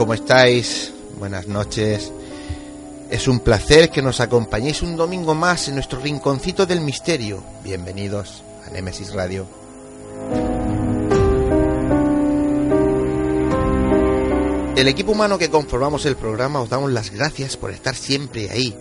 [0.00, 0.94] ¿cómo estáis?
[1.18, 2.10] Buenas noches.
[3.10, 7.44] Es un placer que nos acompañéis un domingo más en nuestro rinconcito del misterio.
[7.62, 9.46] Bienvenidos a Nemesis Radio.
[14.74, 18.74] El equipo humano que conformamos el programa os damos las gracias por estar siempre ahí,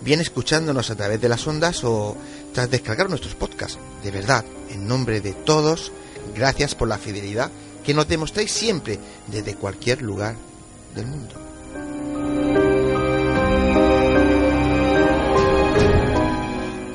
[0.00, 2.16] bien escuchándonos a través de las ondas o
[2.54, 3.78] tras descargar nuestros podcasts.
[4.02, 5.92] De verdad, en nombre de todos,
[6.34, 7.50] gracias por la fidelidad
[7.84, 10.36] que nos demostráis siempre desde cualquier lugar
[10.94, 11.34] del mundo.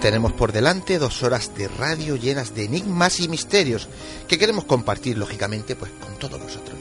[0.01, 3.89] Tenemos por delante dos horas de radio llenas de enigmas y misterios
[4.27, 6.77] que queremos compartir lógicamente pues con todos vosotros.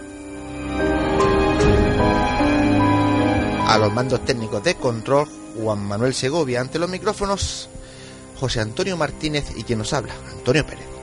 [3.67, 5.29] A los mandos técnicos de control,
[5.61, 7.69] Juan Manuel Segovia ante los micrófonos,
[8.39, 10.98] José Antonio Martínez y quien nos habla, Antonio Pérez.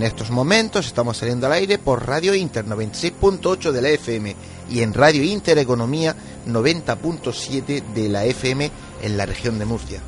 [0.00, 4.34] En estos momentos estamos saliendo al aire por Radio Inter 96.8 de la FM
[4.70, 6.16] y en Radio Inter Economía
[6.46, 8.70] 90.7 de la FM
[9.02, 10.00] en la región de Murcia.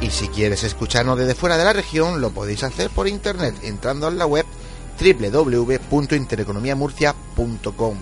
[0.00, 4.08] Y si quieres escucharnos desde fuera de la región, lo podéis hacer por internet entrando
[4.08, 4.46] en la web
[4.98, 7.98] www.intereconomiamurcia.com.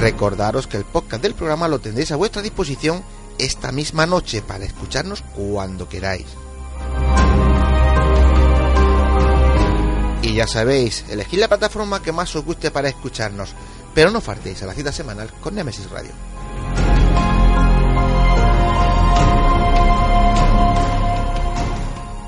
[0.00, 3.04] Recordaros que el podcast del programa lo tendréis a vuestra disposición
[3.38, 6.26] esta misma noche para escucharnos cuando queráis.
[10.22, 13.54] Y ya sabéis, elegid la plataforma que más os guste para escucharnos,
[13.94, 16.12] pero no faltéis a la cita semanal con Nemesis Radio.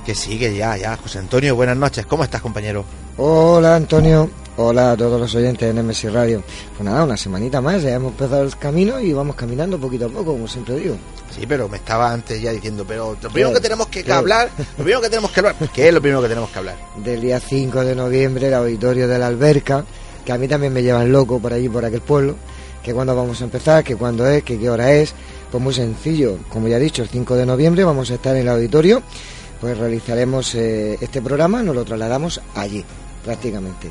[0.05, 2.85] Que sigue ya, ya, José Antonio, buenas noches, ¿cómo estás compañero?
[3.17, 6.43] Hola Antonio, hola a todos los oyentes de Nemesis Radio.
[6.77, 10.09] Pues nada, una semanita más, ya hemos empezado el camino y vamos caminando poquito a
[10.09, 10.97] poco, como siempre digo.
[11.31, 14.85] Sí, pero me estaba antes ya diciendo, pero lo primero que tenemos que hablar, lo
[14.85, 16.77] primero que tenemos que hablar, ¿qué es lo primero que tenemos que hablar?
[16.97, 19.85] Del día 5 de noviembre, el auditorio de la Alberca,
[20.25, 22.37] que a mí también me llevan loco por allí, por aquel pueblo,
[22.83, 25.15] que cuándo vamos a empezar, que cuándo es, que qué hora es.
[25.51, 28.43] Pues muy sencillo, como ya he dicho, el 5 de noviembre vamos a estar en
[28.43, 29.03] el auditorio,
[29.61, 32.85] pues realizaremos eh, este programa, nos lo trasladamos allí,
[33.25, 33.91] prácticamente.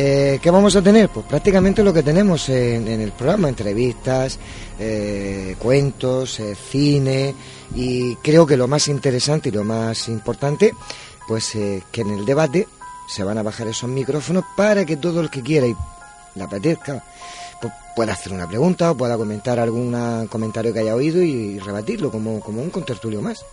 [0.00, 1.08] Eh, ¿Qué vamos a tener?
[1.08, 4.38] Pues prácticamente lo que tenemos en, el programa, entrevistas,
[4.78, 7.34] eh, cuentos, eh, cine
[7.74, 10.72] y creo que lo más interesante y lo más importante,
[11.26, 12.68] pues que en el debate
[13.08, 15.74] se van a bajar esos micrófonos para que todo el que quiera y
[16.36, 17.02] le apetezca
[17.60, 22.12] pues pueda hacer una pregunta o pueda comentar algún comentario que haya oído y, rebatirlo
[22.12, 23.44] como, como un contertulio más.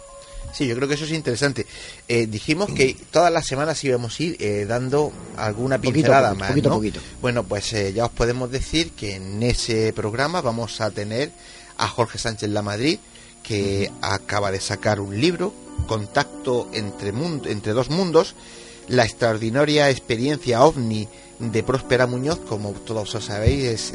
[0.54, 1.66] Sí, yo creo que eso es interesante.
[2.08, 6.52] Eh, dijimos que todas las semanas íbamos a ir eh, dando alguna pincelada más.
[6.52, 11.32] Poquito, Bueno, pues eh, ya os podemos decir que en ese programa vamos a tener
[11.78, 13.00] a Jorge Sánchez La Madrid,
[13.44, 15.54] que acaba de sacar un libro,
[15.88, 18.34] Contacto entre, entre dos mundos,
[18.88, 21.08] la extraordinaria experiencia ovni
[21.40, 23.94] de Próspera Muñoz, como todos os sabéis, es,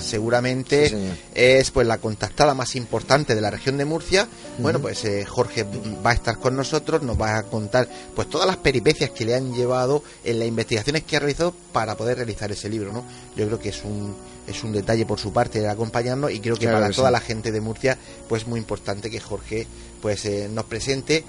[0.00, 0.90] seguramente
[1.34, 4.26] es pues la contactada más importante de la región de Murcia.
[4.58, 8.46] Bueno, pues eh, Jorge va a estar con nosotros, nos va a contar pues todas
[8.46, 12.50] las peripecias que le han llevado en las investigaciones que ha realizado para poder realizar
[12.50, 13.04] ese libro, ¿no?
[13.36, 16.56] Yo creo que es un es un detalle por su parte de acompañarnos y creo
[16.56, 17.98] que para toda la gente de Murcia
[18.30, 19.66] pues muy importante que Jorge
[20.00, 21.22] pues eh, nos presente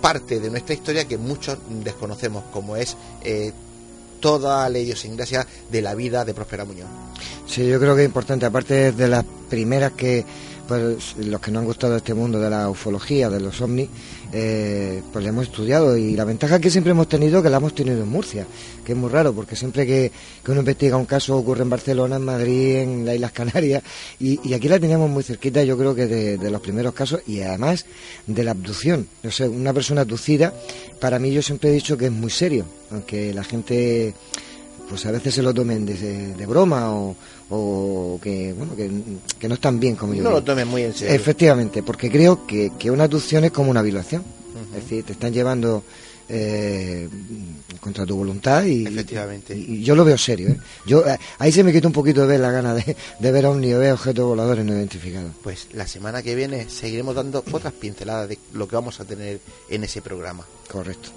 [0.00, 3.52] parte de nuestra historia que muchos desconocemos, como es eh,
[4.20, 6.88] toda la idiosincrasia de la vida de Próspera Muñoz.
[7.46, 10.24] Sí, yo creo que es importante, aparte de las primeras que,
[10.66, 13.88] pues los que no han gustado este mundo de la ufología, de los ovnis,
[14.38, 17.74] eh, pues le hemos estudiado y la ventaja que siempre hemos tenido que la hemos
[17.74, 18.46] tenido en Murcia,
[18.84, 20.12] que es muy raro porque siempre que,
[20.46, 23.82] uno investiga un caso ocurre en Barcelona, en Madrid, en las Islas Canarias
[24.20, 27.86] y, aquí la teníamos muy cerquita yo creo que de, los primeros casos y además
[28.26, 29.08] de la abducción.
[29.24, 30.52] O sea, una persona abducida,
[31.00, 34.12] para mí yo siempre he dicho que es muy serio, aunque la gente
[34.88, 37.16] pues a veces se lo tomen de, broma o,
[37.48, 41.14] que bueno que, no están bien como yo no lo tomen muy en serio.
[41.14, 44.22] Efectivamente porque creo que, una abducción es como una violación.
[44.74, 45.84] Es decir te están llevando
[46.28, 47.08] eh,
[47.80, 49.56] contra tu voluntad y, efectivamente.
[49.56, 50.58] y, yo lo veo serio ¿eh?
[50.84, 53.50] yo eh, ahí se me quita un poquito de ver la gana de, ver a
[53.50, 55.30] un nivel objetos voladores no identificados.
[55.42, 59.38] Pues la semana que viene seguiremos dando otras pinceladas de lo que vamos a tener
[59.68, 60.44] en ese programa.
[60.68, 61.10] Correcto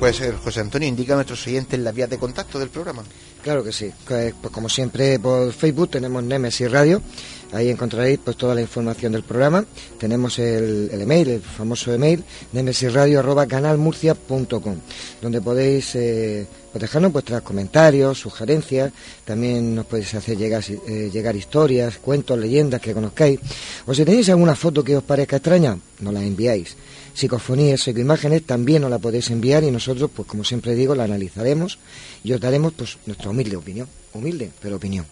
[0.00, 3.02] Pues eh, José Antonio, indica a nuestros oyentes las vías de contacto del programa.
[3.42, 3.92] Claro que sí.
[4.08, 7.02] Pues, como siempre por Facebook tenemos Nemesis Radio.
[7.52, 9.62] Ahí encontraréis pues toda la información del programa.
[9.98, 14.76] Tenemos el, email, el famoso email, nemesisradio.canalmurcia.com,
[15.20, 18.90] donde podéis eh, pues dejarnos vuestros comentarios, sugerencias.
[19.26, 23.38] También nos podéis hacer llegar, eh, llegar historias, cuentos, leyendas que conozcáis.
[23.84, 26.74] O si tenéis alguna foto que os parezca extraña, nos la enviáis
[27.14, 31.78] psicofonías, psicoimágenes, también nos la podéis enviar y nosotros, pues como siempre digo, la analizaremos
[32.24, 35.06] y os daremos pues nuestra humilde opinión, humilde, pero opinión.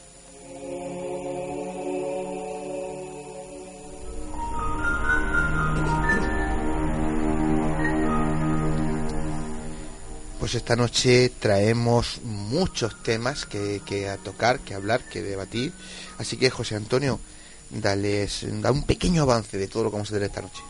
[10.38, 15.74] Pues esta noche traemos muchos temas que, que, a tocar, que hablar, que debatir.
[16.16, 17.20] Así que José Antonio,
[17.68, 20.62] dales, da un pequeño avance de todo lo que vamos a hacer esta noche.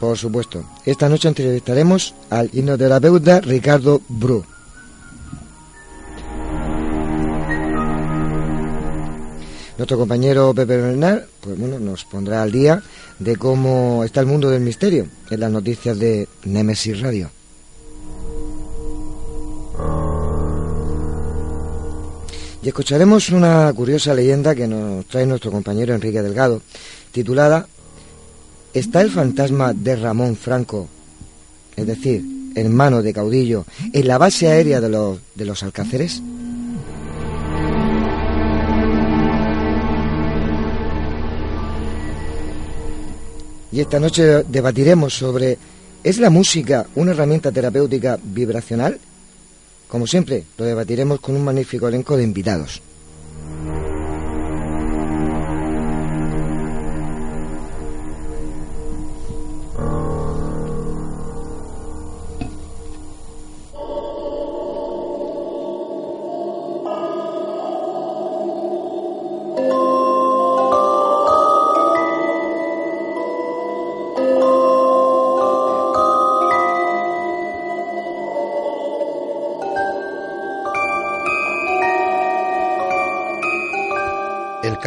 [0.00, 0.64] Por supuesto.
[0.86, 4.42] Esta noche entrevistaremos al hipnoterapeuta Ricardo Bru.
[9.76, 12.82] Nuestro compañero Pepe Bernal pues bueno, nos pondrá al día
[13.18, 17.30] de cómo está el mundo del misterio en las noticias de Nemesis Radio.
[22.62, 26.60] Y escucharemos una curiosa leyenda que nos trae nuestro compañero Enrique Delgado,
[27.10, 27.66] titulada
[28.72, 30.88] ¿Está el fantasma de Ramón Franco,
[31.74, 32.24] es decir,
[32.54, 36.22] hermano de Caudillo, en la base aérea de los, de los Alcáceres?
[43.72, 45.58] Y esta noche debatiremos sobre
[46.04, 49.00] ¿es la música una herramienta terapéutica vibracional?
[49.88, 52.80] Como siempre, lo debatiremos con un magnífico elenco de invitados.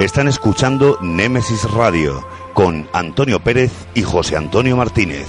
[0.00, 5.26] Están escuchando Némesis Radio con Antonio Pérez y José Antonio Martínez.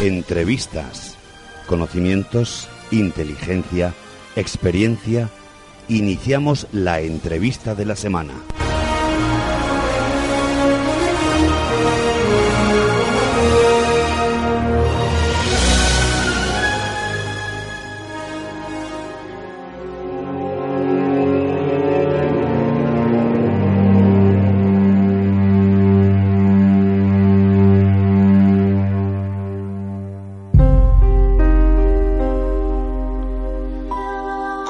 [0.00, 1.16] Entrevistas,
[1.66, 3.92] conocimientos, inteligencia,
[4.36, 5.28] experiencia.
[5.88, 8.32] Iniciamos la entrevista de la semana.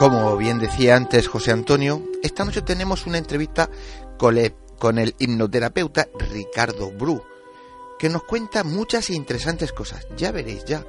[0.06, 3.68] Como bien decía antes José Antonio, esta noche tenemos una entrevista
[4.16, 7.24] con el, hipnoterapeuta Ricardo Bru,
[7.98, 10.06] que nos cuenta muchas e interesantes cosas.
[10.16, 10.84] Ya veréis, ya.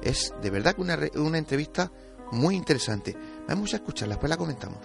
[0.00, 1.92] Es de verdad una, una entrevista
[2.32, 3.14] muy interesante.
[3.46, 4.78] Vamos a escucharla, después la comentamos.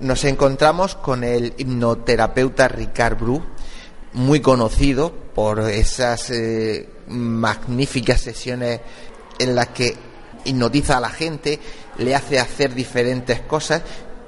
[0.00, 3.42] Nos encontramos con el hipnoterapeuta Ricard Bru,
[4.12, 8.80] muy conocido por esas eh, magníficas sesiones
[9.40, 9.96] en las que
[10.44, 11.58] hipnotiza a la gente,
[11.98, 13.82] le hace hacer diferentes cosas.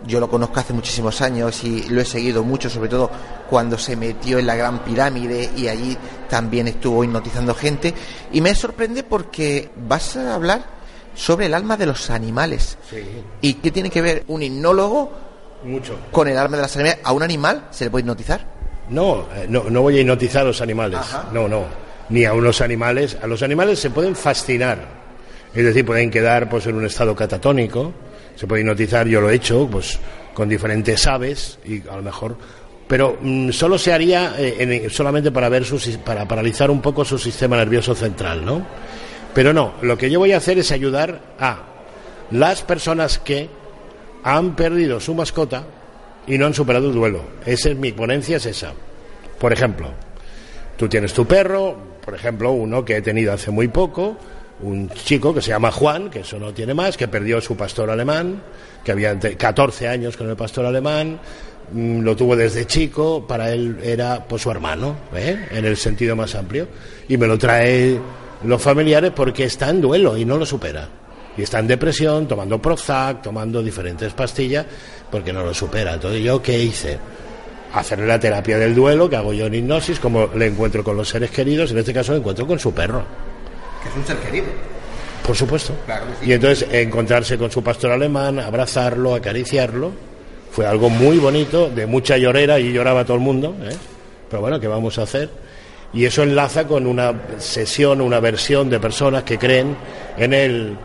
[0.07, 3.09] Yo lo conozco hace muchísimos años y lo he seguido mucho, sobre todo
[3.49, 5.97] cuando se metió en la Gran Pirámide y allí
[6.29, 7.95] también estuvo hipnotizando gente.
[8.33, 10.65] Y me sorprende porque vas a hablar
[11.15, 12.77] sobre el alma de los animales.
[13.41, 15.30] ¿Y qué tiene que ver un hipnólogo
[15.65, 15.97] Mucho.
[16.11, 17.01] con el alma de las animales?
[17.05, 18.41] ¿A un animal se le puede hipnotizar?
[18.89, 20.99] No, eh, no, no voy a hipnotizar a los animales.
[20.99, 21.29] Ajá.
[21.33, 21.65] No, no.
[22.09, 23.17] Ni a unos animales.
[23.23, 24.79] A los animales se pueden fascinar.
[25.55, 27.93] Es decir, pueden quedar pues, en un estado catatónico.
[28.37, 29.99] Se puede hipnotizar, yo lo he hecho, pues
[30.35, 32.37] con diferentes aves y a lo mejor.
[32.89, 37.05] Pero mm, solo se haría eh, en- solamente para ver su, para paralizar un poco
[37.05, 38.65] su sistema nervioso central, ¿no?
[39.35, 41.59] Pero no, lo que yo voy a hacer es ayudar a
[42.33, 43.49] las personas que
[44.25, 45.65] han perdido su mascota
[46.27, 47.23] y no han superado el duelo.
[47.47, 48.73] Esa es mi ponencia, es esa.
[49.39, 49.89] Por ejemplo,
[50.77, 54.17] tú tienes tu perro, por ejemplo, uno que he tenido hace muy poco,
[54.63, 57.89] un chico que se llama Juan, que eso no tiene más, que perdió su pastor
[57.91, 58.43] alemán,
[58.85, 61.19] que había ante- 14 años con el pastor alemán,
[61.73, 65.47] mm, lo tuvo desde chico, para él era pues su hermano, ¿eh?
[65.51, 66.69] en el sentido más amplio,
[67.09, 67.99] y me lo trae
[68.45, 70.89] los familiares porque está en duelo y no lo supera.
[71.41, 74.67] Y está en depresión, tomando Prozac, tomando diferentes pastillas,
[75.11, 75.95] porque no lo supera.
[75.95, 76.99] Entonces, ¿yo qué hice?
[77.73, 81.09] Hacerle la terapia del duelo, que hago yo en hipnosis, como le encuentro con los
[81.09, 83.03] seres queridos, en este caso le encuentro con su perro.
[83.83, 84.49] Que es un ser querido.
[85.27, 85.73] Por supuesto.
[85.87, 86.31] Claro que sí.
[86.31, 89.93] Y entonces encontrarse con su pastor alemán, abrazarlo, acariciarlo,
[90.53, 93.75] fue algo muy bonito, de mucha llorera, y lloraba todo el mundo, ¿eh?
[94.29, 95.31] pero bueno, ¿qué vamos a hacer?
[95.95, 99.75] Y eso enlaza con una sesión, una versión de personas que creen
[100.19, 100.77] en el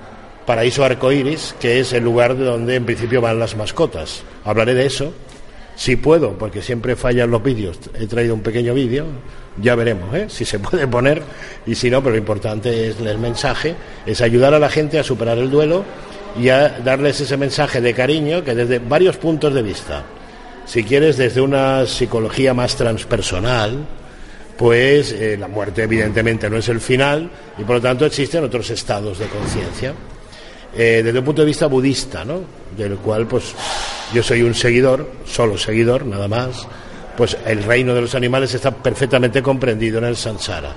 [0.45, 4.23] paraíso arcoíris, que es el lugar de donde en principio van las mascotas.
[4.43, 5.13] Hablaré de eso,
[5.75, 9.05] si puedo, porque siempre fallan los vídeos, he traído un pequeño vídeo,
[9.57, 10.25] ya veremos ¿eh?
[10.29, 11.21] si se puede poner
[11.65, 13.75] y si no, pero lo importante es el mensaje,
[14.05, 15.83] es ayudar a la gente a superar el duelo
[16.39, 20.03] y a darles ese mensaje de cariño que desde varios puntos de vista,
[20.65, 23.85] si quieres desde una psicología más transpersonal,
[24.57, 28.69] pues eh, la muerte evidentemente no es el final y por lo tanto existen otros
[28.69, 29.93] estados de conciencia.
[30.77, 32.41] Eh, desde un punto de vista budista, ¿no?
[32.75, 33.53] Del cual, pues,
[34.13, 36.67] yo soy un seguidor, solo seguidor, nada más,
[37.15, 40.73] pues el reino de los animales está perfectamente comprendido en el samsara.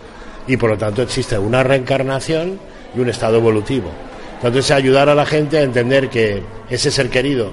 [0.46, 2.58] Y por lo tanto existe una reencarnación
[2.96, 3.90] y un estado evolutivo.
[4.36, 7.50] Entonces, ayudar a la gente a entender que ese ser querido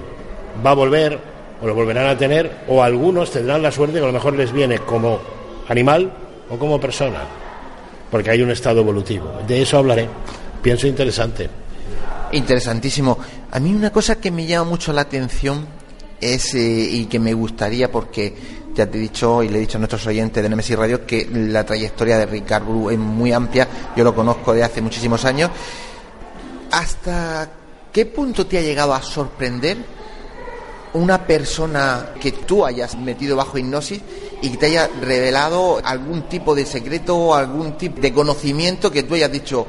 [0.64, 1.18] va a volver,
[1.60, 4.52] o lo volverán a tener, o algunos tendrán la suerte que a lo mejor les
[4.52, 5.20] viene como
[5.68, 6.12] animal
[6.48, 7.22] o como persona,
[8.08, 9.40] porque hay un estado evolutivo.
[9.48, 10.08] De eso hablaré.
[10.62, 11.65] Pienso interesante.
[12.32, 13.18] Interesantísimo.
[13.50, 15.66] A mí una cosa que me llama mucho la atención
[16.20, 18.34] es, eh, y que me gustaría, porque
[18.74, 21.28] ya te he dicho y le he dicho a nuestros oyentes de Nemesis Radio que
[21.30, 25.50] la trayectoria de Ricard Bru es muy amplia, yo lo conozco de hace muchísimos años.
[26.70, 27.48] ¿Hasta
[27.92, 29.78] qué punto te ha llegado a sorprender
[30.92, 34.00] una persona que tú hayas metido bajo hipnosis
[34.42, 39.02] y que te haya revelado algún tipo de secreto o algún tipo de conocimiento que
[39.02, 39.66] tú hayas dicho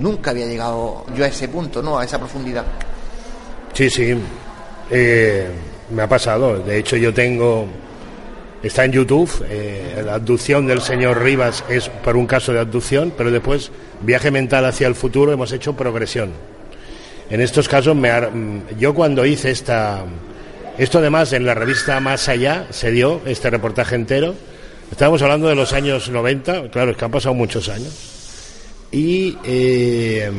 [0.00, 1.98] nunca había llegado yo a ese punto, ¿no?
[1.98, 2.64] A esa profundidad.
[3.72, 4.16] Sí, sí.
[4.90, 5.48] Eh,
[5.90, 6.58] me ha pasado.
[6.58, 7.66] De hecho, yo tengo
[8.66, 13.12] Está en YouTube, eh, la abducción del señor Rivas es por un caso de abducción,
[13.16, 16.32] pero después viaje mental hacia el futuro hemos hecho progresión.
[17.28, 20.04] En estos casos, me mm, yo cuando hice esta,
[20.78, 24.34] esto además en la revista Más Allá se dio este reportaje entero,
[24.90, 28.15] estábamos hablando de los años 90, claro, es que han pasado muchos años,
[28.92, 30.30] y eh,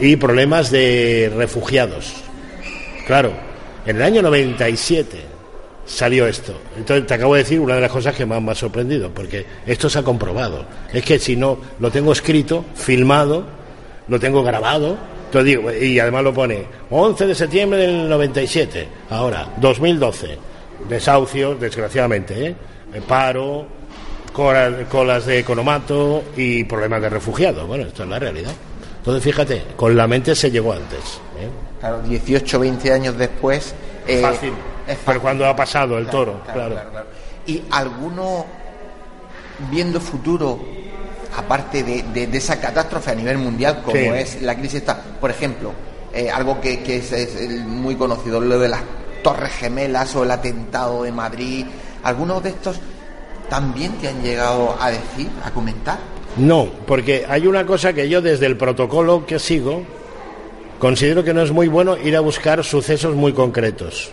[0.00, 2.14] y problemas de refugiados.
[3.06, 3.32] Claro,
[3.86, 5.18] en el año 97
[5.84, 6.54] salió esto.
[6.76, 9.44] Entonces te acabo de decir una de las cosas que más me ha sorprendido, porque
[9.66, 10.64] esto se ha comprobado.
[10.92, 13.44] Es que si no, lo tengo escrito, filmado,
[14.08, 14.96] lo tengo grabado,
[15.30, 20.38] te digo, y además lo pone 11 de septiembre del 97, ahora, 2012,
[20.88, 22.54] desahucios, desgraciadamente, ¿eh?
[23.06, 23.66] paro,
[24.32, 27.66] colas de economato y problemas de refugiados.
[27.66, 28.52] Bueno, esto es la realidad.
[29.00, 31.20] Entonces, fíjate, con la mente se llegó antes.
[31.38, 31.48] ¿eh?
[31.80, 33.74] Claro, 18, 20 años después.
[34.06, 34.52] Eh, fácil.
[35.06, 36.76] Pero cuando ha pasado el toro, claro,
[37.46, 38.44] ¿Y alguno
[39.70, 40.58] viendo futuro,
[41.36, 45.72] aparte de, esa catástrofe a nivel mundial como es la crisis esta, por ejemplo,
[46.12, 48.82] eh, algo que, es, es, muy conocido, lo de las
[49.22, 51.66] Torres Gemelas o el atentado de Madrid,
[52.02, 52.80] ¿algunos de estos
[53.48, 55.98] también te han llegado a decir, a comentar?
[56.36, 59.82] No, porque hay una cosa que yo desde el protocolo que sigo
[60.78, 64.10] considero que no es muy bueno ir a buscar sucesos muy concretos,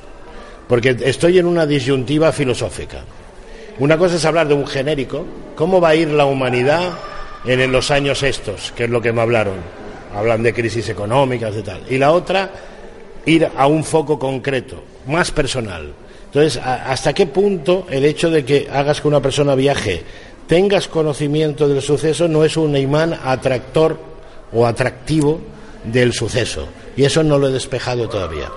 [0.67, 3.03] porque estoy en una disyuntiva filosófica.
[3.79, 5.25] Una cosa es hablar de un genérico,
[5.55, 6.93] cómo va a ir la humanidad
[7.45, 9.55] en los años estos, que es lo que me hablaron.
[10.15, 11.81] Hablan de crisis económicas y tal.
[11.89, 12.51] Y la otra,
[13.25, 15.93] ir a un foco concreto, más personal.
[16.25, 20.03] Entonces, ¿hasta qué punto el hecho de que hagas que una persona viaje
[20.47, 23.99] tengas conocimiento del suceso no es un imán atractor
[24.51, 25.41] o atractivo
[25.83, 26.67] del suceso.
[26.95, 28.49] Y eso no lo he despejado todavía.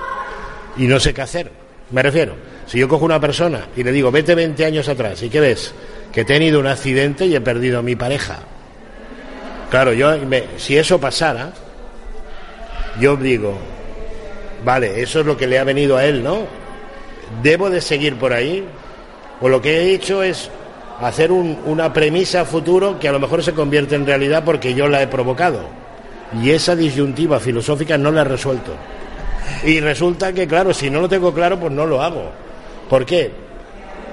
[0.76, 1.50] Y no sé qué hacer.
[1.90, 2.35] Me refiero,
[2.66, 5.74] si yo cojo una persona y le digo, vete 20 años atrás, ¿y qué ves?
[6.12, 8.38] Que he tenido un accidente y he perdido a mi pareja.
[9.70, 10.12] Claro, yo,
[10.57, 11.53] si eso pasara,
[13.00, 13.59] yo digo,
[14.64, 16.44] vale, eso es lo que le ha venido a él, ¿no?
[17.42, 18.64] ¿Debo de seguir por ahí?
[19.40, 20.50] O lo que he hecho es
[21.01, 25.03] hacer una premisa futuro que a lo mejor se convierte en realidad porque yo la
[25.03, 25.61] he provocado.
[26.41, 28.73] Y esa disyuntiva filosófica no la he resuelto.
[29.65, 32.31] Y resulta que, claro, si no lo tengo claro, pues no lo hago.
[32.89, 33.31] ¿Por qué?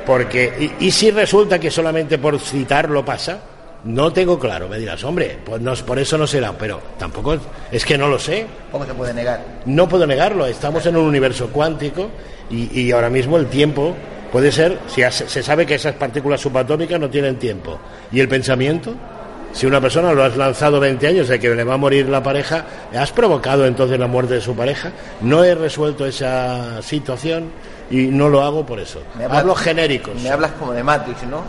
[0.05, 3.39] Porque, y, si resulta que solamente por citarlo pasa,
[3.83, 4.69] no tengo claro.
[4.69, 7.37] Me dirás, hombre, pues no, por eso no será, pero tampoco
[7.71, 8.47] es que no lo sé.
[8.71, 9.43] ¿Cómo se puede negar?
[9.65, 10.45] No puedo negarlo.
[10.45, 12.09] Estamos en un universo cuántico
[12.49, 13.95] y, y ahora mismo el tiempo
[14.31, 17.79] Puede ser, si se sabe que esas partículas subatómicas no tienen tiempo.
[18.11, 18.93] ¿Y el pensamiento?
[19.53, 22.21] Si una persona lo has lanzado 20 años de que le va a morir la
[22.21, 24.91] pareja, ¿has provocado entonces la muerte de su pareja?
[25.21, 27.51] No he resuelto esa situación
[27.89, 29.01] y no lo hago por eso.
[29.29, 30.21] Hablo genéricos.
[30.21, 31.41] Me hablas como de Matrix, ¿no?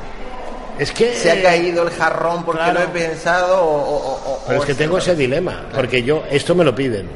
[0.78, 4.74] Es que se ha caído el jarrón porque lo he pensado o, Pero es que
[4.74, 7.08] tengo ese dilema, porque yo esto me lo piden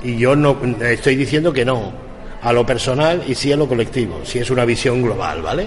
[0.00, 2.03] y yo no estoy diciendo que no
[2.44, 5.66] a lo personal y sí a lo colectivo, si es una visión global, ¿vale?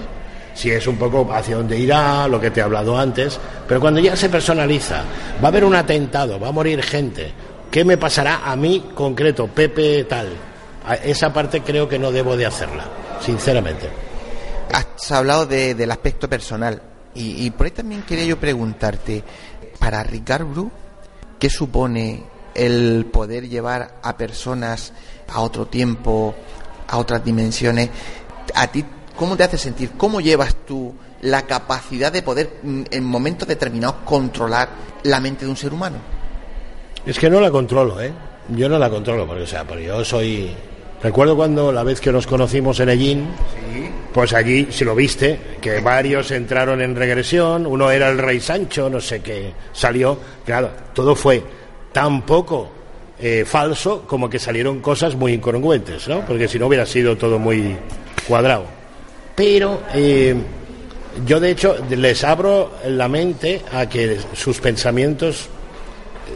[0.54, 4.00] Si es un poco hacia dónde irá, lo que te he hablado antes, pero cuando
[4.00, 5.02] ya se personaliza,
[5.42, 7.32] va a haber un atentado, va a morir gente,
[7.70, 10.28] ¿qué me pasará a mí concreto, Pepe tal?
[11.04, 12.84] esa parte creo que no debo de hacerla,
[13.20, 13.90] sinceramente.
[14.72, 16.80] Has hablado del aspecto personal
[17.14, 19.24] y, por ahí también quería yo preguntarte,
[19.78, 20.70] para Ricard Bru,
[21.38, 22.22] ¿qué supone
[22.54, 24.92] el poder llevar a personas
[25.28, 26.34] a otro tiempo,
[26.88, 27.90] a otras dimensiones.
[28.54, 28.84] ¿A ti
[29.16, 29.92] cómo te hace sentir?
[29.96, 34.68] ¿Cómo llevas tú la capacidad de poder mm, en momentos determinados controlar
[35.04, 35.98] la mente de un ser humano?
[37.06, 38.12] Es que no la controlo, ¿eh?
[38.48, 40.50] Yo no la controlo, porque, o sea, porque yo soy...
[41.02, 43.28] Recuerdo cuando la vez que nos conocimos en Ellín,
[44.12, 48.90] pues allí, si lo viste, que varios entraron en regresión, uno era el rey Sancho,
[48.90, 51.40] no sé qué, salió, claro, todo fue
[51.92, 52.77] tan poco
[53.20, 56.24] eh, falso como que salieron cosas muy incongruentes, ¿no?
[56.26, 57.76] Porque si no hubiera sido todo muy
[58.26, 58.66] cuadrado.
[59.34, 60.34] Pero eh,
[61.26, 65.48] yo de hecho les abro la mente a que sus pensamientos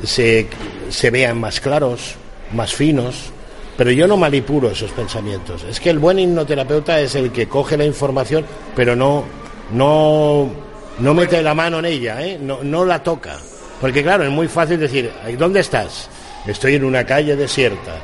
[0.05, 0.47] se,
[0.89, 2.15] se vean más claros,
[2.53, 3.31] más finos,
[3.77, 5.65] pero yo no manipulo esos pensamientos.
[5.65, 9.25] Es que el buen hipnoterapeuta es el que coge la información, pero no,
[9.73, 10.51] no
[10.99, 12.39] No mete la mano en ella, ¿eh?
[12.41, 13.39] no, no la toca.
[13.81, 16.09] Porque claro, es muy fácil decir, ¿dónde estás?
[16.47, 17.97] Estoy en una calle desierta.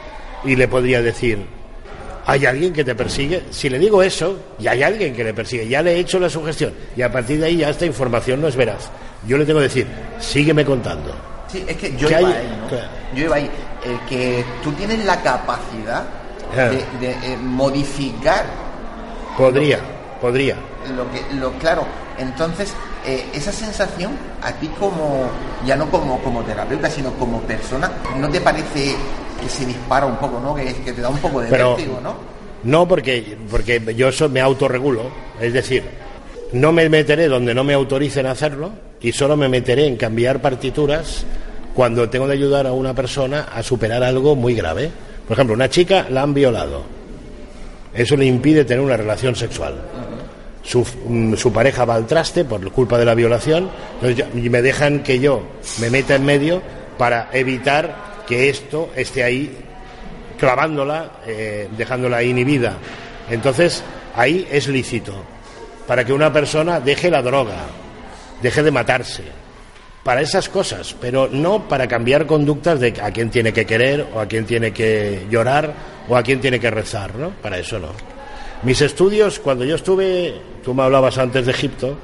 [0.45, 1.39] Y le podría decir,
[2.27, 3.43] ¿hay alguien que te persigue?
[3.51, 6.31] Si le digo eso, ya hay alguien que le persigue, ya le he hecho la
[6.31, 6.73] sugestión.
[6.97, 8.89] Y a partir de ahí ya esta información no es veraz.
[9.27, 9.87] Yo le tengo que decir,
[10.21, 11.13] sígueme contando.
[11.51, 13.17] Sí, es que yo iba ahí, ¿no?
[13.19, 13.51] Yo iba ahí.
[13.85, 16.05] El que tú tienes la capacidad
[16.57, 16.71] Ah.
[16.71, 18.47] de, de, eh, modificar
[19.37, 19.79] Podría,
[20.21, 20.57] podría.
[20.97, 21.85] lo que lo claro
[22.19, 22.73] entonces
[23.07, 25.29] eh, esa sensación a ti como
[25.67, 28.95] ya no como como terapeuta sino como persona no te parece
[29.41, 32.01] que se dispara un poco no que, que te da un poco de Pero- vértigo
[32.03, 32.15] no
[32.65, 35.03] No, porque, porque yo eso me autorregulo.
[35.41, 35.85] Es decir,
[36.53, 40.43] no me meteré donde no me autoricen a hacerlo y solo me meteré en cambiar
[40.43, 41.25] partituras
[41.73, 44.91] cuando tengo de ayudar a una persona a superar algo muy grave.
[45.29, 46.83] Por ejemplo, una chica la han violado.
[47.95, 49.75] Eso le impide tener una relación sexual.
[50.63, 54.51] Su, mm, su pareja va al traste por culpa de la violación entonces ya- y
[54.51, 55.43] me dejan que yo
[55.81, 56.61] me meta en medio
[56.99, 57.95] para evitar
[58.27, 59.57] que esto esté ahí
[60.39, 62.75] clavándola, eh, dejándola inhibida.
[63.31, 63.83] Entonces,
[64.15, 65.15] ahí es lícito,
[65.87, 67.57] para que una persona deje la droga,
[68.43, 69.23] deje de matarse,
[70.03, 74.21] para esas cosas, pero no para cambiar conductas de a quién tiene que querer o
[74.21, 75.73] a quién tiene que llorar
[76.09, 77.31] o a quién tiene que rezar, ¿no?
[77.31, 77.89] Para eso no.
[78.63, 80.35] Mis estudios, cuando yo estuve,
[80.65, 81.97] tú me hablabas antes de Egipto,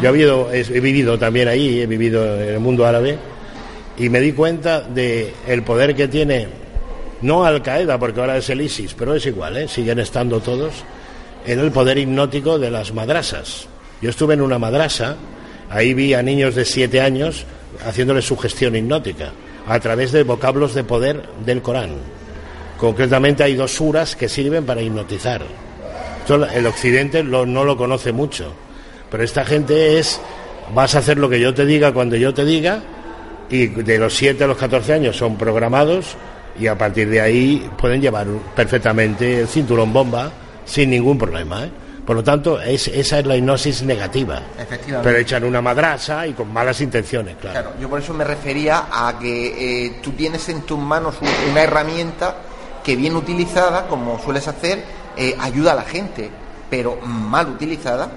[0.00, 3.18] yo he vivido, he, he vivido también ahí, he vivido en el mundo árabe,
[3.98, 6.48] y me di cuenta de el poder que tiene
[7.22, 9.68] no Al Qaeda porque ahora es el ISIS pero es igual ¿eh?
[9.68, 10.84] siguen estando todos
[11.46, 13.66] en el poder hipnótico de las madrasas
[14.02, 15.16] yo estuve en una madrasa
[15.70, 17.44] ahí vi a niños de siete años
[17.84, 19.32] haciéndoles sugestión hipnótica
[19.66, 21.96] a través de vocablos de poder del Corán
[22.78, 25.42] concretamente hay dos suras que sirven para hipnotizar
[26.54, 28.52] el occidente no lo conoce mucho
[29.10, 30.20] pero esta gente es
[30.74, 32.82] vas a hacer lo que yo te diga cuando yo te diga
[33.50, 36.16] y de los 7 a los 14 años son programados
[36.58, 40.32] y a partir de ahí pueden llevar perfectamente el cinturón bomba
[40.64, 41.64] sin ningún problema.
[41.64, 41.70] ¿eh?
[42.06, 46.26] Por lo tanto, es, esa es la hipnosis negativa, efectivamente pero hecha en una madrasa
[46.26, 47.60] y con malas intenciones, claro.
[47.62, 51.50] Claro, yo por eso me refería a que eh, tú tienes en tus manos un-
[51.50, 52.36] una herramienta
[52.84, 54.84] que bien utilizada, como sueles hacer,
[55.16, 56.30] eh, ayuda a la gente,
[56.70, 58.08] pero mal utilizada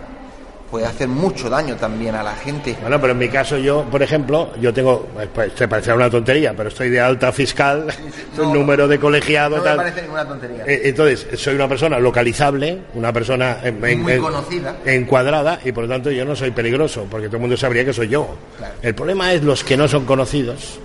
[0.69, 2.75] puede hacer mucho daño también a la gente.
[2.81, 6.53] Bueno, pero en mi caso yo, por ejemplo, yo tengo, pues te parecerá una tontería,
[6.55, 7.87] pero estoy de alta fiscal,
[8.37, 9.77] No, un número de colegiado, No me tal.
[9.77, 10.63] parece ninguna tontería.
[10.67, 14.75] Eh, Entonces, soy una persona localizable, una persona en- Muy en- conocida.
[14.85, 17.93] encuadrada y por lo tanto yo no soy peligroso, porque todo el mundo sabría que
[17.93, 18.35] soy yo.
[18.57, 18.73] Claro.
[18.81, 20.79] El problema es los que no son conocidos,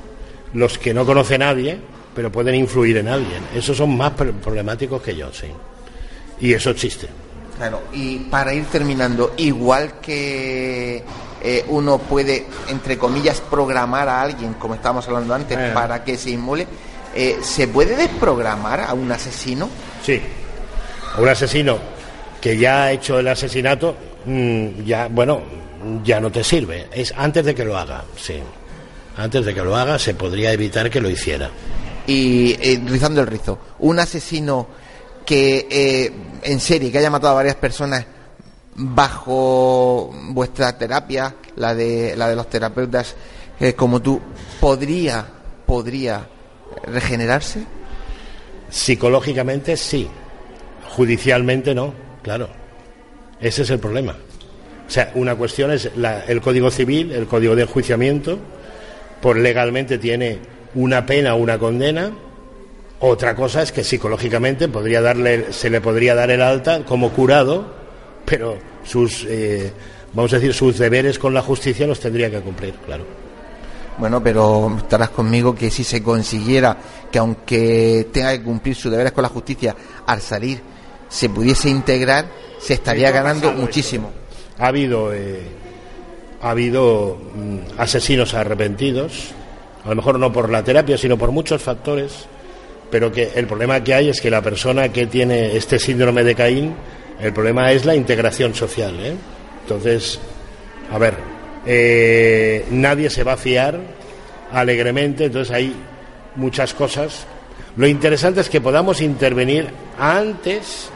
[0.55, 1.79] los que no conoce nadie,
[2.14, 3.42] pero pueden influir en alguien.
[3.55, 5.49] Esos son más pro- problemáticos que yo, sí.
[6.40, 7.09] Y eso existe.
[7.57, 11.05] Claro, y para ir terminando, igual que
[11.40, 15.71] eh, uno puede, entre comillas, programar a alguien, como estábamos hablando antes, Eh.
[15.75, 16.67] para que se inmole,
[17.14, 19.69] eh, ¿se puede desprogramar a un asesino?
[20.03, 20.21] Sí.
[21.19, 21.79] Un asesino
[22.40, 25.43] que ya ha hecho el asesinato, mm, ya, bueno,
[26.03, 26.88] ya no te sirve.
[26.90, 28.40] Es antes de que lo haga, sí.
[29.17, 31.51] Antes de que lo haga se podría evitar que lo hiciera.
[32.07, 34.67] Y rizando el rizo, un asesino
[35.25, 38.05] que eh, en serie, que haya matado a varias personas
[38.77, 43.15] bajo vuestra terapia, la de, la de los terapeutas
[43.61, 44.21] eh, como tú,
[44.61, 45.25] ¿podría,
[45.67, 46.27] podría
[46.87, 47.65] regenerarse?
[48.71, 50.09] Psicológicamente sí,
[50.91, 52.49] judicialmente no, claro.
[53.41, 54.17] Ese es el problema.
[54.87, 58.39] O sea, una cuestión es la- el Código Civil, el Código de Enjuiciamiento,
[59.21, 60.39] por legalmente tiene
[60.75, 62.11] una pena o una condena.
[63.01, 67.67] Otra cosa es que psicológicamente podría darle, se le podría dar el alta como curado,
[68.25, 69.73] pero sus, eh,
[70.13, 73.05] vamos a decir, sus deberes con la justicia los tendría que cumplir, claro.
[73.99, 76.77] Bueno, pero estarás conmigo que si se consiguiera
[77.11, 79.75] que aunque tenga que cumplir sus deberes con la justicia,
[80.07, 80.61] al salir
[81.09, 82.27] se pudiese integrar,
[82.59, 84.11] se estaría ganando muchísimo.
[84.59, 85.43] Ha habido, eh,
[86.43, 89.31] ha habido mm, asesinos arrepentidos,
[89.85, 92.27] a lo mejor no por la terapia, sino por muchos factores,
[92.95, 96.37] pero que el problema que hay es que la persona que tiene este síndrome de
[96.37, 96.77] Caín,
[97.21, 98.95] el problema es la integración social.
[99.01, 99.17] ¿eh?
[99.63, 100.21] Entonces,
[100.93, 101.15] a ver,
[101.67, 103.81] eh, nadie se va a fiar
[104.53, 105.75] alegremente, entonces hay
[106.37, 107.27] muchas cosas.
[107.77, 109.67] Lo interesante es que podamos intervenir
[109.99, 110.89] antes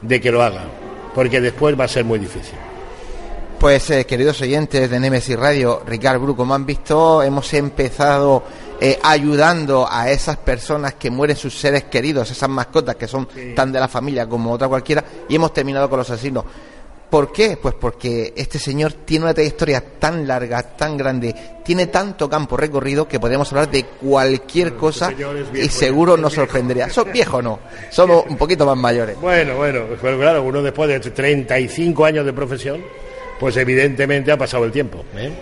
[0.00, 0.64] de que lo haga,
[1.14, 2.56] porque después va a ser muy difícil.
[3.58, 8.42] Pues eh, queridos oyentes de Nemesis Radio, Ricardo Bru, como han visto, hemos empezado
[8.80, 13.70] eh, ayudando a esas personas que mueren sus seres queridos, esas mascotas que son tan
[13.70, 16.44] de la familia como otra cualquiera, y hemos terminado con los asesinos.
[17.10, 17.58] ¿Por qué?
[17.60, 23.08] Pues porque este señor tiene una trayectoria tan larga, tan grande, tiene tanto campo recorrido
[23.08, 25.12] que podemos hablar de cualquier cosa
[25.52, 26.88] y seguro nos sorprendería.
[26.88, 27.58] Son viejos no,
[27.90, 29.20] somos un poquito más mayores.
[29.20, 32.80] Bueno, bueno, pues claro, uno después de 35 años de profesión,
[33.40, 35.04] pues evidentemente ha pasado el tiempo.
[35.16, 35.32] ¿eh?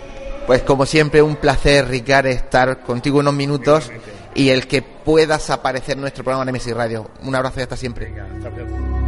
[0.47, 3.91] Pues como siempre, un placer, Ricard, estar contigo unos minutos
[4.33, 7.09] y el que puedas aparecer en nuestro programa Nemesis Radio.
[7.23, 8.05] Un abrazo y hasta siempre.
[8.05, 8.99] Venga, hasta pronto.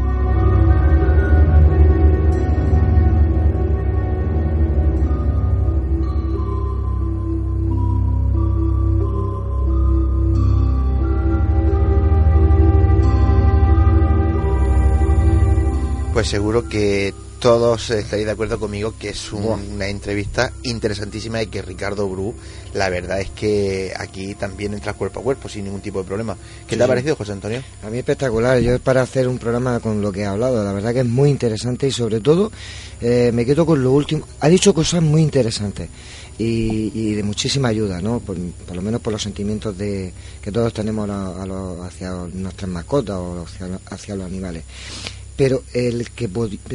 [16.14, 21.48] Pues seguro que todos estaréis de acuerdo conmigo que es un- una entrevista interesantísima y
[21.48, 22.36] que Ricardo Bru,
[22.76, 26.38] la verdad es que aquí también entra cuerpo a cuerpo sin ningún tipo de problema.
[26.68, 27.64] ¿Qué te ha parecido, José Antonio?
[27.84, 30.72] A mí espectacular, yo es para hacer un programa con lo que ha hablado, la
[30.72, 32.52] verdad que es muy interesante y sobre todo
[33.02, 35.90] eh, me quedo con lo último, ha dicho cosas muy interesantes
[36.38, 38.20] y, y de muchísima ayuda, ¿no?
[38.20, 42.12] Por, por lo menos por los sentimientos de que todos tenemos a- a los- hacia
[42.34, 44.64] nuestras mascotas o hacia, hacia los animales.
[45.42, 46.30] Pero el que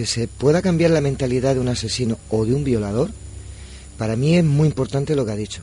[0.07, 3.12] se pueda cambiar la mentalidad de un asesino o de un violador,
[3.96, 5.62] para mí es muy importante lo que ha dicho.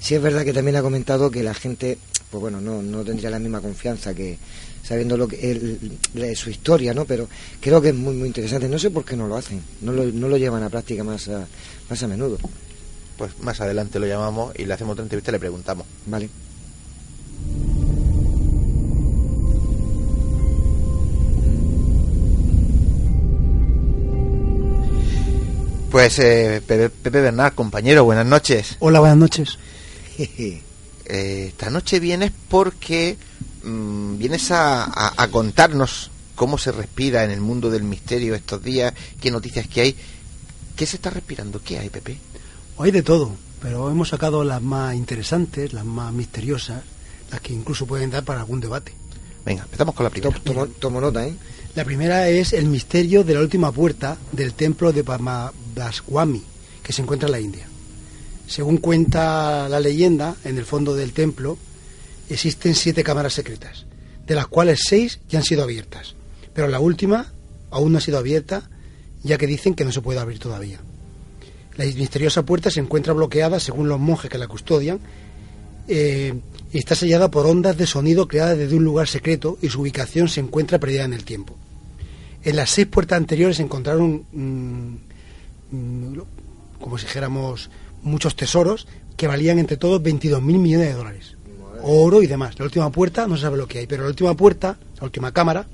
[0.00, 1.96] Sí es verdad que también ha comentado que la gente,
[2.28, 4.36] pues bueno, no, no tendría la misma confianza que
[4.82, 5.78] sabiendo lo que el-
[6.34, 7.04] su historia, ¿no?
[7.04, 7.28] Pero
[7.60, 8.68] creo que es muy muy interesante.
[8.68, 11.28] No sé por qué no lo hacen, no lo, no lo llevan a práctica más
[11.28, 11.46] a,
[11.88, 12.36] más a menudo.
[13.16, 15.86] Pues más adelante lo llamamos y le hacemos otra entrevista y le preguntamos.
[16.06, 16.28] Vale.
[25.90, 28.76] Pues eh, Pepe, Pepe Bernard, compañero, buenas noches.
[28.80, 29.58] Hola, buenas noches.
[31.12, 33.16] Eh, esta noche vienes porque
[33.64, 38.62] mm, vienes a, a- a contarnos cómo se respira en el mundo del misterio estos
[38.62, 39.96] días, qué noticias que hay.
[40.76, 41.60] ¿Qué se está respirando?
[41.60, 42.16] ¿Qué hay, Pepe?
[42.78, 46.84] Hay de todo, pero hemos sacado las más interesantes, las más misteriosas,
[47.32, 48.92] las que incluso pueden dar para algún debate.
[49.44, 50.32] Venga, empezamos con la primera.
[50.32, 51.34] To- Tomo, tomo nota, ¿eh?
[51.76, 56.42] La primera es el misterio de la última puerta del templo de Pamadaswami,
[56.82, 57.68] que se encuentra en la India.
[58.48, 61.56] Según cuenta la leyenda, en el fondo del templo
[62.28, 63.86] existen siete cámaras secretas,
[64.26, 66.16] de las cuales seis ya han sido abiertas,
[66.52, 67.32] pero la última
[67.70, 68.68] aún no ha sido abierta,
[69.22, 70.80] ya que dicen que no se puede abrir todavía.
[71.76, 74.98] La misteriosa puerta se encuentra bloqueada, según los monjes que la custodian,
[75.86, 76.34] eh,
[76.72, 80.28] y está sellada por ondas de sonido creadas desde un lugar secreto y su ubicación
[80.28, 81.56] se encuentra perdida en el tiempo.
[82.42, 84.94] En las seis puertas anteriores se encontraron, mm,
[85.70, 86.18] mm,
[86.80, 87.70] como si dijéramos,
[88.02, 91.36] muchos tesoros que valían entre todos 22 mil millones de dólares.
[91.82, 92.58] Oro y demás.
[92.58, 95.32] La última puerta no se sabe lo que hay, pero la última puerta, la última
[95.32, 95.66] cámara,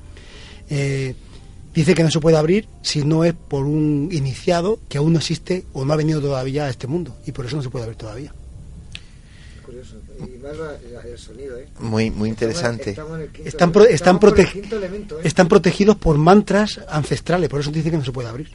[0.71, 1.15] eh,
[1.75, 5.19] dice que no se puede abrir si no es por un iniciado que aún no
[5.19, 7.85] existe o no ha venido todavía a este mundo y por eso no se puede
[7.85, 8.33] abrir todavía.
[9.65, 9.96] Curioso.
[10.19, 10.53] Y más
[11.05, 11.69] el sonido, ¿eh?
[11.81, 12.97] Muy, muy interesante.
[13.45, 15.19] Están, pro- están, prote- ¿eh?
[15.25, 18.49] están protegidos por mantras ancestrales, por eso dice que no se puede abrir.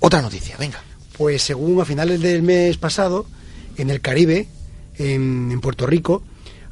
[0.00, 0.80] Otra noticia, venga.
[1.16, 3.26] Pues según a finales del mes pasado,
[3.76, 4.48] en el Caribe,
[4.98, 6.22] en, en Puerto Rico,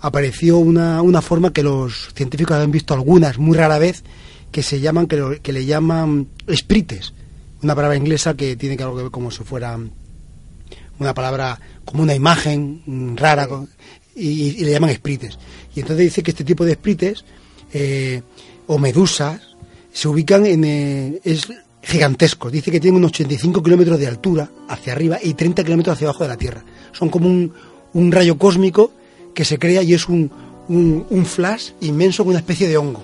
[0.01, 4.03] apareció una, una forma que los científicos han visto algunas, muy rara vez,
[4.53, 7.13] que se llaman, que, lo- que le llaman sprites,
[7.63, 9.79] una palabra inglesa que tiene que algo que ver como si fuera
[10.99, 13.49] una palabra, como una imagen mm, rara,
[14.17, 15.39] y le llaman sprites.
[15.75, 17.25] Y entonces dice que este tipo de sprites,
[17.73, 18.23] eh,
[18.67, 19.41] o medusas,
[19.93, 20.65] se ubican en...
[20.65, 21.49] eh, es
[21.83, 22.51] gigantescos.
[22.51, 26.25] Dice que tienen unos 85 kilómetros de altura hacia arriba y 30 kilómetros hacia abajo
[26.25, 26.65] de la Tierra.
[26.93, 27.53] Son como un,
[27.93, 28.93] un rayo cósmico
[29.35, 30.31] que se crea y es un,
[30.69, 33.03] un, un flash inmenso con una especie de hongo.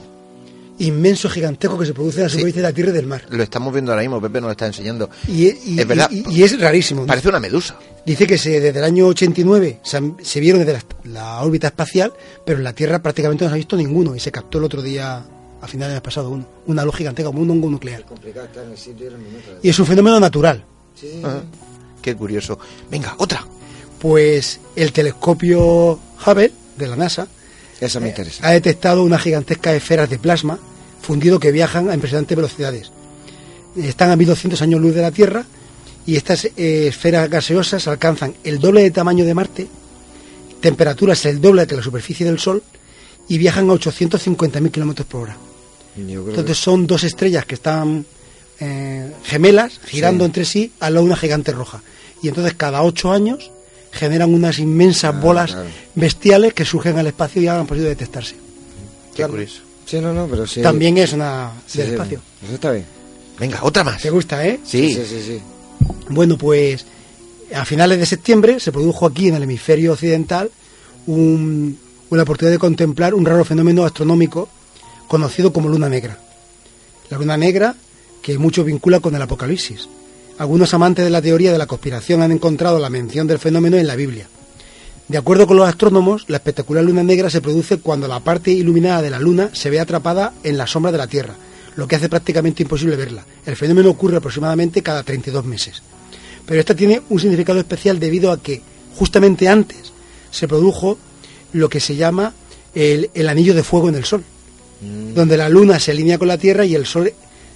[0.81, 2.35] Inmenso, gigantesco que se produce en la Sí.
[2.37, 3.23] superficie de la Tierra y del mar.
[3.31, 5.09] Lo estamos viendo ahora mismo, Pepe nos lo está enseñando.
[5.29, 6.11] Y, y- Es verdad.
[6.11, 7.07] y- y es rarísimo.
[7.07, 7.77] Parece una medusa.
[8.05, 11.69] Dice que se, desde el año 89 se, han- se vieron desde la, la órbita
[11.69, 12.13] espacial,
[12.45, 14.81] pero en la Tierra prácticamente no se ha visto ninguno y se captó el otro
[14.83, 15.23] día,
[15.63, 16.47] a finales del mes pasado, uno.
[16.67, 18.05] Una luz gigantesca como un hongo nuclear.
[18.77, 19.11] sitio
[19.63, 20.65] y es un fenómeno natural.
[20.99, 21.21] Sí,
[22.01, 22.59] qué curioso.
[22.91, 23.47] Venga, otra.
[23.99, 27.29] Pues el telescopio Hubble de la NASA
[27.81, 28.47] Eso me interesa.
[28.47, 30.59] ha detectado unas gigantescas esferas de plasma
[31.03, 32.91] fundido que viajan a impresionantes velocidades.
[33.77, 35.45] Están a 1200 años luz de la Tierra
[36.07, 39.69] y estas eh, esferas gaseosas alcanzan el doble de tamaño de Marte,
[40.61, 42.63] temperaturas el doble que la superficie del Sol
[43.29, 45.37] y viajan a 850.000 kilómetros por hora.
[45.97, 48.05] Entonces son dos estrellas que están
[48.61, 50.27] eh, gemelas, girando Sí.
[50.27, 51.83] entre sí, al lado de una gigante roja.
[52.23, 53.51] Y entonces cada ocho años
[53.93, 55.69] generan unas inmensas Ah, bolas claro.
[55.95, 58.35] bestiales que surgen al espacio y han podido detectarse.
[58.35, 59.33] Qué Claro.
[59.33, 59.63] curioso.
[59.91, 60.63] Que- Sí, no, no, pero sí.
[60.63, 62.21] También es una Sí, del sí, espacio.
[62.45, 62.85] Eso está bien.
[63.39, 64.01] Venga, otra más.
[64.03, 64.61] ¿Te gusta, eh?
[64.65, 64.93] Sí.
[64.95, 65.41] sí, sí, sí.
[66.11, 66.85] Bueno, pues
[67.55, 70.51] a finales de septiembre se produjo aquí en el hemisferio occidental
[71.07, 71.79] un-
[72.11, 74.49] una oportunidad de contemplar un raro fenómeno astronómico
[75.09, 76.19] conocido como luna negra.
[77.09, 77.75] La luna negra
[78.23, 79.89] que mucho vincula con el apocalipsis.
[80.39, 83.87] Algunos amantes de la teoría de la conspiración han encontrado la mención del fenómeno en
[83.87, 84.29] la Biblia.
[85.11, 89.03] De acuerdo con los astrónomos, la espectacular luna negra se produce cuando la parte iluminada
[89.03, 91.35] de la luna se ve atrapada en la sombra de la Tierra,
[91.75, 93.27] lo que hace prácticamente imposible verla.
[93.45, 95.83] El fenómeno ocurre aproximadamente cada 32 meses.
[96.47, 98.63] Pero esta tiene un significado especial debido a que
[98.95, 99.93] justamente antes
[100.31, 100.97] se produjo
[101.55, 102.33] lo que se llama
[102.73, 104.23] el, el anillo de fuego en el Sol,
[105.13, 107.13] donde la luna se alinea con la Tierra y el Sol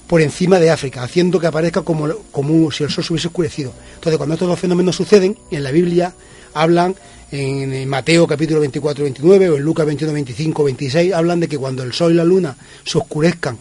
[0.08, 3.72] por encima de África, haciendo que aparezca como, como si el Sol se hubiese oscurecido.
[3.94, 6.14] Entonces, cuando estos dos fenómenos suceden, en la Biblia
[6.52, 6.96] hablan,
[7.30, 11.82] en, Mateo capítulo 24, 29 o en Lucas 21, 25, 26, hablan de que cuando
[11.82, 13.58] el Sol y la luna se oscurezcan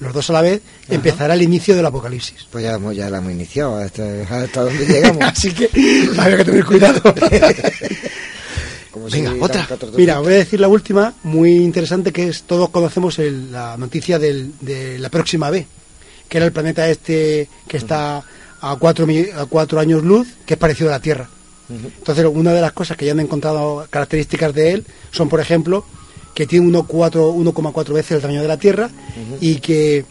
[0.00, 2.46] los dos a la vez, empezará el inicio del apocalipsis.
[2.50, 5.22] Pues ya, ya la hemos iniciado, hasta, hasta donde llegamos.
[5.26, 5.68] Así que
[6.18, 7.00] hay que tener cuidado.
[8.90, 9.68] Como Venga, si otra.
[9.96, 14.18] Mira, voy a decir la última, muy interesante, que es, todos conocemos el- la noticia
[14.18, 15.66] del- de la próxima B,
[16.28, 18.22] que era el planeta este que está
[18.60, 21.28] a cuatro, a cuatro años luz, que es parecido a la Tierra.
[21.68, 25.84] Entonces, una de las cosas que ya han encontrado características de él son, por ejemplo,
[26.34, 28.90] que tiene 1,4 1,4 veces el tamaño de la Tierra
[29.40, 30.04] y que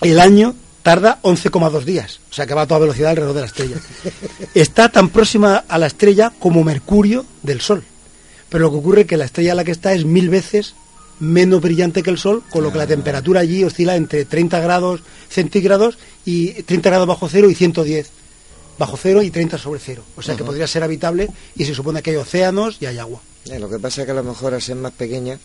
[0.00, 3.46] el año tarda 11,2 días, o sea que va a toda velocidad alrededor de la
[3.46, 3.76] estrella.
[4.54, 7.84] Está tan próxima a la estrella como Mercurio del Sol.
[8.48, 10.74] Pero lo que ocurre es que la estrella a la que está es mil veces
[11.20, 15.02] menos brillante que el Sol, con lo que la temperatura allí oscila entre 30 grados
[15.28, 18.10] centígrados y 30 grados bajo cero y 110
[18.78, 20.02] bajo cero y 30 sobre cero.
[20.16, 23.20] O sea que podría ser habitable y se supone que hay océanos y hay agua.
[23.46, 25.38] Eh, lo que pasa es que a lo mejor al ser más pequeña,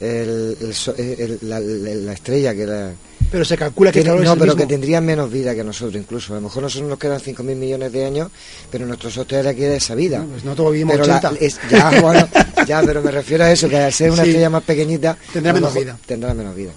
[0.00, 2.92] el- el so- el- la, la- la estrella que la...
[3.30, 4.56] Pero se calcula que tiene- no, pero mismo.
[4.56, 6.32] que tendría menos vida que nosotros incluso.
[6.32, 8.30] A lo mejor nosotros nos quedan 5.000 millones de años,
[8.70, 10.18] pero nuestro sol todavía queda esa vida.
[10.20, 11.44] No, pues nosotros vivimos pero la- 80.
[11.44, 12.28] es- ya, bueno,
[12.66, 14.30] ya, pero me refiero a eso, que al ser una Sí.
[14.30, 15.16] estrella más pequeñita...
[15.32, 15.98] Tendrá menos mejor vida.
[16.06, 16.72] Tendrá menos vida.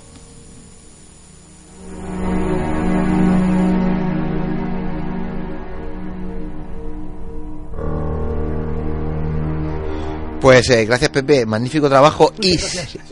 [10.46, 12.56] Pues eh, gracias Pepe, magnífico trabajo y,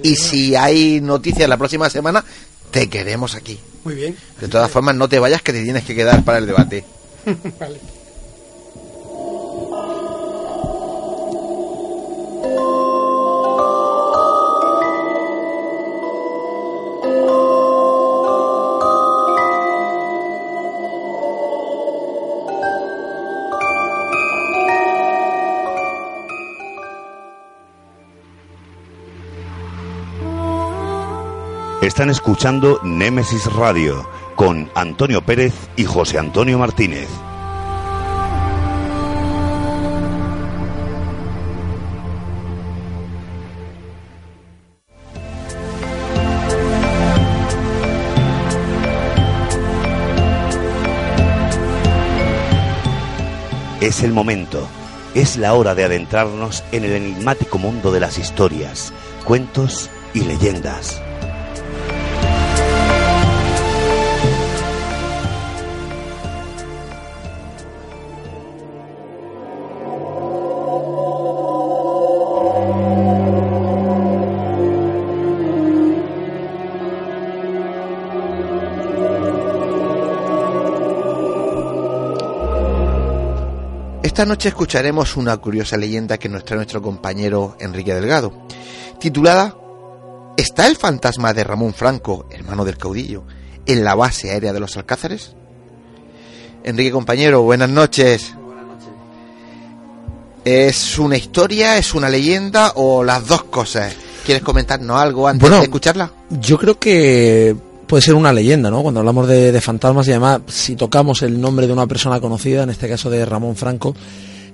[0.03, 2.23] y si hay noticias la próxima semana,
[2.69, 3.59] te queremos aquí.
[3.83, 4.15] Muy bien.
[4.39, 6.85] De todas formas, no te vayas que te tienes que quedar para el debate.
[7.59, 7.79] Vale.
[31.93, 37.08] Están escuchando Némesis Radio con Antonio Pérez y José Antonio Martínez.
[53.79, 54.67] Es el momento,
[55.13, 58.91] es la hora de adentrarnos en el enigmático mundo de las historias,
[59.25, 60.99] cuentos y leyendas.
[84.14, 88.32] Esta noche escucharemos una curiosa leyenda que nos trae nuestro compañero Enrique Delgado,
[88.99, 89.57] titulada
[90.38, 93.24] ¿Está el fantasma de Ramón Franco, hermano del caudillo,
[93.66, 95.34] en la base aérea de los Alcázares?
[96.64, 98.36] Enrique compañero, buenas noches.
[100.45, 103.95] ¿Es una historia, es una leyenda o las dos cosas?
[104.24, 106.11] ¿Quieres comentarnos algo antes Bueno, de escucharla?
[106.30, 107.55] Yo creo que
[107.93, 108.81] puede ser una leyenda, ¿no?
[108.81, 112.71] Cuando hablamos de, fantasmas y además si tocamos el nombre de una persona conocida, en
[112.71, 113.95] este caso de Ramón Franco,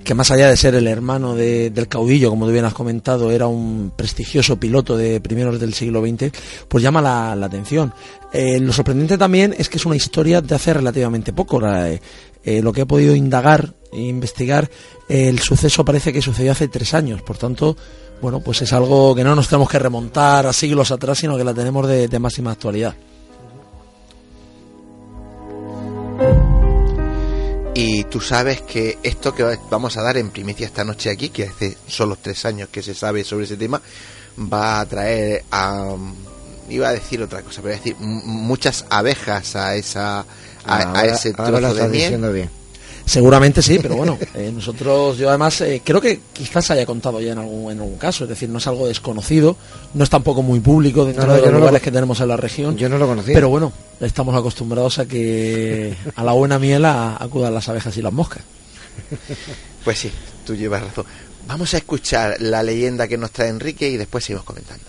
[0.04, 3.30] que más allá de ser el hermano de- del caudillo, como tú bien has comentado,
[3.30, 6.30] era un prestigioso piloto de primeros del siglo XX,
[6.68, 7.94] pues llama la, atención.
[8.30, 11.66] Eh, lo sorprendente también es que es una historia de hace relativamente poco.
[11.66, 11.98] Eh,
[12.44, 14.70] eh, lo que he podido indagar e investigar,
[15.08, 17.74] el suceso parece que sucedió hace tres años, por tanto,
[18.20, 21.44] bueno, pues es algo que no nos tenemos que remontar a siglos atrás, sino que
[21.44, 22.94] la tenemos de máxima actualidad.
[27.82, 31.44] Y tú sabes que esto que vamos a dar en primicia esta noche aquí, que
[31.44, 33.80] hace solo tres años que se sabe sobre ese tema,
[34.38, 35.96] va a traer a,
[36.68, 40.26] iba a decir otra cosa, pero iba a decir muchas abejas a esa
[40.66, 42.02] a, ese ahora lo trozo de estás miel.
[42.02, 42.50] diciendo bien.
[43.04, 47.20] Seguramente sí, pero bueno, eh, nosotros, yo además eh, creo que quizás se haya contado
[47.20, 49.56] ya en algún, en algún caso, es decir, no es algo desconocido,
[49.94, 52.28] no es tampoco muy público dentro No, no, de los lo lugares que tenemos en
[52.28, 52.76] la región.
[52.76, 53.34] Yo no lo conocía.
[53.34, 58.02] Pero bueno, estamos acostumbrados a que a la buena miel a- acudan las abejas y
[58.02, 58.42] las moscas.
[59.84, 60.10] Pues sí,
[60.46, 61.06] tú llevas razón.
[61.48, 64.84] Vamos a escuchar la leyenda que nos trae Enrique y después seguimos comentando.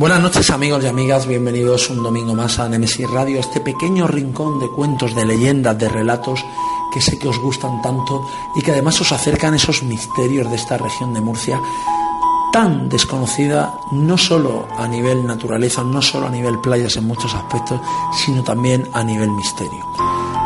[0.00, 4.58] Buenas noches amigos y amigas, bienvenidos un domingo más a Nemesis Radio, este pequeño rincón
[4.58, 6.42] de cuentos, de leyendas, de relatos
[6.90, 8.26] que sé que os gustan tanto
[8.56, 11.60] y que además os acercan esos misterios de esta región de Murcia
[12.50, 17.78] tan desconocida no solo a nivel naturaleza, no solo a nivel playas en muchos aspectos,
[18.24, 19.84] sino también a nivel misterio.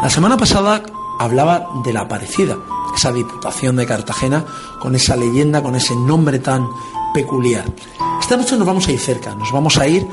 [0.02, 0.82] La semana pasada
[1.20, 2.58] hablaba de la Aparecida,
[2.96, 4.44] esa diputación de Cartagena
[4.80, 6.66] con esa leyenda, con ese nombre tan
[7.14, 7.66] peculiar.
[8.24, 10.08] Esta noche nos vamos a ir cerca, nos vamos a ir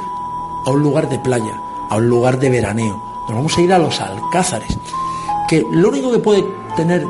[0.66, 1.58] a un lugar de playa,
[1.90, 4.78] a un lugar de veraneo, nos vamos a ir a los Alcázares,
[5.48, 6.44] que lo único que puede
[6.76, 7.06] tener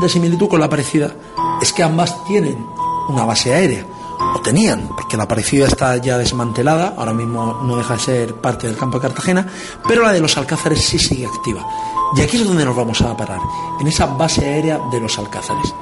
[0.00, 1.14] de similitud con la Aparecida
[1.60, 2.66] es que ambas tienen
[3.10, 3.84] una base aérea,
[4.34, 8.66] o tenían, porque la Aparecida está ya desmantelada, ahora mismo no deja de ser parte
[8.66, 9.46] del campo de Cartagena,
[9.86, 11.62] pero la de los Alcázares sí sigue activa.
[12.16, 13.40] Y aquí es donde nos vamos a parar,
[13.78, 15.74] en esa base aérea de los Alcázares.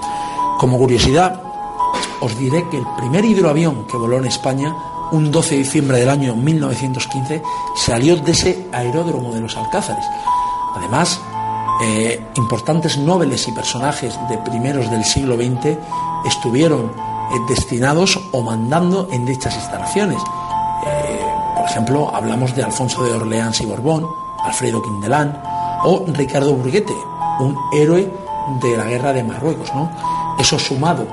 [0.58, 1.40] Como curiosidad,
[2.20, 4.74] os diré que el primer hidroavión que voló en España,
[5.12, 7.42] un 12 de diciembre del año 1915,
[7.76, 10.04] salió de ese aeródromo de los Alcázares.
[10.76, 11.20] Además,
[11.82, 15.78] eh, importantes nobles y personajes de primeros del siglo XX
[16.26, 20.18] estuvieron eh, destinados o mandando en dichas instalaciones.
[20.86, 21.20] Eh,
[21.56, 24.06] por ejemplo, hablamos de Alfonso de Orleans y Borbón,
[24.44, 25.42] Alfredo Quindelán
[25.84, 26.94] o Ricardo Burguete,
[27.40, 28.12] un héroe
[28.60, 29.74] de la guerra de Marruecos.
[29.74, 29.90] ¿no?
[30.38, 31.06] Eso sumado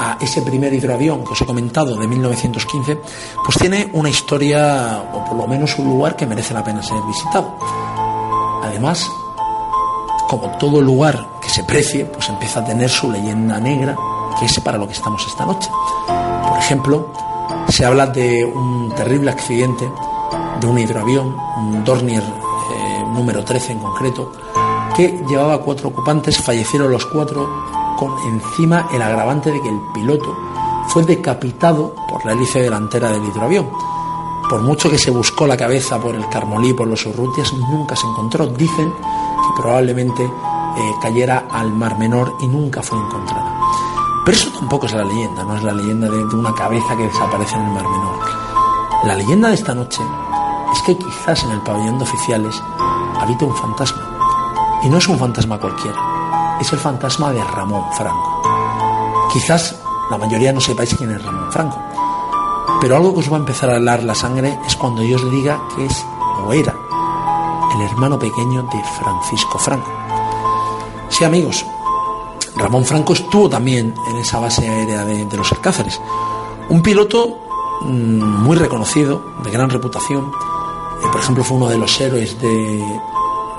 [0.00, 2.98] a ese primer hidroavión que os he comentado de 1915,
[3.44, 6.96] pues tiene una historia, o por lo menos un lugar que merece la pena ser
[7.06, 7.54] visitado.
[8.64, 9.06] Además,
[10.26, 13.94] como todo lugar que se precie, pues empieza a tener su leyenda negra,
[14.38, 15.68] que es para lo que estamos esta noche.
[16.48, 17.12] Por ejemplo,
[17.68, 19.86] se habla de un terrible accidente
[20.60, 24.32] de un hidroavión, un Dornier eh, número 13 en concreto,
[24.96, 27.69] que llevaba cuatro ocupantes, fallecieron los cuatro
[28.00, 30.34] con encima el agravante de que el piloto
[30.88, 33.68] fue decapitado por la hélice delantera del hidroavión.
[34.48, 38.06] Por mucho que se buscó la cabeza por el Carmolí, por los Urrutias, nunca se
[38.06, 38.46] encontró.
[38.46, 43.54] Dicen que probablemente eh, cayera al Mar Menor y nunca fue encontrada.
[44.24, 47.04] Pero eso tampoco es la leyenda, no es la leyenda de, de una cabeza que
[47.04, 48.18] desaparece en el Mar Menor.
[49.04, 50.02] La leyenda de esta noche
[50.72, 52.62] es que quizás en el pabellón de oficiales
[53.20, 54.80] habita un fantasma.
[54.82, 56.09] Y no es un fantasma cualquiera,
[56.60, 59.28] es el fantasma de Ramón Franco.
[59.32, 59.76] Quizás
[60.10, 61.78] la mayoría no sepáis quién es Ramón Franco,
[62.80, 65.30] pero algo que os va a empezar a helar la sangre es cuando yo os
[65.30, 66.04] diga que es
[66.44, 66.74] o era
[67.74, 69.90] el hermano pequeño de Francisco Franco.
[71.08, 71.64] Sí, amigos,
[72.56, 76.00] Ramón Franco estuvo también en esa base aérea de, los Alcázares.
[76.68, 77.38] Un piloto
[77.82, 80.30] mmm, muy reconocido, de gran reputación.
[81.02, 83.00] Eh, por ejemplo, fue uno de los héroes de,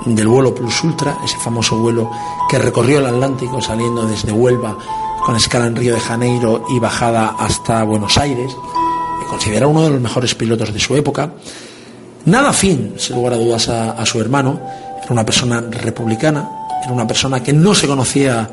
[0.04, 2.10] del vuelo Plus Ultra, ese famoso vuelo
[2.48, 4.76] que recorrió el Atlántico saliendo desde Huelva
[5.24, 8.56] con escala en Río de Janeiro y bajada hasta Buenos Aires.
[9.28, 11.32] Considera uno de los mejores pilotos de su época.
[12.26, 14.60] Nada afín, sin lugar a dudas, a, su hermano.
[15.02, 16.48] Era una persona republicana,
[16.82, 18.48] era una persona que no se conocía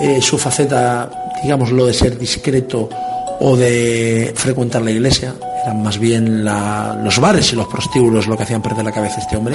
[0.00, 2.88] eh, su faceta, digámoslo, de ser discreto
[3.40, 5.34] o de frecuentar la iglesia.
[5.62, 9.22] Eran más bien los bares y los prostíbulos lo que hacían perder la cabeza a
[9.22, 9.54] este hombre,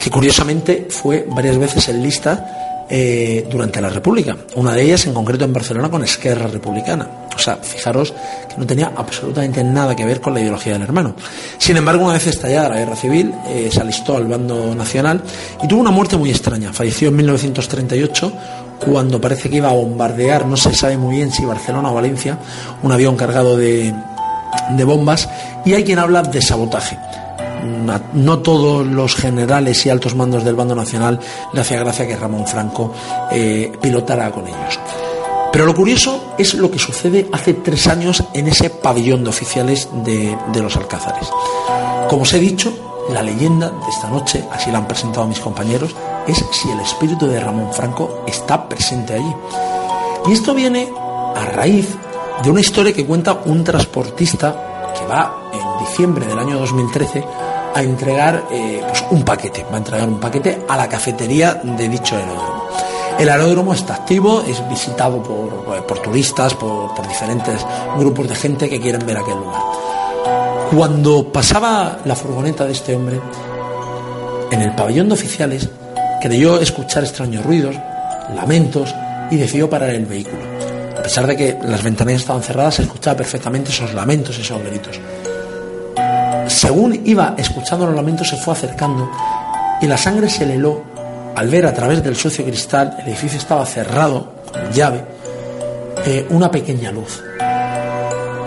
[0.00, 4.36] que curiosamente fue varias veces en lista eh, durante la República.
[4.56, 7.06] Una de ellas en concreto en Barcelona con Esquerra Republicana.
[7.36, 8.12] O sea, fijaros
[8.48, 11.14] que no tenía absolutamente nada que ver con la ideología del hermano.
[11.58, 15.22] Sin embargo, una vez estallada la guerra civil, eh, se alistó al bando nacional
[15.62, 16.72] y tuvo una muerte muy extraña.
[16.72, 18.32] Falleció en 1938
[18.84, 22.38] cuando parece que iba a bombardear, no se sabe muy bien si Barcelona o Valencia,
[22.82, 23.94] un avión cargado de,
[24.70, 25.28] de bombas
[25.64, 26.98] y hay quien habla de sabotaje.
[28.14, 31.20] No todos los generales y altos mandos del bando nacional
[31.52, 32.92] le hacía gracia que Ramón Franco
[33.30, 34.78] eh, pilotara con ellos.
[35.52, 39.88] Pero lo curioso es lo que sucede hace tres años en ese pabellón de oficiales
[40.04, 41.28] de, de los Alcázares.
[42.08, 42.72] Como os he dicho,
[43.12, 45.94] la leyenda de esta noche, así la han presentado mis compañeros,
[46.26, 49.34] es si el espíritu de Ramón Franco está presente allí.
[50.28, 50.88] Y esto viene
[51.34, 51.88] a raíz
[52.42, 57.24] de una historia que cuenta un transportista que va en diciembre del año 2013
[57.74, 61.88] a entregar eh, pues un paquete, va a entregar un paquete a la cafetería de
[61.88, 62.68] dicho aeródromo.
[63.18, 67.64] El aeródromo está activo, es visitado por, por turistas, por, por diferentes
[67.98, 69.62] grupos de gente que quieren ver aquel lugar.
[70.74, 73.20] Cuando pasaba la furgoneta de este hombre,
[74.50, 75.68] en el pabellón de oficiales
[76.20, 77.76] creyó escuchar extraños ruidos,
[78.34, 78.94] lamentos
[79.30, 80.42] y decidió parar el vehículo.
[80.98, 85.00] A pesar de que las ventanillas estaban cerradas, se escuchaba perfectamente esos lamentos, esos gritos.
[86.50, 89.08] Según iba escuchando los lamentos, se fue acercando
[89.80, 90.82] y la sangre se le heló
[91.36, 95.04] al ver a través del sucio cristal, el edificio estaba cerrado con llave,
[96.04, 97.22] eh, una pequeña luz.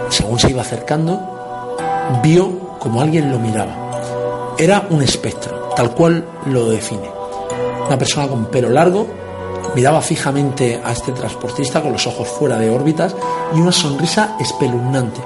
[0.09, 1.77] Según se iba acercando,
[2.21, 4.53] vio como alguien lo miraba.
[4.59, 7.09] Era un espectro, tal cual lo define.
[7.87, 9.07] Una persona con pelo largo,
[9.75, 13.15] miraba fijamente a este transportista con los ojos fuera de órbitas
[13.55, 15.21] y una sonrisa espeluznante.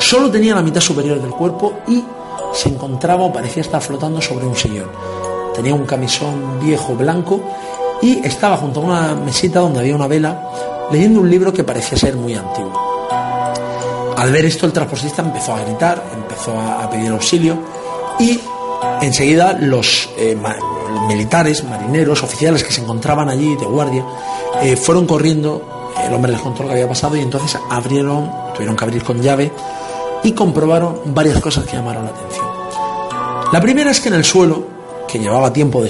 [0.00, 2.02] Solo tenía la mitad superior del cuerpo y
[2.54, 4.90] se encontraba o parecía estar flotando sobre un sillón.
[5.54, 7.40] Tenía un camisón viejo blanco
[8.00, 10.42] y estaba junto a una mesita donde había una vela
[10.90, 12.72] leyendo un libro que parecía ser muy antiguo.
[14.16, 17.58] Al ver esto el transportista empezó a gritar, empezó a pedir auxilio
[18.18, 18.40] y
[19.02, 20.36] enseguida los eh,
[21.08, 24.04] militares, marineros, oficiales que se encontraban allí de guardia,
[24.62, 28.76] eh, fueron corriendo, el hombre les contó lo que había pasado y entonces abrieron, tuvieron
[28.76, 29.52] que abrir con llave
[30.22, 32.46] y comprobaron varias cosas que llamaron la atención.
[33.52, 34.64] La primera es que en el suelo,
[35.08, 35.82] que llevaba tiempo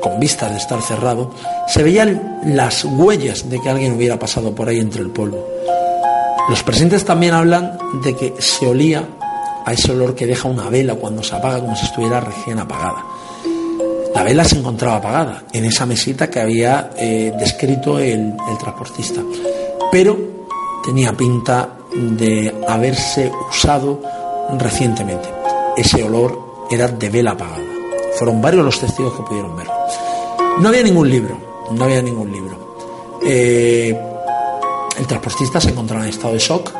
[0.00, 1.32] con vistas de estar cerrado,
[1.66, 5.46] se veían las huellas de que alguien hubiera pasado por ahí entre el polvo.
[6.48, 9.06] Los presentes también hablan de que se olía
[9.66, 13.04] a ese olor que deja una vela cuando se apaga como si estuviera recién apagada.
[14.14, 19.20] La vela se encontraba apagada en esa mesita que había eh, descrito el, el transportista,
[19.92, 20.37] pero
[20.88, 24.00] tenía pinta de haberse usado
[24.58, 25.28] recientemente.
[25.76, 27.62] Ese olor era de vela apagada.
[28.16, 29.74] Fueron varios los testigos que pudieron verlo.
[30.60, 31.36] No había ningún libro,
[31.72, 32.78] no había ningún libro.
[33.22, 33.94] Eh,
[34.98, 36.72] el transportista se encontraba en estado de shock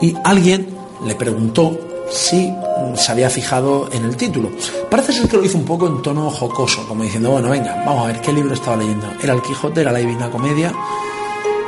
[0.00, 0.68] y alguien
[1.04, 1.76] le preguntó
[2.08, 2.54] si
[2.94, 4.50] se había fijado en el título.
[4.88, 8.04] Parece ser que lo hizo un poco en tono jocoso, como diciendo, bueno, venga, vamos
[8.04, 9.08] a ver qué libro estaba leyendo.
[9.20, 10.72] Era el Quijote, era la Divina Comedia.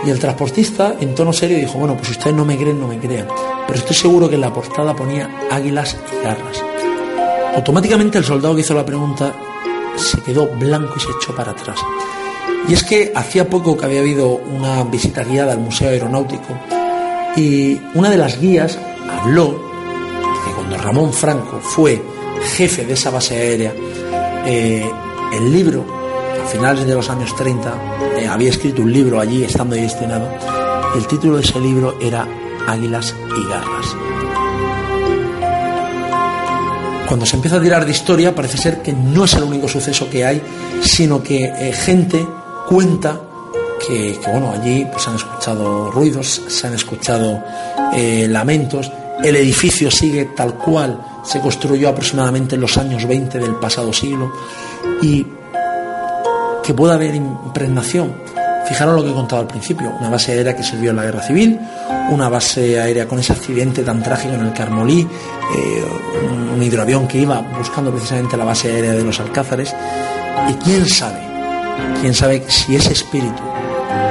[0.04, 2.98] Y el transportista, en tono serio, dijo, bueno, pues ustedes no me creen, no me
[2.98, 3.28] crean.
[3.66, 6.64] Pero estoy seguro que en la portada ponía águilas y garras.
[7.54, 9.34] Automáticamente el soldado que hizo la pregunta
[9.96, 11.78] se quedó blanco y se echó para atrás.
[12.68, 16.56] Y es que hacía poco que había habido una visita guiada al Museo Aeronáutico
[17.36, 18.78] y una de las guías
[19.08, 19.60] habló
[20.44, 22.00] que cuando Ramón Franco fue
[22.56, 23.72] jefe de esa base aérea,
[24.46, 24.90] eh,
[25.32, 25.84] el libro,
[26.50, 27.74] finales de los años 30,
[28.18, 30.28] eh, había escrito un libro allí, estando destinado,
[30.96, 32.26] el título de ese libro era
[32.66, 33.96] Águilas y Garras.
[37.06, 40.08] Cuando se empieza a tirar de historia, parece ser que no es el único suceso
[40.10, 40.42] que hay,
[40.82, 42.26] sino que eh, gente
[42.68, 43.20] cuenta
[43.86, 47.42] que, bueno, allí pues han escuchado ruidos, se han escuchado
[48.28, 48.92] lamentos,
[49.22, 54.32] el edificio sigue tal cual se construyó aproximadamente en los años 20 del pasado siglo
[55.02, 55.26] y
[56.70, 58.14] que pueda haber impregnación.
[58.68, 61.20] Fijaros lo que he contado al principio, una base aérea que sirvió en la guerra
[61.20, 61.58] civil,
[62.12, 65.84] una base aérea con ese accidente tan trágico en el Carmolí, eh,
[66.54, 69.74] un hidroavión que iba buscando precisamente la base aérea de los Alcázares,
[70.48, 71.18] y quién sabe,
[72.00, 73.42] quién sabe si ese espíritu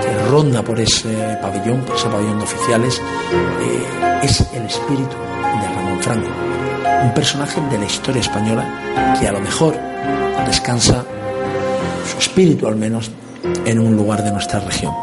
[0.01, 3.01] que ronda por ese pabellón, por ese pabellón de oficiales,
[3.61, 5.15] eh, es el espíritu
[5.61, 6.27] de Ramón Franco,
[7.05, 9.77] un personaje de la historia española que a lo mejor
[10.45, 11.05] descansa
[12.09, 13.11] su espíritu al menos
[13.65, 14.93] en un lugar de nuestra región.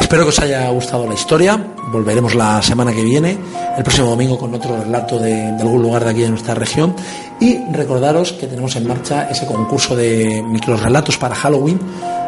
[0.00, 1.56] Espero que os haya gustado la historia.
[1.92, 3.38] Volveremos la semana que viene,
[3.76, 6.96] el próximo domingo, con otro relato de, algún lugar de aquí de nuestra región.
[7.38, 11.78] Y recordaros que tenemos en marcha ese concurso de microrelatos para Halloween,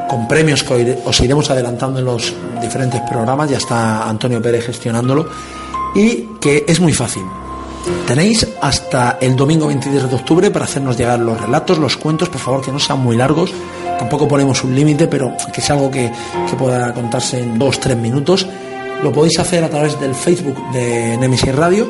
[0.08, 3.50] con premios que os iremos adelantando en los diferentes programas.
[3.50, 5.28] Ya está Antonio Pérez gestionándolo
[5.94, 7.24] y que es muy fácil.
[8.06, 12.40] Tenéis hasta el domingo 23 de octubre para hacernos llegar los relatos, los cuentos, por
[12.40, 13.52] favor que no sean muy largos,
[14.02, 16.10] tampoco ponemos un límite, pero que sea algo que,
[16.50, 18.48] que pueda contarse en dos, tres minutos.
[19.00, 21.88] Lo podéis hacer a través del Facebook de Nemesis Radio,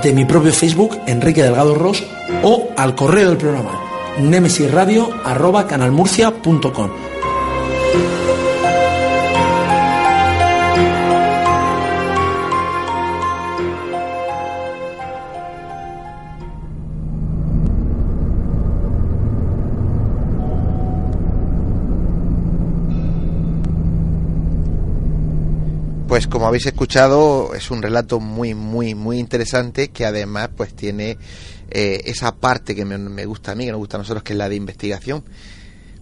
[0.00, 2.04] de mi propio Facebook, Enrique Delgado Ross,
[2.44, 3.72] o al correo del programa,
[4.20, 7.09] nemesisradio.canalmurcia.com.
[26.20, 31.16] Pues como habéis escuchado, es un relato muy, muy, muy interesante que además pues tiene
[31.70, 34.38] eh, esa parte que me, gusta a mí, que nos gusta a nosotros, que es
[34.38, 35.24] la de investigación.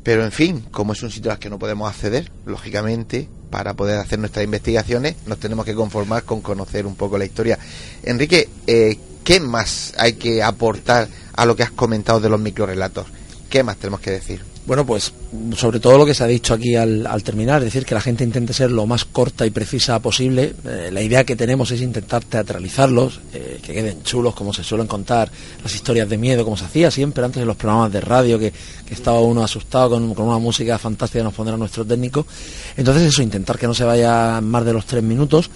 [0.02, 4.00] Pero en fin, como es un sitio al que no podemos acceder, lógicamente, para poder
[4.00, 7.56] hacer nuestras investigaciones, nos tenemos que conformar con conocer un poco la historia.
[8.02, 13.06] Enrique, eh, ¿qué más hay que aportar a lo que has comentado de los microrelatos?
[13.48, 14.57] ¿Qué más tenemos que decir?
[14.68, 15.14] Bueno, pues
[15.56, 18.22] sobre todo lo que se ha dicho aquí al, terminar, es decir, que la gente
[18.22, 20.54] intente ser lo más corta y precisa posible.
[20.62, 24.86] Eh, la idea que tenemos es intentar teatralizarlos, eh, que queden chulos como se suelen
[24.86, 25.30] contar
[25.62, 28.52] las historias de miedo, como se hacía siempre antes en los programas de radio, que,
[28.86, 32.26] que estaba uno asustado con, con una música fantástica que nos pondrá nuestro técnico.
[32.76, 35.48] Entonces eso, intentar que no se vaya más de los tres minutos.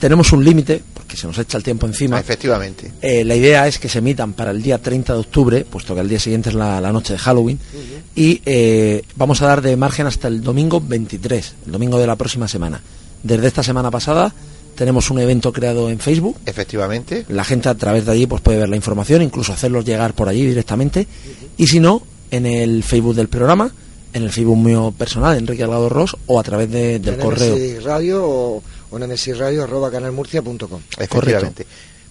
[0.00, 2.18] Tenemos un límite, porque se nos echa el tiempo encima.
[2.18, 2.90] Efectivamente.
[3.02, 6.00] Eh, la idea es que se emitan para el día 30 de octubre, puesto que
[6.00, 7.58] el día siguiente es la, la noche de Halloween,
[8.16, 12.16] y eh, vamos a dar de margen hasta el domingo 23, el domingo de la
[12.16, 12.80] próxima semana.
[13.22, 14.34] Desde esta semana pasada
[14.74, 16.38] tenemos un evento creado en Facebook.
[16.46, 17.26] Efectivamente.
[17.28, 20.28] La gente a través de allí pues puede ver la información, incluso hacerlos llegar por
[20.30, 21.06] allí directamente.
[21.58, 23.70] Y si no, en el Facebook del programa,
[24.14, 27.56] en el Facebook mío personal, Enrique Algado Ross, o a través de- del correo.
[27.84, 30.80] Radio o, o en msradio arroba canalmurcia.com.
[30.98, 31.66] Efectivamente.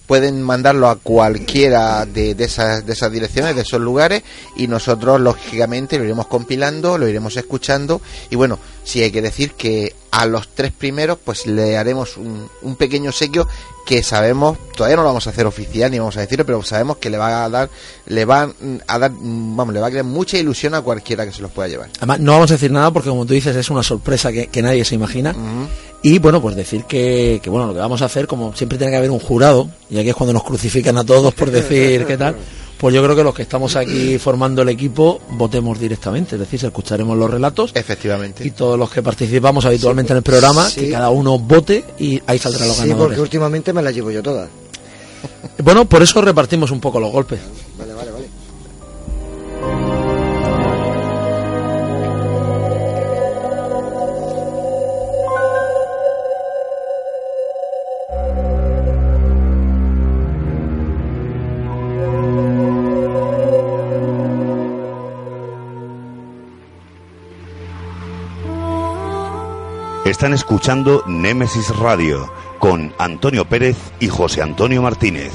[0.06, 4.24] Pueden mandarlo a cualquiera de, de esas, de esas direcciones, de esos lugares,
[4.56, 8.00] y nosotros, lógicamente, lo iremos compilando, lo iremos escuchando.
[8.28, 12.48] Y bueno, sí hay que decir que a los tres primeros, pues le haremos un,
[12.62, 13.46] un pequeño sequio
[13.86, 16.98] que sabemos, todavía no lo vamos a hacer oficial ni vamos a decirlo, pero sabemos
[16.98, 17.70] que le va a dar,
[18.06, 18.52] le va
[18.86, 21.68] a dar, vamos, le va a crear mucha ilusión a cualquiera que se los pueda
[21.68, 21.88] llevar.
[21.98, 24.62] Además, no vamos a decir nada porque, como tú dices, es una sorpresa que, que
[24.62, 25.34] nadie se imagina.
[26.02, 28.92] Y bueno, pues decir que, que, bueno, lo que vamos a hacer, como siempre tiene
[28.92, 32.16] que haber un jurado, y aquí es cuando nos crucifican a todos por decir qué
[32.16, 32.36] tal,
[32.80, 36.64] pues yo creo que los que estamos aquí formando el equipo votemos directamente, es decir,
[36.64, 38.46] escucharemos los relatos Efectivamente.
[38.46, 40.80] y todos los que participamos habitualmente en el programa, sí.
[40.80, 43.08] que cada uno vote y ahí saldrán los Sí, ganadores.
[43.08, 44.48] porque últimamente me las llevo yo todas.
[45.62, 47.38] Bueno, por eso repartimos un poco los golpes.
[70.20, 75.32] Están escuchando Némesis Radio con Antonio Pérez y José Antonio Martínez.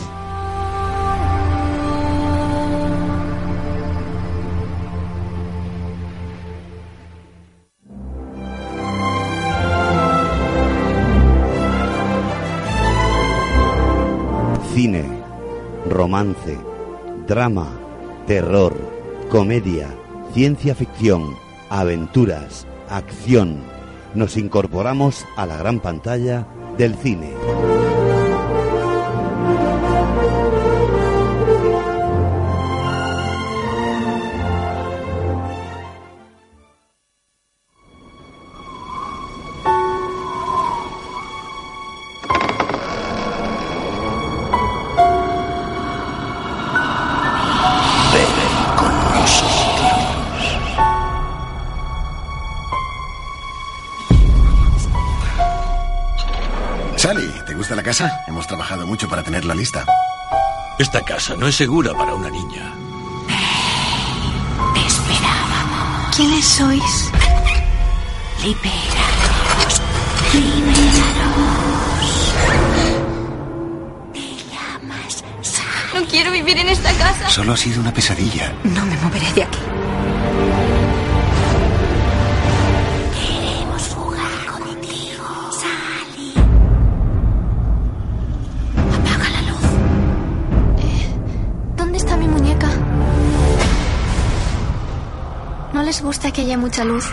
[14.76, 15.04] Cine,
[15.90, 16.60] romance,
[17.26, 17.70] drama,
[18.28, 18.76] terror,
[19.32, 19.90] comedia,
[20.36, 21.36] ciencia ficción,
[21.72, 23.75] aventuras, acción.
[24.16, 26.48] Nos incorporamos a la gran pantalla
[26.78, 27.34] del cine.
[57.06, 58.24] Sally, ¿te gusta la casa?
[58.26, 59.86] Hemos trabajado mucho para tenerla lista.
[60.80, 62.74] Esta casa no es segura para una niña.
[64.74, 66.16] Te esperábamos.
[66.16, 67.12] ¿Quiénes sois?
[68.42, 69.82] Libéranos.
[70.34, 71.54] Libéranos.
[74.12, 76.02] Te llamas Sally.
[76.02, 77.30] No quiero vivir en esta casa.
[77.30, 78.52] Solo ha sido una pesadilla.
[78.64, 79.60] No me moveré de aquí.
[96.36, 97.06] Que haya mucha luz.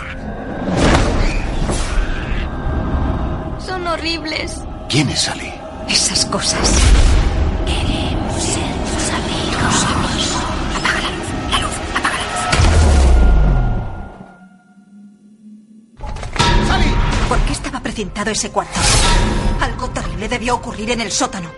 [3.65, 4.59] Son horribles.
[4.89, 5.53] ¿Quién es Sally?
[5.87, 6.59] Esas cosas.
[7.65, 9.85] Queremos ser tus amigos.
[10.75, 11.27] Apaga la luz.
[11.51, 11.71] La luz.
[11.95, 12.27] Apaga la
[16.77, 16.89] luz.
[17.29, 18.77] ¿Por qué estaba precintado ese cuarto?
[19.61, 21.49] Algo terrible debió ocurrir en el sótano.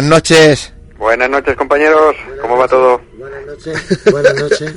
[0.00, 0.72] Buenas noches.
[0.96, 2.16] Buenas noches, compañeros.
[2.40, 3.00] ¿Cómo va todo?
[3.18, 4.04] Buenas noches.
[4.10, 4.72] Buenas noches.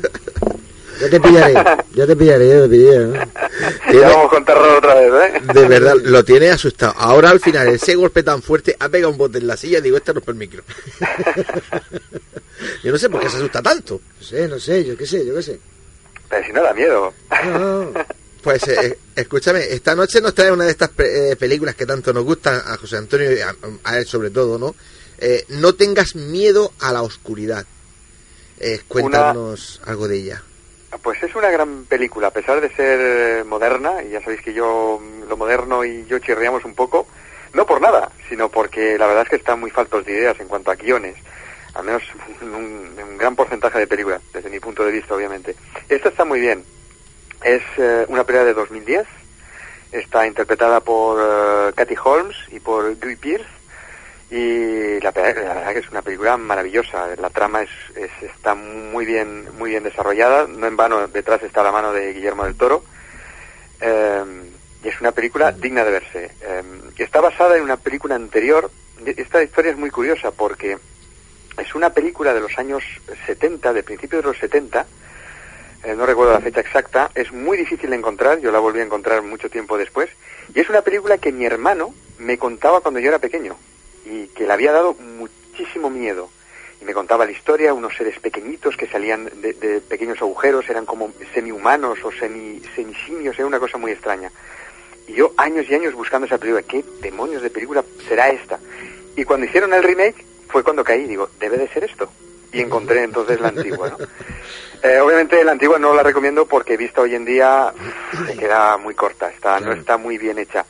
[0.99, 1.53] Yo te pillaré,
[1.93, 3.05] yo te pillaré, yo te pillaré.
[3.07, 3.13] ¿no?
[3.93, 5.41] Ya vamos con terror otra vez, ¿eh?
[5.53, 6.93] De verdad, lo tiene asustado.
[6.97, 9.81] Ahora al final, ese golpe tan fuerte, ha pegado un bote en la silla y
[9.81, 10.63] digo, este rompe el micro.
[12.83, 14.01] Yo no sé por qué se asusta tanto.
[14.19, 15.59] No sé, no sé, yo qué sé, yo qué sé.
[16.29, 17.13] Pero si no da miedo.
[17.45, 17.91] No,
[18.43, 22.11] Pues eh, escúchame, esta noche nos trae una de estas pe- eh, películas que tanto
[22.13, 23.55] nos gustan a José Antonio y a,
[23.85, 24.75] a él sobre todo, ¿no?
[25.25, 27.65] Eh, no tengas miedo a la oscuridad.
[28.59, 30.43] Eh, cuéntanos algo de ella.
[31.01, 35.01] Pues es una gran película, a pesar de ser moderna, y ya sabéis que yo,
[35.29, 37.07] lo moderno y yo chirriamos un poco,
[37.53, 40.49] no por nada, sino porque la verdad es que están muy faltos de ideas en
[40.49, 41.15] cuanto a guiones,
[41.73, 42.03] al menos
[42.41, 45.55] en un, un gran porcentaje de películas, desde mi punto de vista, obviamente.
[45.87, 46.65] Esta está muy bien.
[47.45, 49.07] Es eh, una película de 2010,
[49.93, 53.52] está interpretada por eh, Kathy Holmes y por Guy Pearce,
[54.35, 55.21] y la, la
[55.53, 57.07] verdad que es una película maravillosa.
[57.17, 60.47] La trama es, es- está muy bien muy bien desarrollada.
[60.47, 62.83] No en vano detrás está la mano de Guillermo del Toro.
[63.81, 64.23] Eh,
[64.83, 66.31] y es una película digna de verse.
[66.41, 66.63] Eh,
[66.97, 68.69] está basada en una película anterior.
[69.05, 70.77] Esta historia es muy curiosa porque
[71.57, 72.83] es una película de los años
[73.25, 74.85] 70 de principios de los 70
[75.83, 78.83] eh, no recuerdo la fecha exacta, es muy difícil de encontrar, yo la volví a
[78.83, 80.09] encontrar mucho tiempo después,
[80.55, 83.57] y es una película que mi hermano me contaba cuando yo era pequeño,
[84.05, 86.29] y que le había dado muchísimo miedo.
[86.81, 90.85] Y me contaba la historia, unos seres pequeñitos que salían de, de pequeños agujeros, eran
[90.85, 94.31] como semi-humanos o semi, semi-simios, era una cosa muy extraña.
[95.07, 98.59] Y yo años y años buscando esa película, ¿qué demonios de película será esta?
[99.15, 102.09] Y cuando hicieron el remake fue cuando caí, digo, debe de ser esto.
[102.51, 103.97] Y encontré entonces la antigua, ¿no?
[104.83, 107.73] Eh, obviamente la antigua no la recomiendo porque vista hoy en día
[108.27, 110.65] se queda muy corta, está, no está muy bien hecha.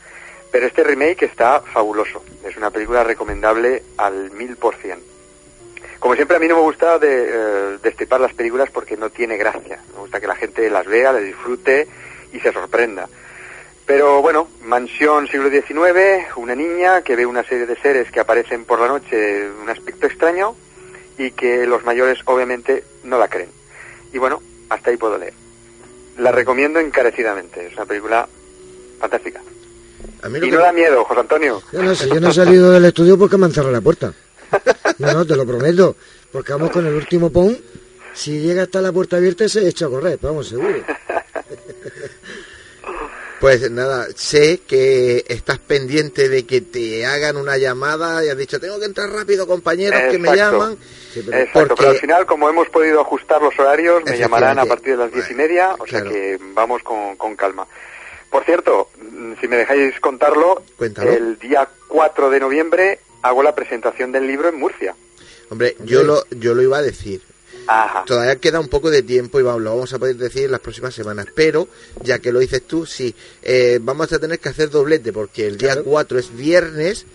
[0.54, 4.99] Pero este remake está fabuloso, es una película recomendable al mil por cien.
[5.97, 9.82] Como siempre a mí no me gusta de, eh, las películas porque no tiene gracia,
[9.93, 11.88] me gusta que la gente las vea, las disfrute
[12.32, 13.10] y se sorprenda.
[13.88, 18.64] Pero bueno, mansión siglo XIX, una niña que ve una serie de seres que aparecen
[18.66, 20.56] por la noche un aspecto extraño
[21.18, 23.49] y que los mayores obviamente no la creen.
[24.14, 24.39] Y bueno,
[24.70, 25.34] hasta ahí puedo leer.
[26.20, 28.30] La recomiendo encarecidamente, es una película
[28.99, 29.41] fantástica.
[30.22, 31.62] A mí lo Y que- no da miedo, José Antonio.
[31.72, 34.14] Yo no sé, yo no he salido del estudio porque me han cerrado la puerta.
[34.99, 35.95] No, no, te lo prometo.
[36.32, 37.58] Porque vamos con el último pon.
[38.14, 40.70] Si llega hasta la puerta abierta, se echa a correr, pero vamos, seguro.
[43.39, 48.58] Pues nada, sé que estás pendiente de que te hagan una llamada y has dicho,
[48.58, 50.78] tengo que entrar rápido, compañeros, que me llaman.
[51.14, 54.91] Exacto, porque- pero al final, como hemos podido ajustar los horarios, me llamarán a partir
[54.93, 57.68] de las diez y media, o sea que vamos con, con calma.
[58.34, 58.89] Por cierto,
[59.39, 61.11] si me dejáis contarlo, Cuéntalo.
[61.11, 64.95] el día 4 de noviembre hago la presentación del libro en Murcia.
[65.49, 67.21] Hombre, yo lo, yo lo iba a decir.
[67.67, 68.03] Ajá.
[68.05, 70.59] Todavía queda un poco de tiempo y vamos, lo vamos a poder decir en las
[70.61, 71.27] próximas semanas.
[71.36, 71.67] Pero,
[72.01, 73.13] ya que lo dices tú, sí,
[73.43, 77.05] eh, vamos a tener que hacer doblete porque el día 4 es viernes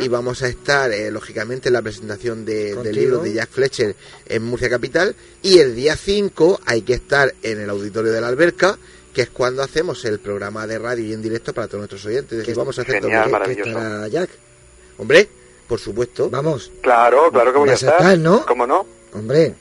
[0.00, 3.94] y vamos a estar, eh, lógicamente, en la presentación de- del libro de Jack Fletcher
[4.26, 5.14] en Murcia Capital.
[5.42, 8.78] Y el día 5 hay que estar en el auditorio de la alberca
[9.12, 12.32] que es cuando hacemos el programa de radio y en directo para todos nuestros oyentes.
[12.32, 13.32] Es decir, vamos a hacer Genial, doblete.
[13.32, 13.70] maravilloso.
[13.70, 14.30] Estará Jack.
[14.98, 15.28] Hombre,
[15.68, 16.30] por supuesto.
[16.30, 16.70] Vamos.
[16.82, 17.92] Claro, claro que voy a estar.
[18.00, 18.44] estar, ¿no?
[18.46, 18.86] ¿Cómo no?
[19.14, 19.54] Hombre,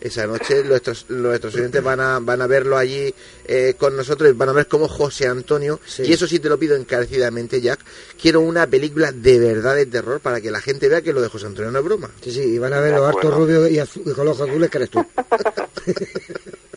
[0.00, 3.12] Esa noche nuestros, nuestros oyentes van a, van a verlo allí
[3.46, 6.04] eh, con nosotros y van a ver cómo José Antonio, Sí.
[6.04, 7.80] y eso sí te lo pido encarecidamente, Jack,
[8.20, 11.26] quiero una película de verdad de terror para que la gente vea que lo de
[11.28, 12.10] José Antonio no es broma.
[12.22, 14.50] sí, sí, y van a ver los hartos rubios y, azu- y con los ojos
[14.50, 15.04] azules que eres tú.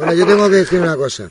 [0.00, 1.30] bueno, yo tengo que decir una cosa.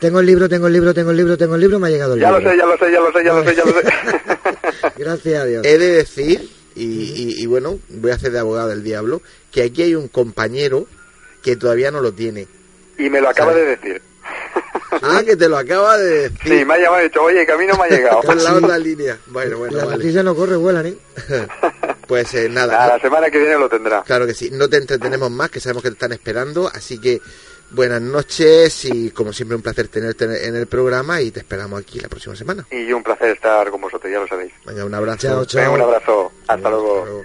[0.00, 2.14] Tengo el libro, tengo el libro, tengo el libro, tengo el libro, me ha llegado
[2.14, 2.52] el Ya lo libro.
[2.52, 4.92] sé, ya lo sé, ya lo sé, ya lo sé, ya lo sé.
[4.96, 5.66] Gracias a Dios.
[5.66, 9.62] He de decir, y, y- y bueno, voy a hacer de abogado del diablo, que
[9.62, 10.86] aquí hay un compañero
[11.42, 12.46] que todavía no lo tiene.
[12.98, 14.02] Y me lo acaba de decir.
[15.02, 16.38] Ah, que te lo acaba de decir.
[16.58, 18.20] Sí, me ha llamado y dicho, oye, que a mí no me ha llegado.
[18.24, 19.18] Con la otra línea.
[19.26, 19.98] Bueno, bueno, Las vale.
[19.98, 20.96] noticias no corren, vuelan, ¿eh?
[22.06, 22.72] Pues eh, nada.
[22.72, 24.02] Nada, la semana que viene lo tendrá.
[24.02, 27.20] Claro que sí, no te entretenemos más, que sabemos que te están esperando, así que
[27.70, 32.00] buenas noches y como siempre un placer tenerte en el programa y te esperamos aquí
[32.00, 32.66] la próxima semana.
[32.70, 34.52] Y un placer estar con vosotros, ya lo sabéis.
[34.64, 35.26] Venga, un abrazo.
[35.26, 35.60] Chao, chao.
[35.60, 36.32] Venga, un abrazo.
[36.46, 37.24] Hasta luego.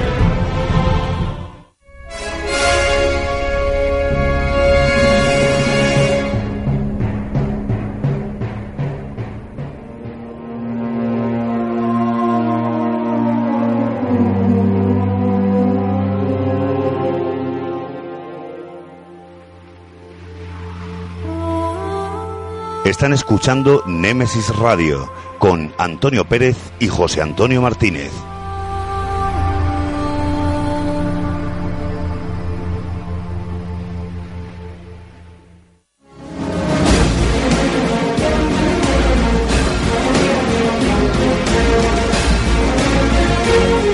[23.01, 28.11] Están escuchando Némesis Radio con Antonio Pérez y José Antonio Martínez.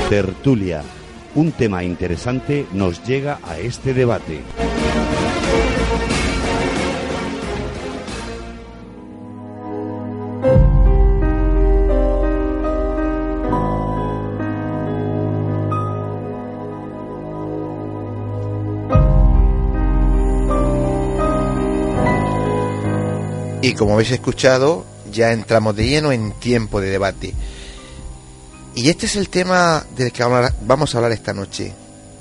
[0.10, 0.84] Tertulia.
[1.34, 4.42] Un tema interesante nos llega a este debate.
[23.78, 27.34] Como habéis escuchado, ya entramos de lleno en tiempo de debate.
[28.76, 31.74] Y este es el tema del que vamos a hablar esta noche.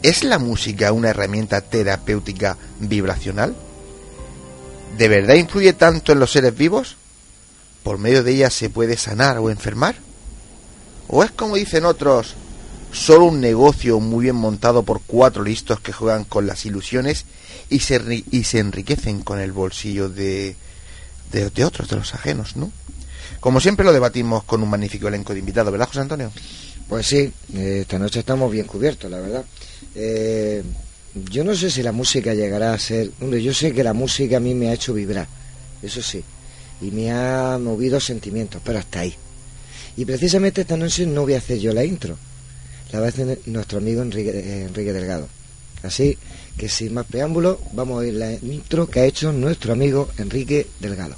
[0.03, 3.57] ¿Es la música una herramienta terapéutica vibracional?
[4.97, 6.97] ¿De verdad influye tanto en los seres vivos?
[7.83, 9.97] ¿Por medio de ella se puede sanar o enfermar?
[11.09, 12.35] ¿O es como dicen otros,
[12.93, 17.25] solo un negocio muy bien montado por cuatro listos que juegan con las ilusiones
[17.69, 20.57] y se, y se enriquecen con el bolsillo de,
[21.33, 22.71] de, de otros, de los ajenos, ¿no?
[23.41, 26.33] Como siempre lo debatimos con un magnífico elenco de invitados, ¿verdad, José Antonio?
[26.89, 29.45] Pues sí, eh, esta noche estamos bien cubiertos, la verdad.
[29.95, 30.63] Eh,
[31.31, 33.11] yo no sé si la música llegará a ser...
[33.21, 35.27] Hombre, yo sé que la música a mí me ha hecho vibrar,
[35.83, 36.23] eso sí,
[36.81, 39.15] y me ha movido sentimientos, pero hasta ahí.
[39.97, 42.19] Y precisamente esta noche no voy a hacer yo la intro,
[42.93, 45.29] la va a hacer nuestro amigo Enrique, eh, Enrique Delgado.
[45.83, 46.19] Así
[46.57, 50.67] que sin más preámbulos, vamos a oír la intro que ha hecho nuestro amigo Enrique
[50.81, 51.17] Delgado.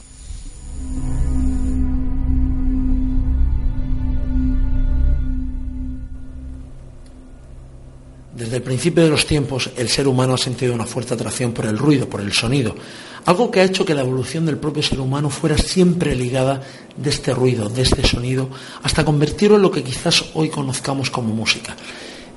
[8.39, 11.67] Desde el principio de los tiempos, el ser humano ha sentido una fuerte atracción por
[11.67, 12.73] el ruido, por el sonido,
[13.25, 16.63] algo que ha hecho que la evolución del propio ser humano fuera siempre ligada
[16.97, 18.49] de este ruido, de este sonido,
[18.85, 21.77] hasta convertirlo en lo que quizás hoy conozcamos como música.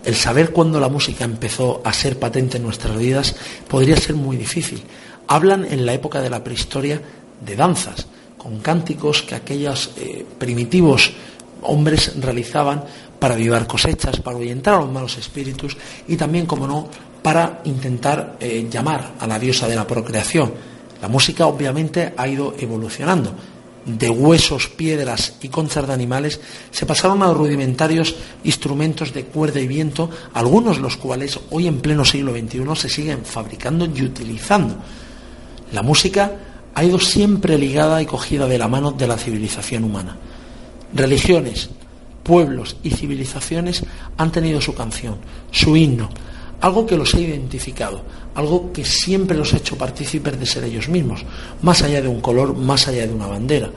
[0.04, 3.36] El saber cuándo la música empezó a ser patente en nuestras vidas
[3.68, 4.82] podría ser muy difícil.
[5.28, 7.02] Hablan en la época de la prehistoria
[7.40, 11.14] de danzas, con cánticos que aquellos eh, primitivos
[11.62, 12.84] hombres realizaban
[13.20, 15.78] para avivar cosechas, para ahuyentar a los malos espíritus
[16.08, 16.88] y también, como no,
[17.22, 20.52] para intentar eh, llamar a la diosa de la procreación.
[21.02, 23.34] La música obviamente ha ido evolucionando.
[23.86, 29.68] De huesos, piedras y conchas de animales se pasaron a rudimentarios instrumentos de cuerda y
[29.68, 34.76] viento, algunos los cuales hoy en pleno siglo XXI se siguen fabricando y utilizando.
[35.72, 36.32] La música
[36.76, 40.16] ha ido siempre ligada y cogida de la mano de la civilización humana.
[40.94, 41.70] Religiones,
[42.24, 43.84] pueblos y civilizaciones
[44.18, 45.18] han tenido su canción,
[45.52, 46.10] su himno,
[46.62, 48.04] algo que los ha identificado,
[48.36, 51.26] algo que siempre los ha hecho partícipes de ser ellos mismos,
[51.62, 53.70] más allá de un color, más allá de una bandera.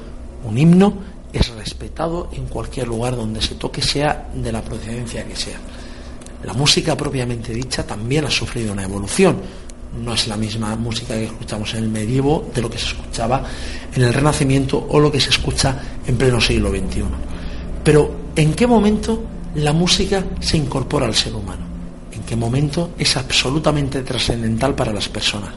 [0.45, 0.95] Un himno
[1.32, 5.59] es respetado en cualquier lugar donde se toque, sea de la procedencia que sea.
[6.45, 9.37] La música propiamente dicha también ha sufrido una evolución.
[10.05, 13.45] No es la misma música que escuchamos en el medievo de lo que se escuchaba
[13.95, 17.03] en el Renacimiento o lo que se escucha en pleno siglo XXI.
[17.82, 19.22] Pero ¿En qué momento
[19.55, 21.74] la música se incorpora al ser humano?
[22.25, 25.51] ¿En qué momento es absolutamente trascendental para las personas?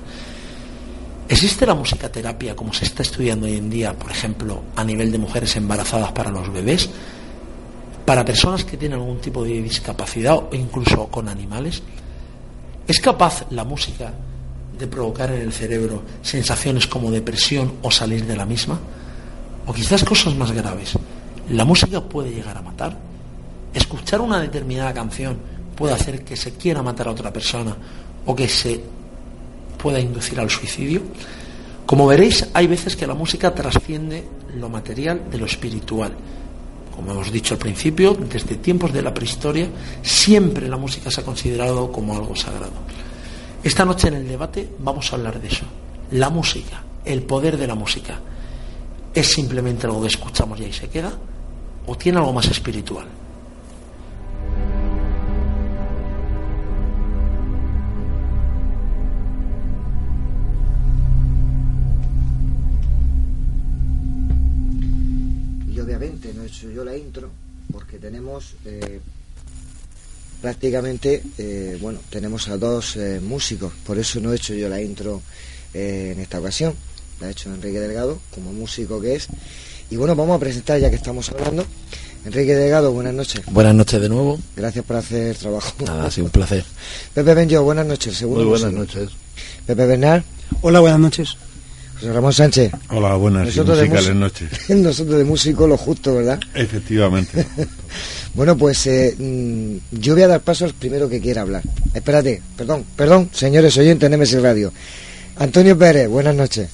[1.29, 5.17] ¿Existe la musicaterapia como se está estudiando hoy en día, por ejemplo, a nivel de
[5.17, 6.89] mujeres embarazadas para los bebés?
[8.07, 11.83] para personas que tienen algún tipo de discapacidad o incluso con animales?
[12.87, 14.13] ¿Es capaz la música
[14.79, 18.79] de provocar en el cerebro sensaciones como depresión o salir de la misma?
[19.65, 20.93] O quizás cosas más graves.
[21.49, 22.97] ¿La música puede llegar a matar?
[23.73, 27.77] ¿Escuchar una determinada canción puede hacer que se quiera matar a otra persona
[28.25, 28.81] o que se
[29.77, 31.03] pueda inducir al suicidio?
[31.85, 36.11] Como veréis, hay veces que la música trasciende lo material de lo espiritual.
[36.93, 39.69] Como hemos dicho al principio, desde tiempos de la prehistoria,
[40.01, 42.73] siempre la música se ha considerado como algo sagrado.
[43.63, 45.65] Esta noche en el debate vamos a hablar de eso.
[46.11, 48.19] La música, el poder de la música.
[49.13, 51.13] ¿Es simplemente algo que escuchamos y ahí se queda?
[51.85, 53.05] ¿O tiene algo más espiritual?
[66.77, 67.31] Yo la intro
[67.73, 68.99] porque tenemos eh,
[70.43, 74.79] prácticamente, eh, bueno, tenemos a dos eh, músicos, por eso no he hecho yo la
[74.79, 75.23] intro
[75.73, 76.75] eh, en esta ocasión.
[77.19, 79.27] La ha hecho Enrique Delgado, como músico que es.
[79.89, 81.65] Y bueno, vamos a presentar ya que estamos hablando.
[82.25, 83.41] Enrique Delgado, buenas noches.
[83.47, 84.39] Buenas noches de nuevo.
[84.55, 85.73] Gracias por hacer trabajo.
[85.83, 86.63] Nada, ha sido un placer.
[87.15, 88.15] Pepe Benjo, buenas noches.
[88.15, 88.99] Segundo Muy buenas músico.
[88.99, 89.17] noches.
[89.65, 90.23] Pepe Bernal.
[90.61, 91.37] Hola, buenas noches.
[91.99, 92.71] José Ramón Sánchez.
[92.89, 94.49] Hola, buenas Nosotros musicales noches.
[94.69, 96.39] Nosotros de músico lo justo, ¿verdad?
[96.53, 97.45] Efectivamente.
[98.33, 101.63] Bueno, pues eh, mm, yo voy a dar paso al primero que quiera hablar.
[101.91, 104.71] Espérate, perdón, perdón, señores oyentes de Nemesis Radio.
[105.37, 106.69] Antonio Pérez, buenas noches.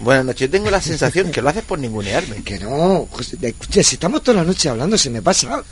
[0.00, 0.40] Buenas noches.
[0.42, 2.42] Yo tengo la sensación que lo haces por ningunearme.
[2.44, 5.62] Que no, José, escucha, si estamos toda la noche hablando, se me pasa.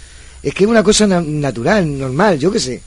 [0.43, 2.81] Es que es una cosa na- natural, normal, yo qué sé.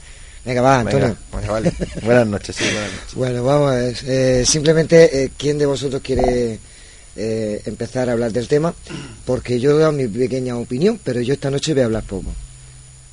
[0.44, 1.00] Venga, va, Antonio.
[1.08, 1.72] Venga, bueno, vale.
[2.02, 3.14] Buenas noches, sí, buenas noches.
[3.14, 3.96] Bueno, vamos a ver.
[4.06, 6.58] eh, simplemente, eh, ¿quién de vosotros quiere
[7.16, 8.74] eh, empezar a hablar del tema?
[9.24, 12.30] Porque yo he dado mi pequeña opinión, pero yo esta noche voy a hablar poco.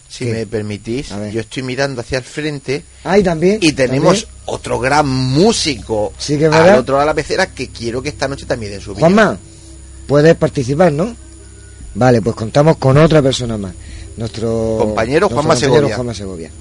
[0.09, 0.33] Si ¿Qué?
[0.33, 3.59] me permitís, yo estoy mirando hacia el frente Ay, también.
[3.61, 4.41] y tenemos también.
[4.47, 8.27] otro gran músico Sí que al otro lado de la pecera que quiero que esta
[8.27, 9.39] noche también den su Juanma,
[10.07, 11.15] puedes participar, ¿no?
[11.95, 13.71] Vale, pues contamos con otra persona más.
[14.17, 15.95] Nuestro Compañero nuestro Juanma compañero Segovia.
[15.95, 16.51] Juanma Segovia.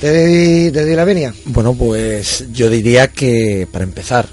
[0.00, 1.34] ¿Te doy, te doy la venia?
[1.44, 4.26] Bueno, pues yo diría que para empezar,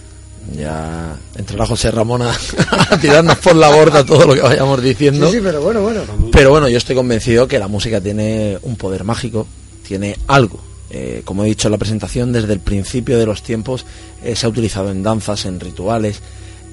[0.56, 2.32] ya entrará José Ramón a,
[2.90, 5.28] a tirarnos por la borda todo lo que vayamos diciendo.
[5.28, 6.02] Sí, sí, pero bueno, bueno.
[6.32, 9.46] Pero bueno, yo estoy convencido que la música tiene un poder mágico,
[9.86, 10.62] tiene algo.
[10.90, 13.86] Eh, como he dicho en la presentación, desde el principio de los tiempos
[14.24, 16.22] eh, se ha utilizado en danzas, en rituales.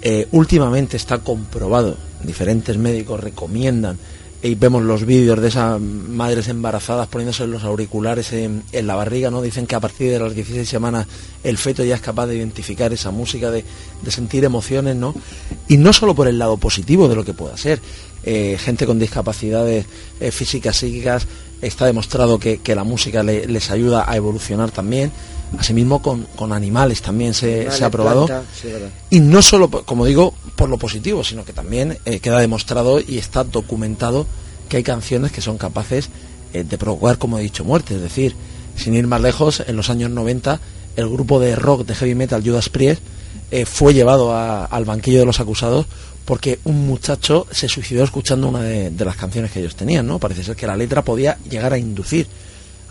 [0.03, 3.99] Eh, últimamente está comprobado, diferentes médicos recomiendan
[4.45, 9.41] y vemos los vídeos de esas madres embarazadas poniéndose los auriculares en, la barriga, ¿no?
[9.41, 11.07] Dicen que a partir de las 16 semanas
[11.43, 13.65] el feto ya es capaz de identificar esa música, de,
[14.03, 15.15] de sentir emociones, ¿no?
[15.67, 17.81] Y no solo por el lado positivo de lo que pueda ser.
[18.27, 19.87] Eh, gente con discapacidades
[20.21, 21.27] eh, físicas, psíquicas,
[21.61, 25.13] está demostrado que, que la música le- les ayuda a evolucionar también.
[25.59, 28.27] Asimismo con, con animales también se, Animales, se ha probado.
[28.61, 28.69] sí.
[29.11, 33.19] Y no solo, como digo, por lo positivo, sino que también eh, queda demostrado y
[33.19, 34.27] está documentado
[34.69, 36.09] que hay canciones que son capaces
[36.53, 37.95] de provocar, como he dicho, muerte.
[37.97, 38.35] Es decir,
[38.77, 40.61] sin ir más lejos, en los años 90,
[40.97, 43.03] el grupo de rock de heavy metal Judas Priest
[43.51, 45.87] eh, fue llevado a- al banquillo de los acusados
[46.25, 50.19] porque un muchacho se suicidó escuchando una de, de las canciones que ellos tenían, ¿no?
[50.19, 52.27] Parece ser que la letra podía llegar a inducir.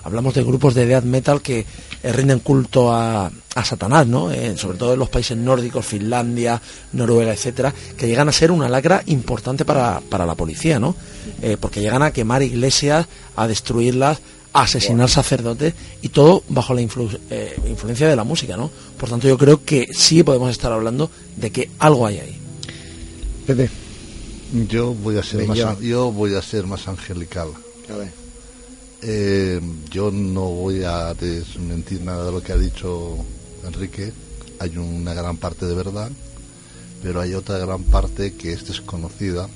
[0.06, 1.66] Hablamos de grupos de death metal que
[2.04, 4.32] eh, rinden culto a, a Satanás, ¿no?
[4.32, 6.62] Eh, sobre todo en los países nórdicos, Finlandia,
[6.92, 10.94] Noruega, etcétera, que llegan a ser una lacra importante para, para la policía, ¿no?
[11.42, 13.08] Eh, porque llegan a quemar iglesias,
[13.38, 14.20] a destruirlas,
[14.52, 18.70] a asesinar sacerdotes y todo bajo la influ- eh, influencia de la música, ¿no?
[19.00, 22.40] Por tanto, yo creo que sí podemos estar hablando de que algo hay ahí.
[23.46, 23.70] Pepe.
[24.70, 26.12] Yo voy a ser Ven, más, yo.
[26.12, 27.50] voy a ser más angelical.
[27.92, 28.12] A ver.
[29.02, 33.18] Eh, yo no voy a desmentir nada de lo que ha dicho
[33.66, 34.14] Enrique.
[34.60, 36.10] Hay una gran parte de verdad,
[37.02, 39.50] pero hay otra gran parte que es desconocida,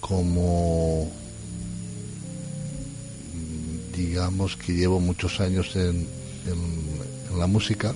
[0.00, 1.10] como
[3.34, 6.06] mm, digamos que llevo muchos años en,
[6.46, 7.00] en-
[7.32, 7.94] en la música.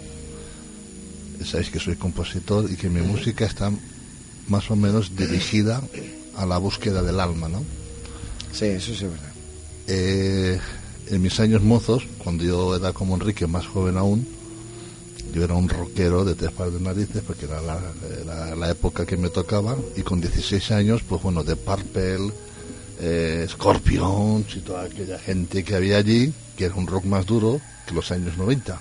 [1.45, 3.71] Sabéis que soy compositor y que mi música está
[4.49, 5.83] más o menos dirigida
[6.37, 7.65] a la búsqueda del alma, ¿no?
[8.53, 9.33] Sí, eso sí es verdad.
[9.87, 10.61] Eh,
[11.09, 14.27] en mis años mozos, cuando yo era como Enrique, más joven aún,
[15.33, 19.29] yo era un rockero de tres pares de narices, porque era la, época que me
[19.29, 22.31] tocaba, y con 16 años, pues bueno, de Purple,
[23.01, 27.61] eh, Scorpions y toda aquella gente que había allí, que era un rock más duro
[27.87, 28.81] que los años 90.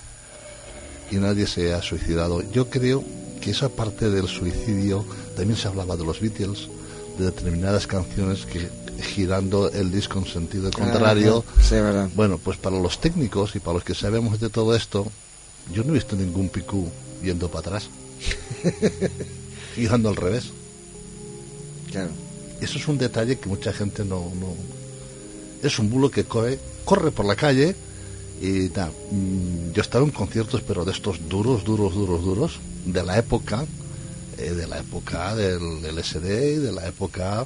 [1.11, 2.41] Y nadie se ha suicidado.
[2.51, 3.03] Yo creo
[3.43, 5.03] que esa parte del suicidio,
[5.35, 6.69] también se hablaba de los Beatles,
[7.17, 8.69] de determinadas canciones que
[9.01, 11.43] girando el disco en sentido contrario.
[11.45, 12.09] Ajá, sí, verdad.
[12.15, 15.11] Bueno, pues para los técnicos y para los que sabemos de todo esto,
[15.73, 16.89] yo no he visto ningún picú
[17.21, 17.89] yendo para atrás.
[19.75, 20.51] girando al revés.
[21.91, 22.11] Claro.
[22.61, 24.31] Eso es un detalle que mucha gente no...
[24.39, 24.55] no...
[25.61, 27.75] Es un bulo que corre, corre por la calle
[28.41, 28.91] y tal.
[29.11, 33.17] Mm, Yo he estado en conciertos, pero de estos duros, duros, duros, duros, de la
[33.17, 33.65] época,
[34.37, 37.45] eh, de la época del, del SD y de la época,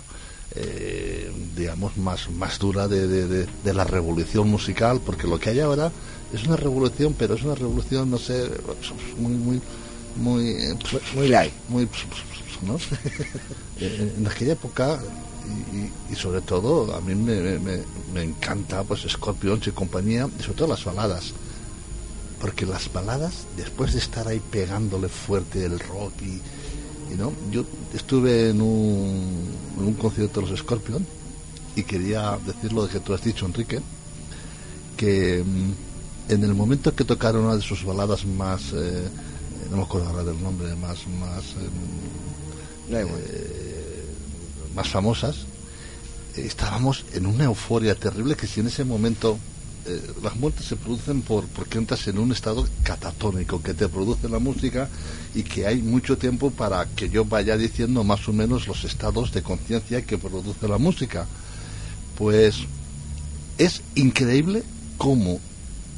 [0.56, 5.52] eh, digamos, más, más dura de, de- de- de la revolución musical, porque lo que
[5.52, 5.92] hay ahora
[6.34, 8.50] es una revolución, pero es una revolución, no sé,
[9.18, 9.62] muy, muy,
[10.16, 10.76] muy, eh,
[11.16, 11.88] muy light, muy,
[12.66, 12.78] ¿no?
[13.80, 15.00] En aquella época
[15.48, 17.84] y, y- y sobre todo a mí me, me-
[18.14, 21.34] me- encanta pues Scorpions y compañía y sobre todo las baladas.
[22.40, 26.42] Porque las baladas después de estar ahí pegándole fuerte el rock y,
[27.14, 29.48] y no yo estuve en un,
[29.80, 31.06] en un concierto de los Scorpions
[31.76, 33.80] y quería decir lo que tú has dicho Enrique
[34.98, 39.08] que mm, en el momento que tocaron una de sus baladas más eh,
[39.72, 43.67] no me acuerdo ahora del nombre más más em, eh,
[44.78, 45.38] más famosas
[46.36, 49.40] estábamos en una euforia terrible que si en ese momento
[49.88, 54.30] eh, las muertes se producen por porque entras en un estado catatónico que te produce
[54.30, 54.88] la música
[55.34, 59.32] y que hay mucho tiempo para que yo vaya diciendo más o menos los estados
[59.32, 61.26] de conciencia que produce la música.
[62.16, 62.58] Pues
[63.58, 64.62] es increíble
[65.00, 65.40] cómo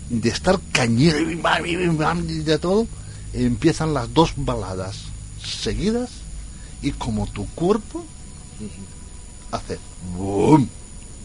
[0.09, 2.87] de estar cañero y de todo
[3.33, 5.03] empiezan las dos baladas
[5.43, 6.09] seguidas
[6.81, 8.05] y como tu cuerpo
[9.51, 9.77] hace
[10.15, 10.69] boom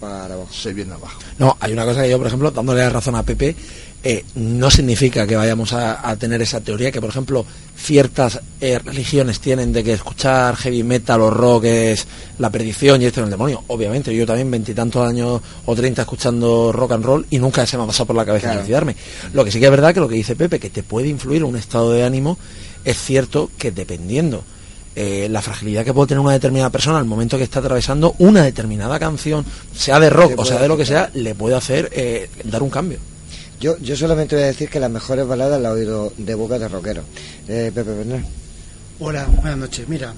[0.00, 0.48] para abajo.
[0.52, 3.22] se viene abajo No, hay una cosa que yo, por ejemplo, dándole la razón a
[3.22, 3.54] Pepe,
[4.02, 8.78] eh, no significa que vayamos a, a tener esa teoría que, por ejemplo, ciertas eh,
[8.78, 12.06] religiones tienen de que escuchar heavy metal o rock es
[12.38, 13.64] la perdición y esto es el demonio.
[13.68, 17.84] Obviamente, yo también veintitantos años o treinta escuchando rock and roll y nunca se me
[17.84, 18.60] ha pasado por la cabeza Claro.
[18.60, 18.96] suicidarme.
[19.32, 21.42] Lo que sí que es verdad que lo que dice Pepe, que te puede influir
[21.42, 22.36] un estado de ánimo,
[22.84, 24.44] es cierto que dependiendo
[24.96, 28.42] eh, la fragilidad que puede tener una determinada persona al momento que está atravesando una
[28.42, 32.30] determinada canción, sea de rock o sea de lo que sea, le puede hacer eh,
[32.44, 32.98] dar un cambio.
[33.60, 36.58] Yo, yo solamente voy a decir que las mejores baladas las he oído de boca
[36.58, 37.02] de rockero.
[37.48, 38.24] Eh, Pepe Bernal.
[39.00, 39.88] Hola, buenas noches.
[39.88, 40.14] Mira,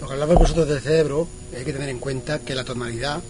[0.00, 1.26] lo que hablabais vosotros del cerebro,
[1.56, 3.22] hay que tener en cuenta que la tonalidad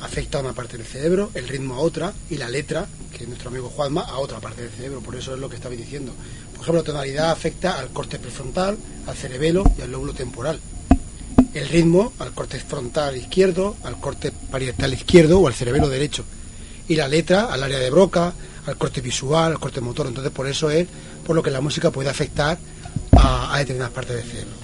[0.00, 2.86] afecta a una parte del cerebro, el ritmo a otra y la letra,
[3.16, 5.00] que es nuestro amigo Juanma, a otra parte del cerebro.
[5.00, 6.12] Por eso es lo que estabais diciendo.
[6.66, 8.76] Por ejemplo, la tonalidad afecta al corte prefrontal,
[9.06, 10.58] al cerebelo y al lóbulo temporal.
[11.54, 16.24] El ritmo al corte frontal izquierdo, al corte parietal izquierdo o al cerebelo derecho.
[16.88, 18.32] Y la letra al área de broca,
[18.66, 20.08] al corte visual, al corte motor.
[20.08, 20.88] Entonces, por eso es
[21.24, 22.58] por lo que la música puede afectar
[23.12, 24.54] a, a determinadas partes del cerebro.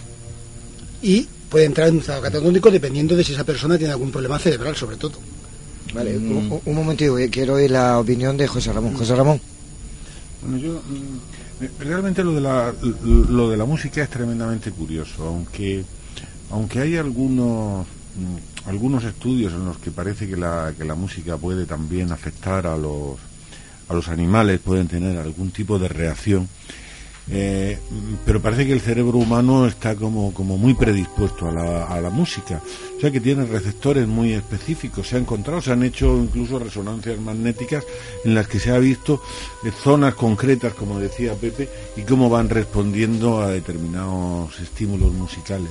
[1.03, 4.41] Y puede entrar en un estado catatónico dependiendo de si esa persona tiene algún problema
[4.41, 5.20] cerebral, sobre todo.
[5.95, 8.93] Vale, un, un momentito, eh, quiero oír la opinión de José Ramón.
[8.95, 9.41] José Ramón.
[10.43, 11.41] Bueno, yo mm,
[11.78, 12.72] realmente lo de la
[13.05, 15.84] lo de la música es tremendamente curioso, aunque
[16.51, 21.36] aunque hay algunos mm, algunos estudios en los que parece que la que la música
[21.36, 23.18] puede también afectar a los
[23.89, 26.48] a los animales, pueden tener algún tipo de reacción.
[27.31, 27.78] Eh,
[28.27, 32.11] pero parece que el cerebro humano está como, como muy predispuesto a la, a la
[32.11, 32.61] música.
[32.97, 35.09] O sea que tiene receptores muy específicos.
[35.09, 37.85] Se ha encontrado, se han hecho incluso resonancias magnéticas
[38.24, 39.23] en las que se ha visto
[39.65, 45.70] eh, zonas concretas, como decía Pepe, y cómo van respondiendo a determinados estímulos musicales.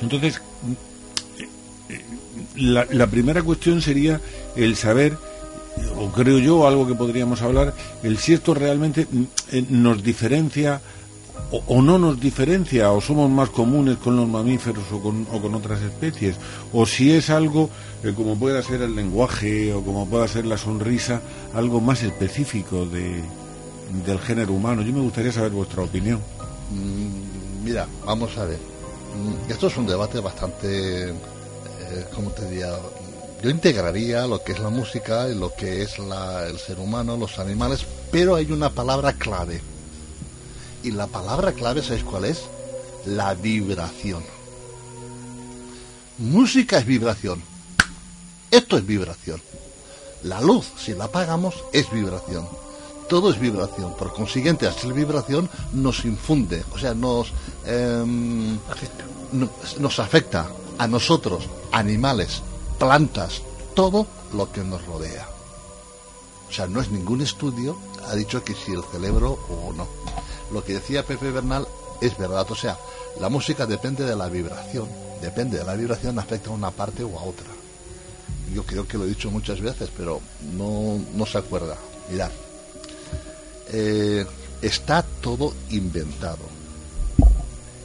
[0.00, 0.40] Entonces,
[2.56, 4.20] la, la primera cuestión sería
[4.56, 5.16] el saber,
[5.98, 9.22] o creo yo, algo que podríamos hablar, el si esto realmente mm,
[9.52, 10.80] eh, nos diferencia
[11.50, 15.54] o, no nos diferencia, o somos más comunes con los mamíferos o con, o con
[15.54, 16.36] otras especies,
[16.72, 17.70] o si es algo
[18.02, 21.20] eh, como pueda ser el lenguaje o como pueda ser la sonrisa,
[21.54, 23.22] algo más específico de,
[24.04, 24.82] del género humano.
[24.82, 26.18] Yo me gustaría saber vuestra opinión.
[26.72, 28.74] Mm, mira vamos a ver
[29.14, 31.14] Mm, esto es un debate bastante eh,
[32.14, 32.72] ¿cómo te diría?
[33.44, 37.14] Yo integraría lo que es la música y lo que es la- el ser humano
[37.18, 39.60] los animales pero hay una palabra clave.
[40.82, 42.44] Y la palabra clave ¿sabéis cuál es?
[43.04, 44.22] la vibración.
[46.16, 47.42] Música es vibración.
[48.50, 49.42] Esto es vibración.
[50.22, 52.48] La luz si la apagamos es vibración.
[53.10, 53.94] Todo es vibración.
[53.94, 57.28] Por consiguiente al ser vibración nos infunde o sea nos
[57.66, 58.54] em,
[59.32, 59.50] no-
[59.80, 60.48] nos afecta
[60.78, 62.40] a nosotros animales
[62.78, 63.42] plantas
[63.74, 65.28] todo lo que nos rodea
[66.48, 67.76] o sea no es ningún estudio
[68.06, 69.88] ha dicho que si el cerebro o no
[70.50, 71.66] lo que decía Pepe Bernal
[72.00, 72.46] es verdad.
[72.50, 72.78] O sea,
[73.20, 74.88] la música depende de la vibración.
[75.20, 77.46] Depende de la vibración, afecta a una parte o a otra.
[78.52, 80.20] Yo creo que lo he dicho muchas veces, pero
[80.52, 81.76] no, no se acuerda.
[82.10, 82.30] Mirad,
[83.72, 84.26] eh,
[84.60, 86.54] está todo inventado.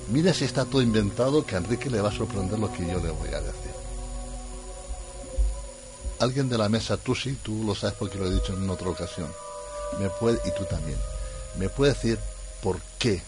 [0.09, 2.99] Mira si está todo inventado, que a Enrique le va a sorprender lo que yo
[2.99, 3.68] le voy a decir.
[6.19, 8.89] Alguien de la mesa, tú sí, tú lo sabes porque lo he dicho en otra
[8.89, 9.27] ocasión.
[9.99, 10.97] Me puede, y tú también,
[11.57, 12.19] me puede decir
[12.61, 13.21] por qué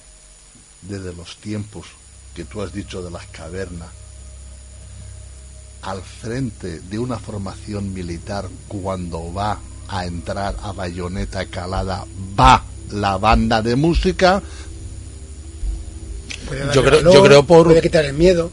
[0.81, 1.87] desde los tiempos
[2.35, 3.89] que tú has dicho de las cavernas,
[5.81, 12.05] al frente de una formación militar cuando va a entrar a bayoneta calada,
[12.39, 14.41] va la banda de música.
[16.51, 18.51] Puede darle Yo creo, valor, yo creo por, Puede quitar el miedo.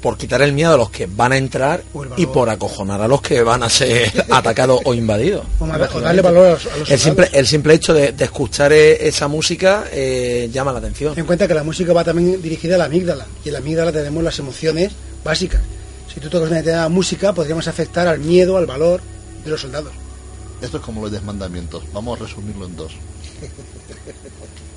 [0.00, 1.82] por quitar el miedo a los que van a entrar
[2.16, 5.44] y por acojonar a los que van a ser atacados o invadidos.
[5.60, 7.34] O darle valor a los, a los El simple, soldados.
[7.34, 11.14] el simple hecho de, de escuchar eh, esa música eh, llama la atención.
[11.14, 13.26] Ten en cuenta que la música va también dirigida a la amígdala.
[13.44, 14.92] Y en la amígdala tenemos las emociones
[15.22, 15.60] básicas.
[16.12, 19.02] Si tú tocas una determinada música, podríamos afectar al miedo, al valor
[19.44, 19.92] de los soldados.
[20.62, 21.82] Esto es como los desmandamientos.
[21.92, 22.92] Vamos a resumirlo en dos.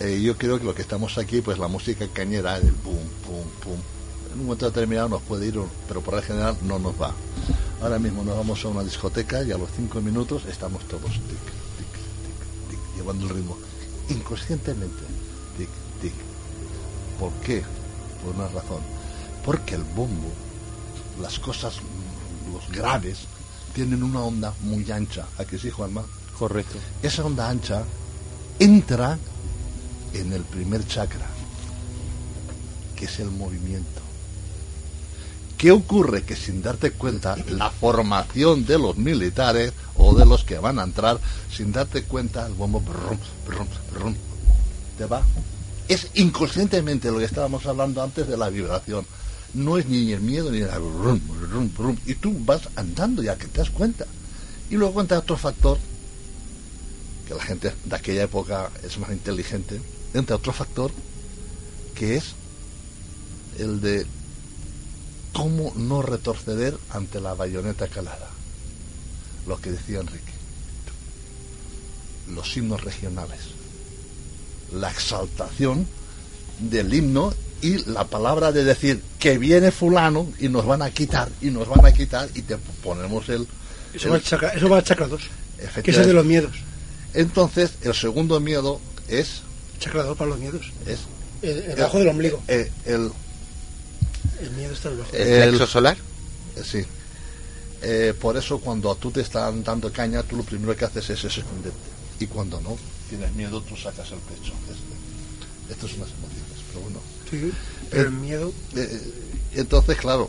[0.00, 2.94] Eh, yo creo que lo que estamos aquí, pues la música cañera, el pum,
[3.26, 3.78] pum, pum.
[4.32, 7.12] En un momento determinado nos puede ir, pero por el general no nos va.
[7.82, 11.20] Ahora mismo nos vamos a una discoteca y a los cinco minutos estamos todos tic,
[11.20, 11.92] tic,
[12.28, 13.56] tic, tic, llevando el ritmo.
[14.08, 15.02] Inconscientemente.
[15.56, 15.68] Tic,
[16.00, 16.12] tic.
[17.18, 17.64] ¿Por qué?
[18.22, 18.80] Por una razón.
[19.44, 20.30] Porque el bombo,
[21.20, 21.74] las cosas,
[22.52, 23.18] los graves,
[23.74, 25.26] tienen una onda muy ancha.
[25.38, 26.04] ¿A que sí, Juanma?
[26.38, 26.78] Correcto.
[27.02, 27.82] Esa onda ancha
[28.60, 29.18] entra
[30.14, 31.26] en el primer chakra,
[32.96, 34.02] que es el movimiento.
[35.56, 36.22] ¿Qué ocurre?
[36.22, 40.84] Que sin darte cuenta, la formación de los militares o de los que van a
[40.84, 41.18] entrar,
[41.52, 42.80] sin darte cuenta, el bombo
[44.96, 45.22] te va.
[45.88, 49.04] Es inconscientemente lo que estábamos hablando antes de la vibración.
[49.54, 51.20] No es ni el miedo ni el brum,
[51.76, 51.96] brum.
[52.06, 54.06] Y tú vas andando ya que te das cuenta.
[54.70, 55.78] Y luego entra otro factor
[57.26, 59.80] que la gente de aquella época es más inteligente,
[60.14, 60.90] entra otro factor
[61.94, 62.24] que es
[63.58, 64.06] el de
[65.32, 68.28] cómo no retroceder ante la bayoneta calada.
[69.46, 70.32] Lo que decía Enrique.
[72.34, 73.40] Los himnos regionales.
[74.72, 75.86] La exaltación
[76.60, 77.32] del himno
[77.62, 81.68] y la palabra de decir que viene fulano y nos van a quitar y nos
[81.68, 83.46] van a quitar y te ponemos el...
[83.94, 85.20] Eso, el- va, chakra, eso va chakra 2,
[85.82, 86.52] que es de los miedos.
[87.14, 89.42] Entonces, el segundo miedo es...
[89.80, 90.72] 2 para los miedos.
[90.86, 91.00] es
[91.42, 92.42] El, el bajo del ombligo.
[92.48, 93.10] eh, el,
[94.40, 95.10] El miedo está debajo.
[95.14, 95.96] ¿El solar?
[96.56, 96.82] eh, sí.
[97.82, 101.24] Eh, por eso cuando tú te están dando caña, tú lo primero que haces es
[101.24, 101.78] esconderte.
[102.18, 102.76] Y cuando no
[103.08, 104.52] tienes miedo, tú sacas el pecho.
[104.70, 106.98] Es- esto es unas emociones, pero bueno.
[107.30, 107.52] Sí,
[107.90, 108.52] pero el Eh, miedo.
[108.74, 109.12] Eh,
[109.54, 110.28] entonces, claro,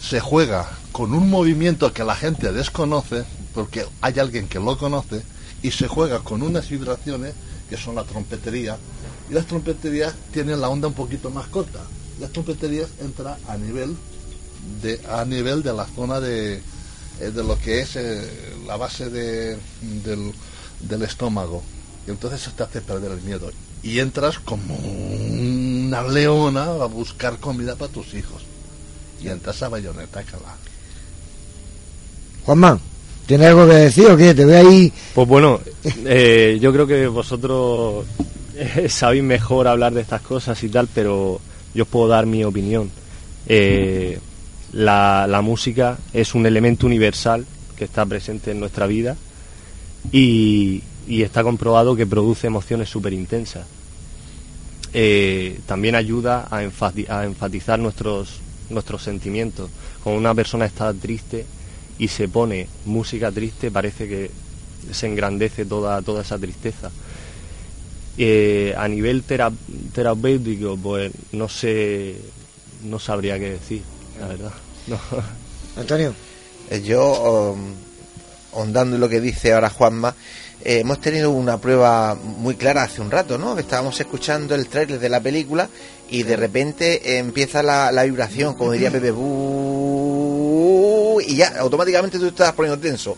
[0.00, 5.22] se juega con un movimiento que la gente desconoce, porque hay alguien que lo conoce,
[5.62, 7.34] y se juega con unas vibraciones
[7.70, 8.76] que son la trompetería,
[9.30, 11.80] y las trompeterías tienen la onda un poquito más corta.
[12.18, 13.96] Las trompeterías entran a nivel
[14.82, 16.60] de a nivel de la zona de,
[17.20, 19.56] eh, de lo que es eh, la base de,
[20.04, 20.34] del,
[20.80, 21.62] del estómago.
[22.06, 23.50] Y entonces eso te hace perder el miedo.
[23.82, 28.42] Y entras como una leona a buscar comida para tus hijos.
[29.22, 30.56] Y entras a bayoneta calada.
[32.44, 32.80] Juanma,
[33.30, 34.34] ¿tienes algo que decir o qué?
[34.34, 34.92] Te veo ahí.
[35.14, 35.60] Pues bueno,
[36.04, 38.04] eh, yo creo que vosotros
[38.56, 41.40] eh, sabéis mejor hablar de estas cosas y tal, pero
[41.72, 42.90] yo os puedo dar mi opinión.
[43.46, 44.18] Eh,
[44.72, 47.46] la, música es un elemento universal
[47.76, 49.16] que está presente en nuestra vida
[50.10, 53.64] y, está comprobado que produce emociones súper intensas.
[55.66, 58.40] También ayuda a, a enfatizar nuestros,
[58.70, 59.70] nuestros sentimientos.
[60.02, 61.46] Cuando una persona está triste
[62.00, 64.30] y se pone música triste, parece que
[64.90, 66.90] se engrandece toda, toda esa tristeza.
[68.18, 69.52] Eh, a nivel tera-
[69.94, 72.16] terapéutico, pues no sé,
[72.84, 73.82] no sabría qué decir,
[74.18, 74.52] la verdad.
[74.86, 74.98] No.
[75.76, 76.14] Antonio.
[76.70, 77.74] Eh, Yo, um,
[78.52, 80.14] ondando en lo que dice ahora Juanma,
[80.64, 83.58] eh, hemos tenido una prueba muy clara hace un rato, ¿no?
[83.58, 85.68] Estábamos escuchando el tráiler de la película
[86.10, 89.12] y de repente empieza la, la vibración, como diría Pepe,
[91.20, 93.16] Y ya automáticamente tú estás poniendo tenso.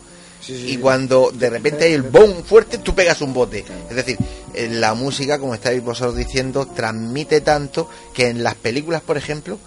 [0.49, 3.65] y cuando de repente hay el boom fuerte, tú pegas un bote.
[3.89, 4.17] Es decir,
[4.55, 9.59] eh, la música, como estáis vosotros diciendo, transmite tanto que en las películas, por ejemplo,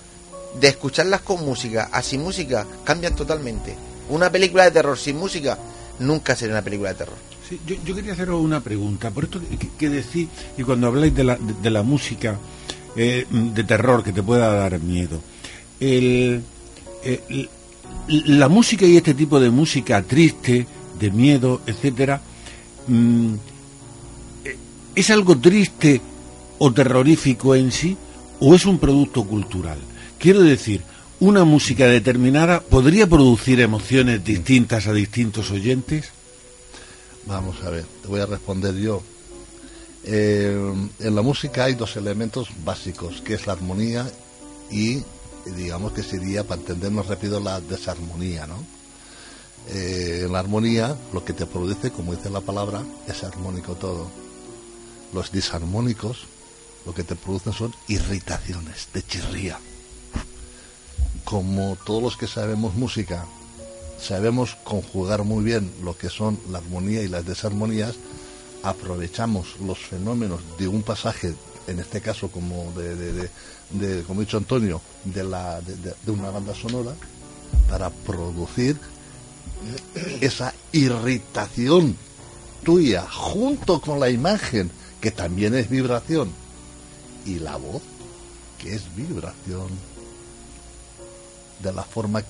[0.59, 3.73] de escucharlas con música a sin música cambian totalmente.
[4.09, 5.57] Una película de terror sin música
[5.99, 7.15] nunca sería una película de terror.
[7.47, 9.11] Sí, yo, yo quería haceros una pregunta.
[9.11, 12.37] Por esto que, que decís, y cuando habláis de la, de, de la música
[12.97, 15.21] eh, de terror que te pueda dar miedo,
[15.79, 16.43] el,
[17.03, 17.49] el-
[18.07, 20.67] la música y este tipo de música triste,
[20.99, 22.21] de miedo, etcétera,
[22.87, 23.33] mm,
[24.45, 24.57] eh,
[24.95, 26.01] ¿es algo triste
[26.57, 27.97] o terrorífico en sí
[28.39, 29.79] o es un producto cultural?
[30.19, 30.81] Quiero decir,
[31.19, 36.09] una música determinada podría producir emociones distintas a distintos oyentes.
[37.25, 39.01] Vamos a ver, te voy a responder yo.
[40.03, 44.05] Eh, en la música hay dos elementos básicos, que es la armonía
[44.71, 45.01] y,
[45.45, 48.63] digamos que sería, para entendernos rápido, la desarmonía, ¿no?
[49.69, 54.07] Eh, la armonía, lo que te produce, como dice la palabra, es armónico todo.
[55.13, 56.25] Los disarmónicos,
[56.85, 59.57] lo que te producen son irritaciones, te chirría.
[61.23, 63.25] Como todos los que sabemos música,
[63.99, 67.95] sabemos conjugar muy bien lo que son la armonía y las desarmonías,
[68.61, 71.33] aprovechamos los fenómenos de un pasaje,
[71.67, 73.29] en este caso como de-
[73.71, 76.93] de- como ha dicho Antonio, de, la, de, una banda sonora,
[77.69, 78.77] para producir
[80.21, 81.95] esa irritación
[82.63, 84.71] tuya junto con la imagen,
[85.01, 86.31] que también es vibración,
[87.25, 87.81] y la voz,
[88.59, 89.67] que es vibración,
[91.61, 92.23] de la forma,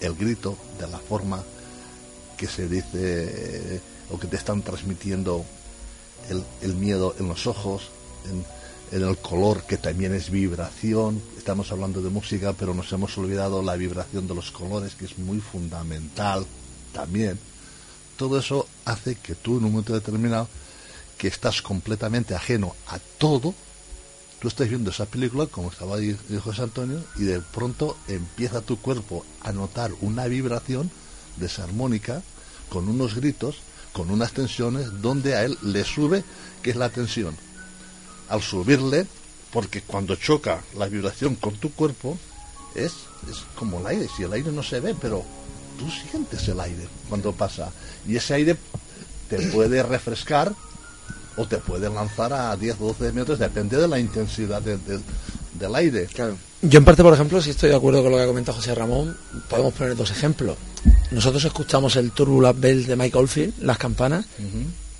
[0.00, 1.42] el grito, de la forma
[2.36, 3.80] que se dice, eh,
[4.10, 5.44] o que te están transmitiendo
[6.30, 7.90] el, el miedo en los ojos,
[8.92, 11.20] en el color, que también es vibración.
[11.36, 15.18] Estamos hablando de música, pero nos hemos olvidado la vibración de los colores, que es
[15.18, 16.46] muy fundamental
[16.92, 17.38] también.
[18.16, 20.48] Todo eso hace que tú en un momento determinado,
[21.16, 23.54] que estás completamente ajeno a todo,
[24.40, 28.78] tú estás viendo esa película, como estaba ahí José Antonio, y de pronto empieza tu
[28.78, 30.90] cuerpo a notar una vibración
[31.36, 32.22] desarmónica,
[32.68, 33.56] con unos gritos,
[33.92, 36.22] con unas tensiones, donde a él le sube,
[36.62, 37.36] que es la tensión.
[38.28, 39.06] Al subirle,
[39.52, 42.18] porque cuando choca la vibración con tu cuerpo,
[42.74, 42.92] es,
[43.30, 45.24] es como el aire, si el aire no se ve, pero
[45.78, 47.70] tú sientes el aire cuando pasa.
[48.06, 48.56] Y ese aire
[49.30, 50.52] te puede refrescar
[51.36, 55.00] o te puede lanzar a 10 o 12 metros, depende de la intensidad de- de-
[55.58, 56.06] del aire.
[56.12, 56.36] Claro.
[56.62, 58.74] Yo en parte, por ejemplo, si estoy de acuerdo con lo que ha comentado José
[58.74, 59.16] Ramón,
[59.48, 60.56] podemos poner dos ejemplos.
[61.12, 64.26] Nosotros escuchamos el Turbulent Bell de Mike Oldfield, las campanas.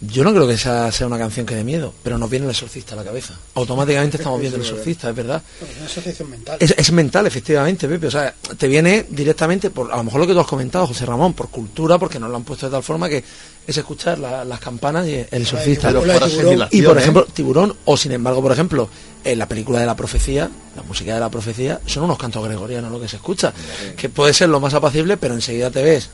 [0.01, 2.51] Yo no creo que esa sea una canción que dé miedo, pero nos viene el
[2.53, 3.35] exorcista a la cabeza.
[3.57, 5.43] Automáticamente estamos viendo el exorcista, es verdad.
[5.61, 6.57] Es una asociación mental.
[6.61, 8.07] Es, es mental, efectivamente, Pepe.
[8.07, 11.05] O sea, te viene directamente por, a lo mejor lo que tú has comentado, José
[11.05, 13.25] Ramón, por cultura, porque nos lo han puesto de tal forma que
[13.66, 15.91] es escuchar la- las campanas y el exorcista.
[15.91, 17.33] Y por asimilación, ejemplo, ¿eh?
[17.35, 18.89] Tiburón, o sin embargo, por ejemplo,
[19.25, 22.93] en la película de la profecía, la música de la profecía, son unos cantos gregorianos
[22.93, 23.53] lo que se escucha.
[23.97, 26.09] Que puede ser lo más apacible, pero enseguida te ves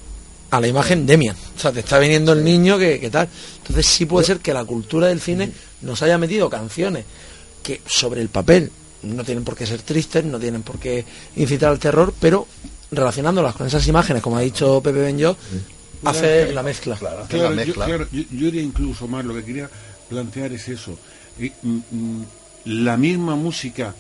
[0.51, 1.37] a la imagen Demian.
[1.57, 3.29] O sea, te está viniendo el niño que, que tal.
[3.59, 5.51] Entonces sí puede ser que la cultura del cine
[5.83, 7.05] nos haya metido canciones
[7.63, 8.71] que sobre el papel
[9.03, 11.05] no tienen por qué ser tristes, no tienen por qué
[11.37, 12.47] incitar al terror, pero
[12.91, 15.37] relacionándolas con esas imágenes, como ha dicho Pepe Benjo,
[16.05, 16.97] hace la mezcla.
[17.29, 17.57] Claro, yo,
[17.87, 19.69] claro, yo- yo iría incluso más, lo que quería
[20.09, 20.97] plantear es eso.
[21.41, 22.25] Eh, mm, mm,
[22.67, 23.95] la misma música.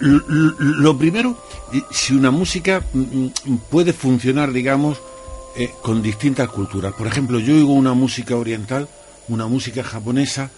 [0.00, 1.42] Lo primero,
[1.72, 3.28] eh, si una música mm,
[3.70, 4.98] puede funcionar, digamos,
[5.58, 6.92] eh, con distintas culturas.
[6.94, 8.88] Por ejemplo, yo oigo una música oriental,
[9.28, 10.50] una música japonesa,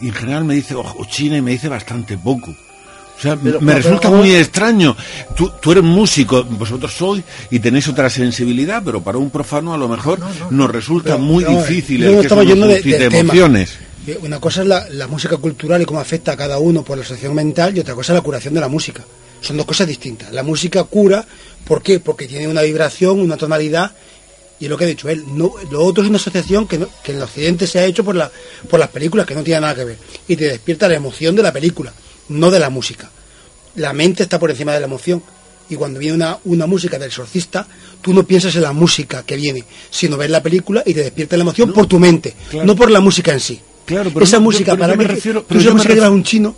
[0.00, 2.50] y en general me dice, o china, y me dice bastante poco.
[2.50, 4.96] O sea, Pero- me pero- resulta pero- muy extraño.
[5.36, 9.78] Tú, tú eres músico, vosotros sois y tenéis otra sensibilidad, pero para un profano a
[9.78, 10.18] lo mejor
[10.50, 13.78] nos resulta muy pero, difícil el que eso nos de- emociones.
[14.08, 16.96] Eh, Una cosa es la, la música cultural y cómo afecta a cada uno por
[16.98, 19.04] la asociación mental y otra cosa es la curación de la música.
[19.40, 20.32] Son dos cosas distintas.
[20.32, 21.24] La música cura,
[21.66, 22.00] ¿por qué?
[22.00, 23.92] Porque tiene una vibración, una tonalidad
[24.60, 25.24] y es lo que ha dicho él.
[25.28, 28.04] No, lo otro es una asociación que, no- que en el occidente se ha hecho
[28.04, 28.30] por, la,
[28.70, 29.98] por las películas, que no tiene nada que ver.
[30.28, 31.92] Y te despierta la emoción de la película,
[32.28, 33.10] no de la música.
[33.76, 35.22] La mente está por encima de la emoción.
[35.68, 37.66] Y cuando viene una, una música del exorcista,
[38.02, 41.36] tú no piensas en la música que viene, sino ves la película y te despierta
[41.36, 42.66] la emoción por tu mente, claro.
[42.66, 43.58] no por la música en sí.
[43.86, 45.82] Claro, pero esa no, música, pero para yo me mí, refiero- tú pero yo me
[45.82, 46.54] refiero- un chino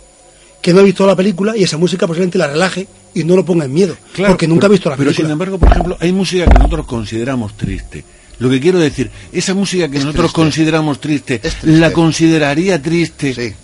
[0.65, 3.45] que no ha visto la película y esa música posiblemente la relaje y no lo
[3.45, 5.27] ponga en miedo, Claro, porque nunca pero- ha visto la Pero película.
[5.27, 8.03] sin embargo, por ejemplo, hay música que nosotros consideramos triste.
[8.39, 10.35] Lo que quiero decir, esa música que nosotros triste.
[10.41, 11.67] consideramos triste, triste.
[11.67, 13.55] la consideraría triste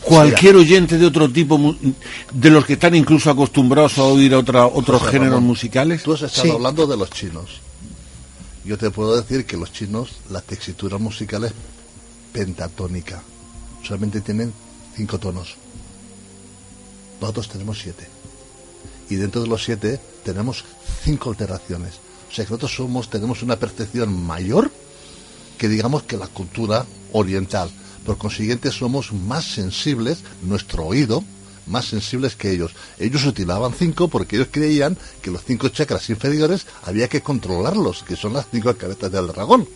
[0.00, 1.76] cualquier oyente de otro tipo,
[2.32, 6.02] de los que están incluso acostumbrados a oír otra, otros José géneros Ramón, musicales.
[6.02, 7.60] Tú has estado hablando de los chinos.
[8.64, 11.52] Yo te puedo decir que los chinos, la textura musical es
[12.32, 13.22] pentatónica.
[13.86, 14.50] Solamente tienen
[14.96, 15.56] cinco tonos.
[17.22, 18.08] Nosotros tenemos siete.
[19.08, 20.64] Y dentro de los siete tenemos
[21.04, 21.94] cinco alteraciones.
[22.28, 24.70] O sea que nosotros somos, tenemos una percepción mayor
[25.56, 27.70] que digamos que la cultura oriental.
[28.04, 31.22] Por consiguiente somos más sensibles, nuestro oído,
[31.66, 32.72] más sensibles que ellos.
[32.98, 38.16] Ellos utilizaban cinco porque ellos creían que los cinco chakras inferiores había que controlarlos, que
[38.16, 39.68] son las cinco cabezas del dragón.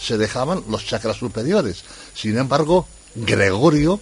[0.00, 1.82] Se dejaban los chakras superiores.
[2.14, 2.86] Sin embargo,
[3.16, 4.00] Gregorio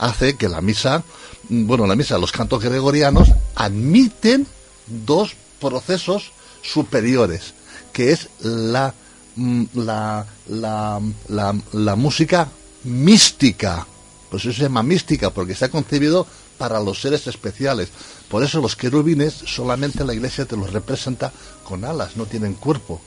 [0.00, 1.04] hace que la misa,
[1.50, 4.46] bueno, la misa, los cantos gregorianos admiten
[4.86, 6.32] dos procesos
[6.62, 7.54] superiores,
[7.92, 8.94] que es la,
[9.36, 12.48] mm, la, la, la, la música
[12.84, 13.86] mística.
[14.30, 17.88] Pues eso se llama mística, porque está concebido para los seres especiales.
[18.28, 21.32] Por eso los querubines solamente la iglesia te los representa
[21.64, 23.00] con alas, no tienen cuerpo.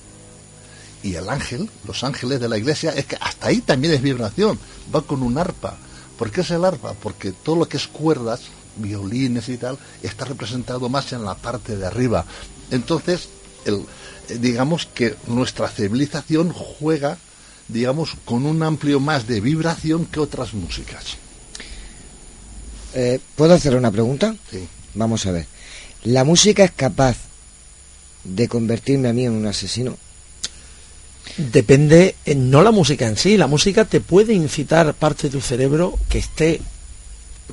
[1.02, 4.60] Y el ángel, los ángeles de la iglesia, es que hasta ahí también es vibración,
[4.94, 5.78] va con un arpa.
[6.24, 6.94] ¿Por qué es el arpa?
[6.94, 8.44] Porque todo lo que es cuerdas,
[8.78, 12.24] violines y tal, está representado más en la parte de arriba.
[12.72, 13.28] Entonces,
[13.66, 13.84] el,
[14.30, 17.18] eh, digamos que nuestra civilización juega,
[17.68, 21.18] digamos, con un amplio más de vibración que otras músicas.
[22.94, 24.34] Eh, ¿Puedo hacer una pregunta?
[24.50, 24.66] Sí.
[24.94, 25.46] Vamos a ver.
[26.06, 27.18] ¿La música es capaz
[28.24, 29.98] de convertirme a mí en un asesino?
[31.38, 35.42] Depende, eh, no la música en sí, la música te puede incitar parte de tu
[35.42, 36.62] cerebro que esté,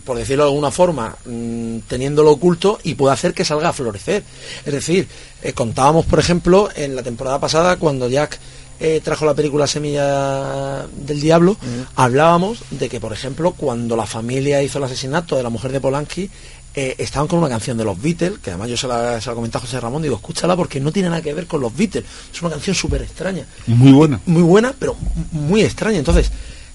[0.05, 4.23] por decirlo de alguna forma, mm, teniéndolo oculto y puede hacer que salga a florecer.
[4.67, 5.09] Es decir,
[5.43, 8.39] eh, contábamos, por ejemplo, en la temporada pasada, cuando Jack
[8.83, 11.57] eh, trajo la película Semilla del Diablo,
[11.97, 15.81] hablábamos de que, por ejemplo, cuando la familia hizo el asesinato de la mujer de
[15.81, 16.31] Polanski,
[16.75, 19.35] eh, estaban con una canción de los Beatles, que además yo se la, se la
[19.35, 22.05] comenté a José Ramón, digo, escúchala porque no tiene nada que ver con los Beatles.
[22.33, 23.45] Es una canción súper extraña.
[23.67, 24.21] Muy buena.
[24.27, 24.97] Muy buena, pero
[25.33, 25.99] muy extraña.
[25.99, 26.31] Entonces,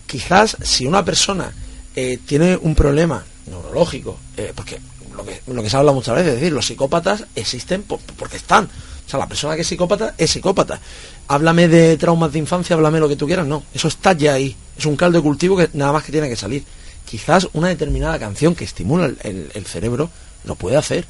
[0.05, 1.51] quizás si una persona
[1.95, 4.79] eh, tiene un problema neurológico, eh, porque
[5.15, 8.37] lo que, lo que se habla muchas veces, es decir, los psicópatas existen por- porque
[8.37, 8.65] están.
[8.65, 10.79] O sea, la persona que es psicópata es psicópata.
[11.27, 13.63] Háblame de traumas de infancia, háblame lo que tú quieras, no.
[13.73, 14.55] Eso está ya ahí.
[14.77, 16.63] Es un caldo de cultivo que nada más que tiene que salir.
[17.05, 20.09] Quizás una determinada canción que estimula el, cerebro
[20.43, 21.05] lo puede hacer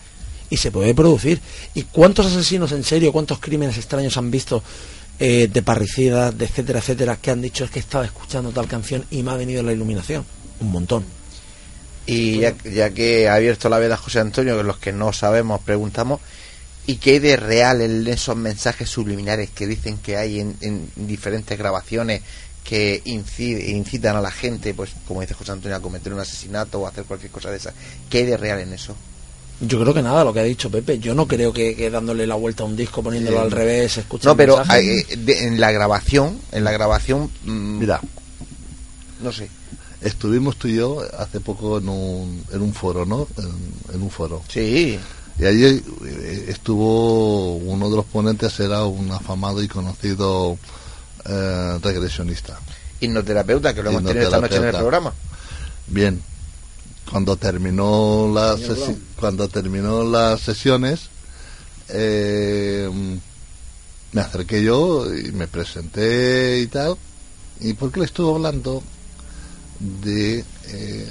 [0.49, 1.39] y se puede producir.
[1.73, 4.61] ¿Y cuántos asesinos en serio, cuántos crímenes extraños han visto
[5.19, 9.05] eh, de parricidas, de etcétera, etcétera, que han dicho es que estaba escuchando tal canción
[9.09, 10.25] y me ha venido la iluminación?
[10.59, 11.05] Un montón.
[12.05, 15.61] Y ya, ya que ha abierto la veda José Antonio, que los que no sabemos
[15.61, 16.19] preguntamos,
[16.85, 21.57] ¿y qué hay de real en esos mensajes subliminares que dicen que hay en diferentes
[21.57, 22.21] grabaciones
[22.65, 26.79] que incide- incitan a la gente, pues como dice José Antonio, a cometer un asesinato
[26.81, 27.71] o a hacer cualquier cosa de esa?
[28.09, 28.95] ¿Qué hay de real en eso?
[29.61, 30.99] Yo creo que nada, lo que ha dicho Pepe.
[30.99, 33.97] Yo no creo que, que dándole la vuelta a un disco, poniéndolo Eh, al revés,
[33.99, 38.01] escuchando No, pero eh, de- en la grabación, en la grabación, mm, Mira,
[39.21, 39.47] no sé.
[40.01, 43.27] estuvimos tú y yo hace poco en un, en un foro, ¿no?
[43.37, 44.41] En, en un foro.
[44.49, 44.99] Sí.
[45.39, 45.65] Y allí
[46.05, 50.57] eh, estuvo uno de los ponentes, era un afamado y conocido
[51.25, 52.59] eh, regresionista.
[52.99, 55.13] Hipnoterapeuta, que lo hemos tenido esta noche en el programa.
[55.87, 56.21] Bien,
[57.09, 58.59] cuando terminó las
[59.19, 61.09] cuando terminó las sesiones,
[61.89, 62.89] eh,
[64.11, 66.97] me acerqué yo y me presenté y tal.
[67.59, 68.81] ¿Y por qué le estuve hablando
[69.79, 71.09] de, eh,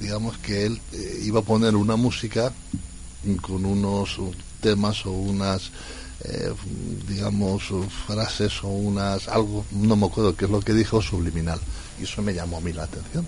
[0.00, 2.52] digamos que él eh, iba a poner una música
[3.42, 4.16] con unos
[4.60, 5.70] temas o unas,
[6.24, 6.52] eh,
[7.08, 7.62] digamos,
[8.06, 11.60] frases o unas, algo, no me acuerdo qué es lo que dijo, subliminal.
[11.98, 13.26] Y eso me llamó a mí la atención.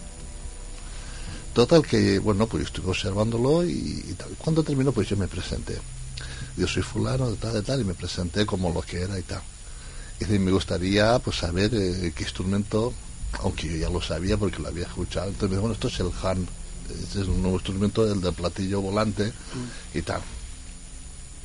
[1.54, 4.28] Total que, bueno, pues yo estuve observándolo y, tal.
[4.38, 5.78] Cuando terminó, pues yo me presenté.
[6.56, 9.22] Yo soy fulano de tal, de tal, y me presenté como lo que era y
[9.22, 9.42] tal.
[10.20, 12.92] Y me gustaría, pues, saber eh, qué instrumento,
[13.40, 15.28] aunque yo ya lo sabía porque lo había escuchado.
[15.28, 16.46] Entonces bueno, esto es el Han.
[17.02, 19.32] Este es un nuevo instrumento, el de platillo volante
[19.94, 20.20] y tal.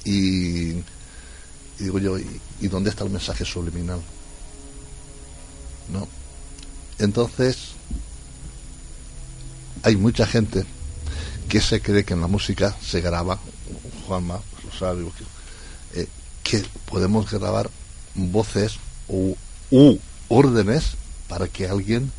[0.03, 0.84] Y,
[1.79, 4.01] y digo yo, ¿y, y dónde está el mensaje subliminal?
[5.91, 6.07] ¿No?
[6.99, 7.57] Entonces,
[9.83, 10.65] hay mucha gente
[11.47, 13.39] que se cree que en la música se graba,
[14.07, 16.07] Juanma pues lo sabe, que, eh,
[16.43, 17.69] que podemos grabar
[18.15, 18.77] voces
[19.07, 19.33] u,
[19.71, 19.97] u
[20.27, 20.91] órdenes
[21.27, 22.11] para que alguien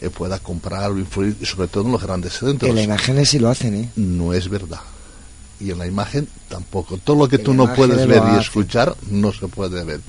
[0.00, 2.70] eh, pueda comprar o influir, y sobre todo en los grandes centros.
[2.70, 3.90] En imágenes sí lo hacen, ¿eh?
[3.96, 4.80] No es verdad.
[5.60, 6.98] Y en la imagen tampoco.
[6.98, 10.00] Todo lo que En tú no puedes ver y escuchar no se puede ver.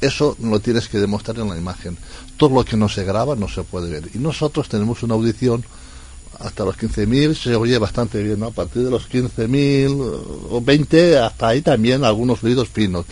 [0.00, 1.96] Eso lo tienes que demostrar en la imagen.
[2.36, 4.10] Todo lo que no se graba no se puede ver.
[4.14, 5.64] Y nosotros tenemos una audición
[6.40, 8.46] hasta los 15.000 se oye bastante bien, ¿no?
[8.46, 9.96] A partir de los 15.000
[10.50, 13.06] o 20 hasta ahí también algunos ruidos finos.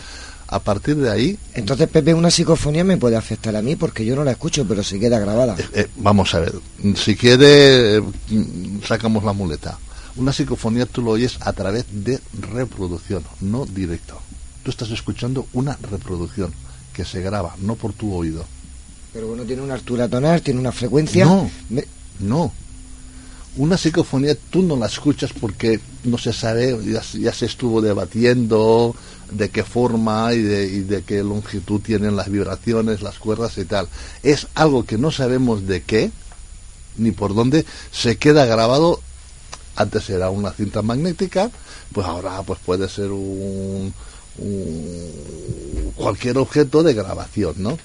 [0.47, 4.15] A partir de ahí, Entonces, Pepe, una psicofonía me puede afectar a mí porque yo
[4.15, 5.55] no la escucho, pero se queda grabada.
[5.73, 6.53] eh, vamos a ver,
[6.95, 9.79] si quiere, eh, mm, sacamos la muleta.
[10.15, 12.19] Una psicofonía tú lo oyes a través de
[12.51, 14.19] reproducción, no directo.
[14.63, 16.53] Tú estás escuchando una reproducción
[16.93, 18.45] que se graba, no por tu oído.
[19.11, 21.25] Pero bueno, tiene una altura tonal, tiene una frecuencia.
[21.25, 21.49] No,
[22.19, 22.51] no.
[23.55, 28.95] Una psicofonía tú no la escuchas porque no se sabe, ya, ya se estuvo debatiendo
[29.31, 33.65] de qué forma y de, y de qué longitud tienen las vibraciones, las cuerdas y
[33.65, 33.87] tal.
[34.23, 36.11] Es algo que no sabemos de qué
[36.97, 39.01] ni por dónde se queda grabado.
[39.75, 41.49] Antes era una cinta magnética,
[41.91, 43.93] pues ahora pues puede ser un,
[44.37, 47.77] un- cualquier objeto de grabación, ¿no?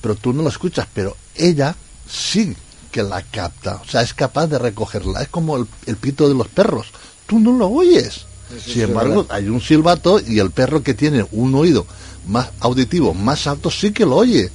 [0.00, 1.74] Pero tú no lo escuchas, pero ella
[2.08, 2.54] sí
[2.92, 6.34] que la capta, o sea, es capaz de recogerla, es como el, el pito de
[6.34, 6.86] los perros,
[7.26, 8.26] tú no lo oyes.
[8.64, 9.36] sí, Sin embargo, verdad.
[9.36, 11.86] hay un silbato y el perro que tiene un oído
[12.26, 14.50] más auditivo, más alto, sí que lo oye.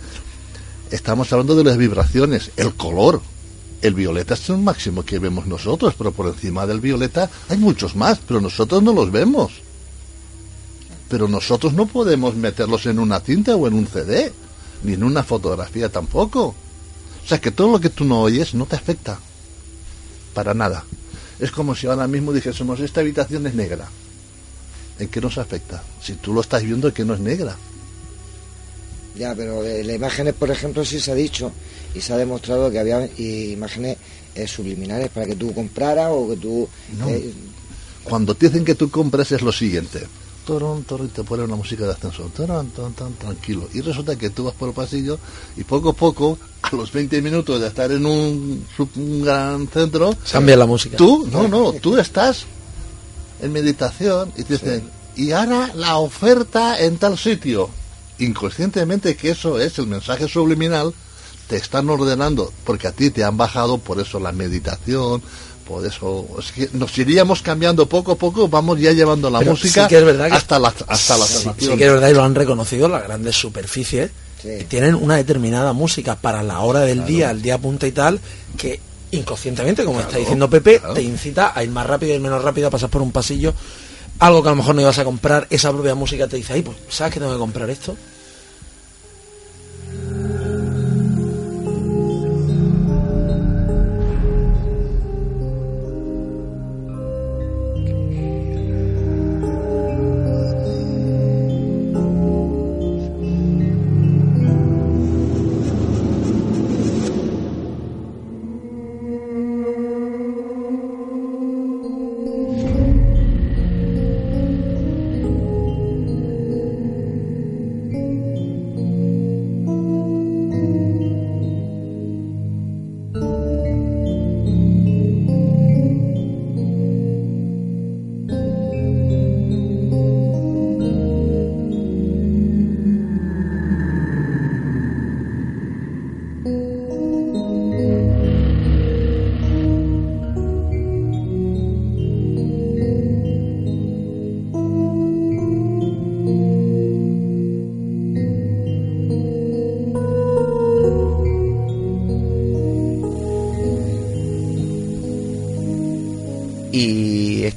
[0.91, 3.21] Estamos hablando de las vibraciones, el color.
[3.81, 7.95] El violeta es el máximo que vemos nosotros, pero por encima del violeta hay muchos
[7.95, 9.53] más, pero nosotros no los vemos.
[11.09, 14.31] Pero nosotros no podemos meterlos en una cinta o en un CD,
[14.83, 16.55] ni en una fotografía tampoco.
[17.23, 19.19] O sea que todo lo que tú no oyes no te afecta.
[20.33, 20.85] Para nada.
[21.39, 23.89] Es como si ahora mismo dijésemos, esta habitación es negra.
[24.99, 25.83] ¿En qué nos afecta?
[26.01, 27.57] Si tú lo estás viendo que no es negra.
[29.15, 31.51] Ya, pero de las imágenes, por ejemplo, sí se ha dicho
[31.93, 33.97] y se ha demostrado que había imágenes
[34.35, 36.67] eh, subliminales para que tú compraras o que tú...
[36.97, 37.09] No.
[37.09, 37.33] eh,
[38.03, 40.07] Cuando te dicen que tú compres es lo siguiente.
[40.45, 42.31] Torón, torón, y te ponen una música de ascensor.
[42.31, 43.69] Torón, torón, torón, tranquilo.
[43.73, 45.19] Y resulta que tú vas por el pasillo
[45.55, 48.65] y poco a poco, a los 20 minutos de estar en un
[49.23, 50.15] gran centro...
[50.31, 50.97] Cambia la música.
[50.97, 52.45] Tú, no, no, tú estás
[53.41, 57.69] en meditación y te dicen, y ahora la oferta en tal sitio.
[58.19, 60.93] Inconscientemente que eso es el mensaje subliminal,
[61.51, 65.21] te están ordenando, porque a ti te han bajado, por eso la meditación,
[65.67, 69.51] por eso es que nos iríamos cambiando poco a poco, vamos ya llevando la Pero
[69.51, 72.13] música sí que es verdad que- hasta la hasta la sí, que es verdad y
[72.13, 74.11] lo han reconocido las grandes superficies
[74.41, 78.21] que tienen una determinada música para la hora del día, el día punta y tal,
[78.57, 78.79] que
[79.11, 82.69] inconscientemente, como está diciendo Pepe, te incita a ir más rápido, a ir menos rápido,
[82.69, 83.53] a pasar por un pasillo,
[84.19, 86.61] algo que a lo mejor no ibas a comprar, esa propia música te dice, ay,
[86.61, 87.97] pues, ¿sabes que tengo que comprar esto?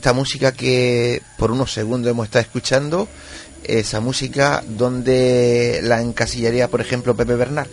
[0.05, 3.09] Esta música que por unos segundos hemos estado escuchando,
[3.62, 7.66] esa música, ¿dónde la encasillaría, por ejemplo, Pepe Bernal?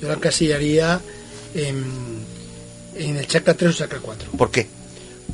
[0.00, 1.00] Yo la encasillaría
[1.54, 1.84] en,
[2.96, 4.32] en el chakra 3 o chakra 4.
[4.32, 4.66] ¿Por qué?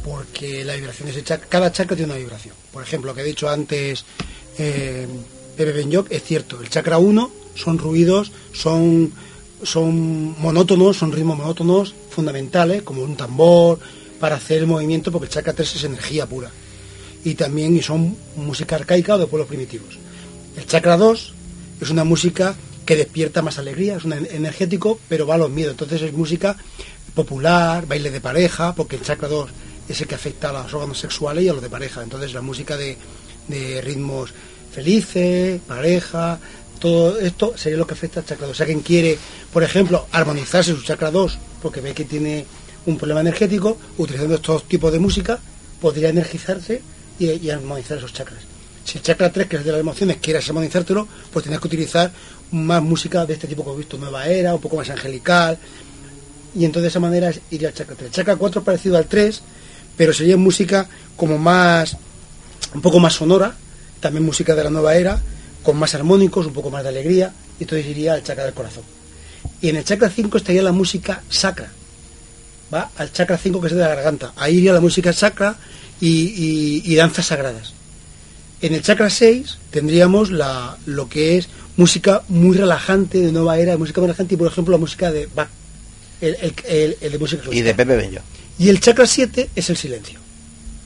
[0.04, 2.54] Porque la vibración de ese chakra, cada chakra tiene una vibración.
[2.70, 4.04] Por ejemplo, lo que he dicho antes
[4.58, 5.06] eh,
[5.56, 6.60] Pepe Benyoc es cierto.
[6.60, 9.10] El chakra 1 son ruidos, son,
[9.62, 13.78] son monótonos, son ritmos monótonos fundamentales, como un tambor,
[14.22, 16.48] para hacer el movimiento, porque el chakra 3 es energía pura.
[17.24, 19.98] Y también y son música arcaica o de pueblos primitivos.
[20.56, 21.34] El chakra 2
[21.80, 22.54] es una música
[22.86, 25.72] que despierta más alegría, es un en- energético, pero va a los miedos.
[25.72, 26.56] Entonces es música
[27.16, 29.50] popular, baile de pareja, porque el chakra 2
[29.88, 32.00] es el que afecta a los órganos sexuales y a los de pareja.
[32.04, 32.96] Entonces la música de,
[33.48, 34.30] de ritmos
[34.72, 36.38] felices, pareja,
[36.78, 38.54] todo esto sería lo que afecta al chakra 2.
[38.54, 39.18] O sea, quien quiere,
[39.52, 42.46] por ejemplo, armonizarse su chakra 2, porque ve que tiene
[42.86, 45.38] un problema energético, utilizando estos tipos de música,
[45.80, 46.82] podría energizarse
[47.18, 48.40] y, armonizar esos chakras.
[48.84, 52.10] Si el chakra 3, que es de las emociones, quieres armonizártelo, pues tienes que utilizar
[52.50, 55.58] más música de este tipo que he visto, Nueva Era, un poco más angelical,
[56.54, 58.06] y entonces de esa manera iría al chakra 3.
[58.06, 59.42] El chakra 4 es parecido al 3,
[59.96, 61.96] pero sería música como más,
[62.74, 63.54] un poco más sonora,
[64.00, 65.22] también música de la nueva era,
[65.62, 68.82] con más armónicos, un poco más de alegría, y entonces iría al chakra del corazón.
[69.60, 71.70] Y en el chakra 5 estaría la música sacra,
[72.72, 75.56] va al chakra 5 que es de la garganta, ahí iría la música sacra
[76.00, 77.72] y, y- y danzas sagradas.
[78.60, 83.76] En el chakra 6 tendríamos la, lo que es música muy relajante de nueva era,
[83.76, 85.48] música muy relajante y por ejemplo la música de Bach,
[86.20, 87.64] el, el- el- el de música Y clásica.
[87.66, 88.20] de Pepe Bello.
[88.58, 90.20] Y el chakra 7 es el silencio.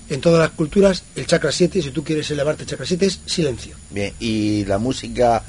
[0.08, 3.18] En todas las culturas, el chakra 7, si tú quieres elevarte el chakra 7, es
[3.26, 3.74] silencio.
[3.90, 5.42] Bien, y la música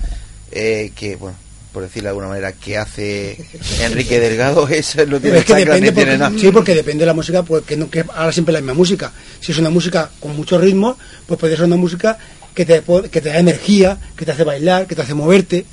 [0.52, 1.38] eh, que, bueno,
[1.78, 3.38] por decirlo de alguna manera, que hace
[3.82, 6.40] Enrique Delgado, eso no tiene es que chakra depende, tiene porque, nada.
[6.40, 9.12] sí, porque depende de la música, porque no que ahora siempre la misma música.
[9.40, 10.98] Si es una música con mucho ritmo,
[11.28, 12.18] pues puede ser una música
[12.56, 12.82] que te,
[13.12, 15.66] que te da energía, que te hace bailar, que te hace moverte.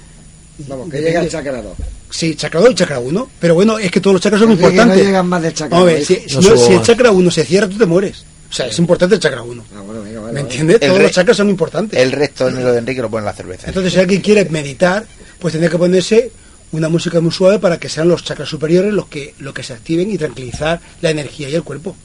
[0.59, 1.09] Vamos, que Depende.
[1.09, 1.73] llega el chakra 2.
[2.11, 3.31] Sí, chakra 2 y chakra 1.
[3.41, 4.99] Pero bueno, es que todos los chakras son Enrique, importantes.
[4.99, 7.45] no llegan más del chakra Vamos ver, si, si No si el chakra 1 se
[7.47, 8.27] cierra, tú te mueres.
[8.51, 9.65] O sea, es importante el chakra 1.
[9.75, 10.79] Ah, bueno, venga, vale, ¿Me entiendes?
[10.79, 11.99] Todos los chakras son importantes.
[11.99, 13.67] El resto en lo de Enrique lo pone en la cerveza.
[13.67, 15.05] Entonces, si alguien quiere meditar,
[15.39, 16.33] pues tendría que ponerse
[16.73, 19.73] una música muy suave para que sean los chakras superiores los que, los que se
[19.73, 21.97] activen y tranquilizar la energía y el cuerpo.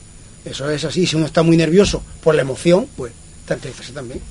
[0.46, 1.06] Eso es así.
[1.06, 3.12] Si uno está muy nervioso por la emoción, pues
[3.46, 4.22] tranquilizarse también.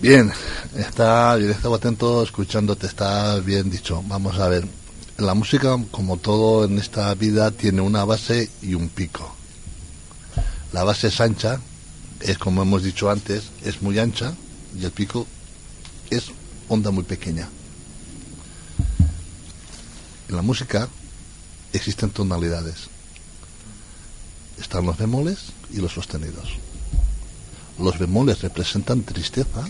[0.00, 0.32] Bien,
[0.76, 4.02] está bien, estaba atento escuchándote, está bien dicho.
[4.08, 4.64] Vamos a ver,
[5.18, 9.32] la música, como todo en esta vida, tiene una base y un pico.
[10.72, 11.60] La base es ancha,
[12.20, 14.34] es como hemos dicho antes, es muy ancha,
[14.76, 15.26] y el pico
[16.10, 16.32] es
[16.72, 17.50] onda muy pequeña.
[20.28, 20.88] En la música
[21.74, 22.88] existen tonalidades.
[24.58, 26.56] Están los bemoles y los sostenidos.
[27.78, 29.68] Los bemoles representan tristeza,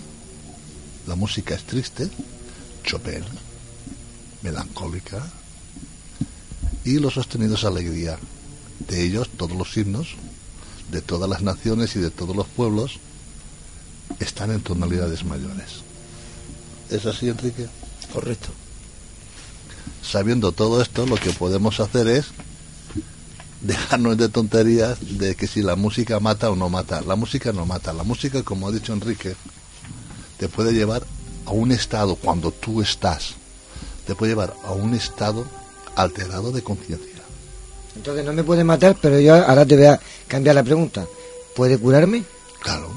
[1.09, 2.09] la música es triste,
[2.85, 3.25] Chopin,
[4.43, 5.27] melancólica,
[6.85, 8.17] y los sostenidos alegría.
[8.89, 10.15] De ellos, todos los himnos,
[10.93, 13.01] de todas las naciones y de todos los pueblos,
[14.21, 15.82] están en tonalidades mayores.
[16.93, 17.67] ¿Es así, Enrique?
[18.13, 18.49] Correcto.
[20.03, 22.27] Sabiendo todo esto, lo que podemos hacer es
[23.63, 27.01] dejarnos de tonterías de que si la música mata o no mata.
[27.01, 27.95] La música no mata.
[27.95, 29.35] La música, como ha dicho Enrique,
[30.37, 31.03] te puede llevar
[31.47, 33.35] a un estado, cuando tú estás,
[34.07, 35.47] te puede llevar a un estado
[35.97, 37.09] alterado de conciencia.
[37.97, 41.07] Entonces no me puede matar, pero yo ahora te voy a cambiar la pregunta.
[41.57, 42.25] ¿Puede curarme?
[42.63, 42.91] Claro.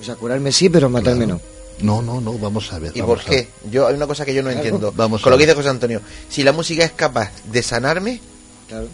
[0.00, 1.40] O sea, curarme sí, pero matarme Claro.
[1.42, 1.57] No,
[2.02, 2.92] no, no, vamos a ver.
[2.96, 3.48] ¿Y por qué?
[3.70, 4.64] Yo hay una cosa que yo no Claro.
[4.64, 4.92] entiendo.
[4.96, 8.20] Vamos Con lo que dice José Antonio, si la música es capaz de sanarme,
[8.68, 8.88] Claro.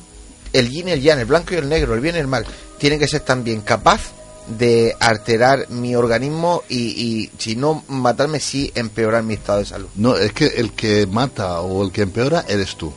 [0.52, 2.44] el yin y el yang, el blanco y el negro, el bien y el mal,
[2.78, 4.12] tienen que ser también capaz
[4.46, 9.88] de alterar mi organismo y, y si no matarme, sí empeorar mi estado de salud.
[9.94, 12.92] No, es que el que mata o el que empeora eres tú.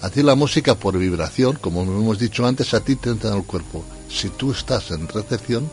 [0.00, 3.36] A ti la música por vibración, como hemos dicho antes, a ti te entra en
[3.36, 3.84] el cuerpo.
[4.10, 5.70] Si tú estás en recepción,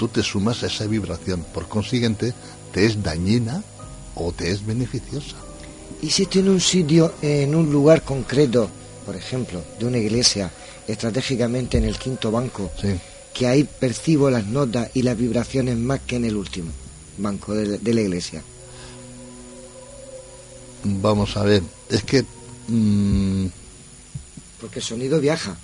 [0.00, 1.44] tú te sumas a esa vibración.
[1.52, 2.32] Por consiguiente,
[2.72, 3.62] te es dañina
[4.14, 5.36] o te es beneficiosa.
[6.00, 8.70] ¿Y si en un sitio, en un lugar concreto,
[9.04, 10.50] por ejemplo, de una iglesia,
[10.88, 12.70] estratégicamente en el quinto banco,
[13.34, 16.70] que ahí percibo las notas y las vibraciones más que en el último
[17.18, 18.42] banco de, de la iglesia?
[20.82, 22.24] Vamos a ver, es que
[22.68, 23.46] mm,
[24.62, 25.58] Porque el sonido viaja.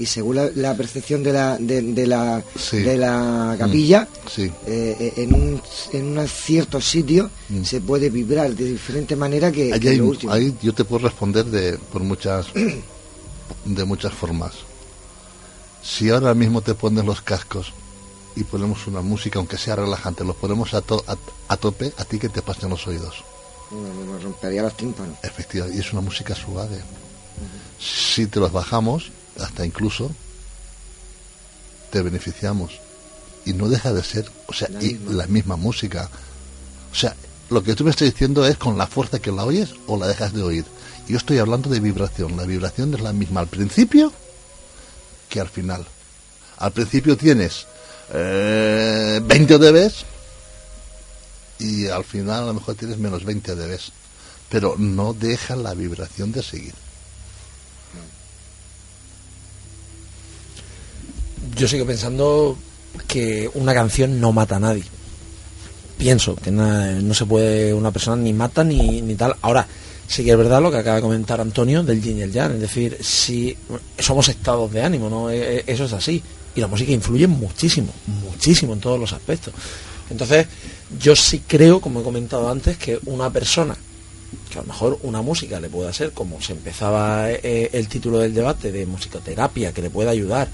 [0.00, 2.78] Y según la, la percepción de la, de, de la, Sí.
[2.78, 4.42] de la capilla, Mm, sí.
[4.66, 5.62] eh, eh, en, un,
[5.92, 7.62] en unos ciertos sitios Mm.
[7.64, 10.32] se puede vibrar de diferente manera que, hay- lo último.
[10.32, 12.46] ahí yo te puedo responder de por muchas
[13.64, 14.52] de muchas formas.
[15.82, 17.72] Si ahora mismo te pones los cascos
[18.36, 21.16] y ponemos una música, aunque sea relajante, los ponemos a, to- a,
[21.48, 23.22] a tope, a ti que te pasen los oídos.
[23.70, 25.16] Me rompería los tímpanos.
[25.22, 26.78] Efectivamente, y es una música suave.
[27.78, 30.10] Si te los bajamos, hasta incluso
[31.90, 32.80] te beneficiamos.
[33.44, 35.12] Y no deja de ser, o sea, La y misma.
[35.12, 36.10] la misma música.
[36.92, 37.16] O sea,
[37.48, 40.06] lo que tú me estás diciendo es con la fuerza que la oyes o la
[40.06, 40.64] dejas de oír.
[41.08, 42.36] Yo estoy hablando de vibración.
[42.36, 44.12] La vibración es la misma al principio
[45.28, 45.86] que al final.
[46.58, 47.66] Al principio tienes
[48.12, 50.04] eh, 20 dBs
[51.58, 53.92] y al final a lo mejor tienes menos 20 dBs.
[54.50, 56.74] Pero no deja la vibración de seguir.
[61.56, 62.56] Yo sigo pensando
[63.06, 64.84] que una canción no mata a nadie.
[65.98, 69.34] Pienso que na- no se puede, una persona ni mata ni, ni tal.
[69.42, 69.66] Ahora,
[70.06, 72.54] sí que es verdad lo que acaba de comentar Antonio del yin y el yang.
[72.54, 73.56] Es decir, si
[73.98, 75.30] somos estados de ánimo, ¿no?
[75.30, 76.22] E- e- Eso es así.
[76.54, 79.52] Y la música influye muchísimo, muchísimo en todos los aspectos.
[80.10, 80.46] Entonces,
[81.00, 83.76] yo sí creo, como he comentado antes, que una persona
[84.50, 88.18] que a lo mejor una música le pueda ser, como se empezaba eh, el título
[88.18, 90.48] del debate, de musicoterapia, que le pueda ayudar,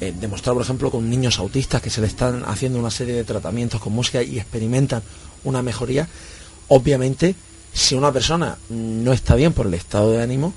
[0.00, 3.24] eh, demostrar, por ejemplo, con niños autistas que se le están haciendo una serie de
[3.24, 5.02] tratamientos con música y experimentan
[5.44, 6.08] una mejoría,
[6.68, 7.34] obviamente,
[7.72, 10.52] si una persona no está bien por el estado de ánimo,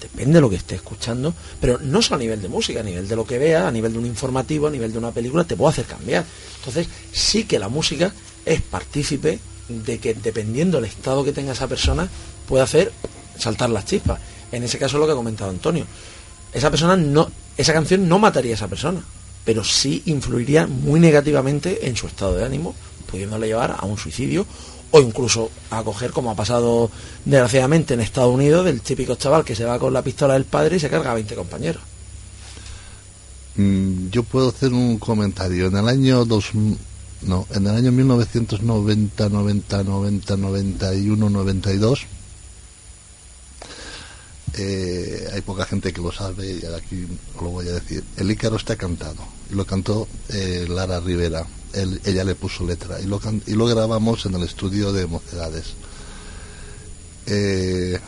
[0.00, 3.08] depende de lo que esté escuchando, pero no solo a nivel de música, a nivel
[3.08, 5.56] de lo que vea, a nivel de un informativo, a nivel de una película, te
[5.56, 6.24] puede hacer cambiar.
[6.58, 8.12] Entonces, sí que la música
[8.44, 9.38] es partícipe
[9.68, 12.08] de que dependiendo del estado que tenga esa persona,
[12.46, 12.92] puede hacer
[13.38, 14.20] saltar las chispas.
[14.50, 15.86] En ese caso lo que ha comentado Antonio.
[16.52, 19.02] Esa persona no, esa canción no mataría a esa persona,
[19.44, 22.74] pero sí influiría muy negativamente en su estado de ánimo,
[23.10, 24.46] pudiéndole llevar a un suicidio
[24.90, 26.90] o incluso a coger, como ha pasado
[27.24, 30.76] desgraciadamente en Estados Unidos, del típico chaval que se va con la pistola del padre
[30.76, 31.82] y se carga a 20 compañeros.
[33.56, 35.66] Mm, yo puedo hacer un comentario.
[35.66, 36.50] En el año dos,
[37.22, 42.06] no, en el año 1990, 90, 90, 91, 92,
[44.58, 47.06] eh, hay poca gente que lo sabe y aquí
[47.40, 48.02] lo voy a decir.
[48.16, 49.16] El Ícaro está cantado.
[49.50, 51.46] Y lo cantó eh, Lara Rivera.
[52.04, 55.66] Ella le puso letra y lo, can- y lo grabamos en el estudio de Mocedades.
[57.26, 57.98] Eh,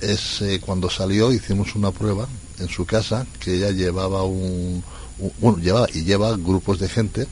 [0.00, 2.28] es cuando salió hicimos una prueba
[2.58, 4.82] en su casa que ella llevaba un,
[5.18, 7.22] un- bueno llevaba y lleva grupos de gente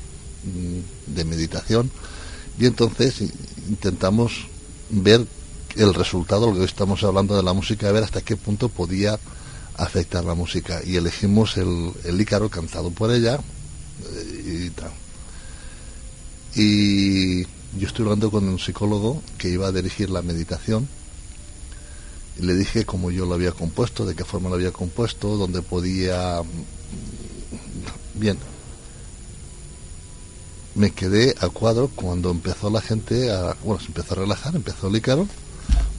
[0.45, 1.91] mm, de meditación
[2.59, 3.21] y entonces
[3.69, 4.47] intentamos
[4.91, 5.27] ver
[5.77, 9.19] el resultado lo que hoy estamos hablando de la música ver hasta qué punto podía
[9.77, 10.81] afectar la música.
[10.85, 13.41] Y elegimos el, el Ícaro cantado por ella
[14.05, 14.93] eh, y tal
[16.55, 20.89] y yo estoy hablando con un psicólogo que iba a dirigir la meditación.
[22.39, 25.63] Y le dije cómo yo lo había compuesto, de qué forma lo había compuesto, dónde
[25.63, 26.43] podía...
[28.15, 28.39] Bien.
[30.75, 33.57] Me quedé a cuadro cuando empezó la gente a...
[33.65, 35.27] Bueno, se empezó a relajar, empezó el ícaro,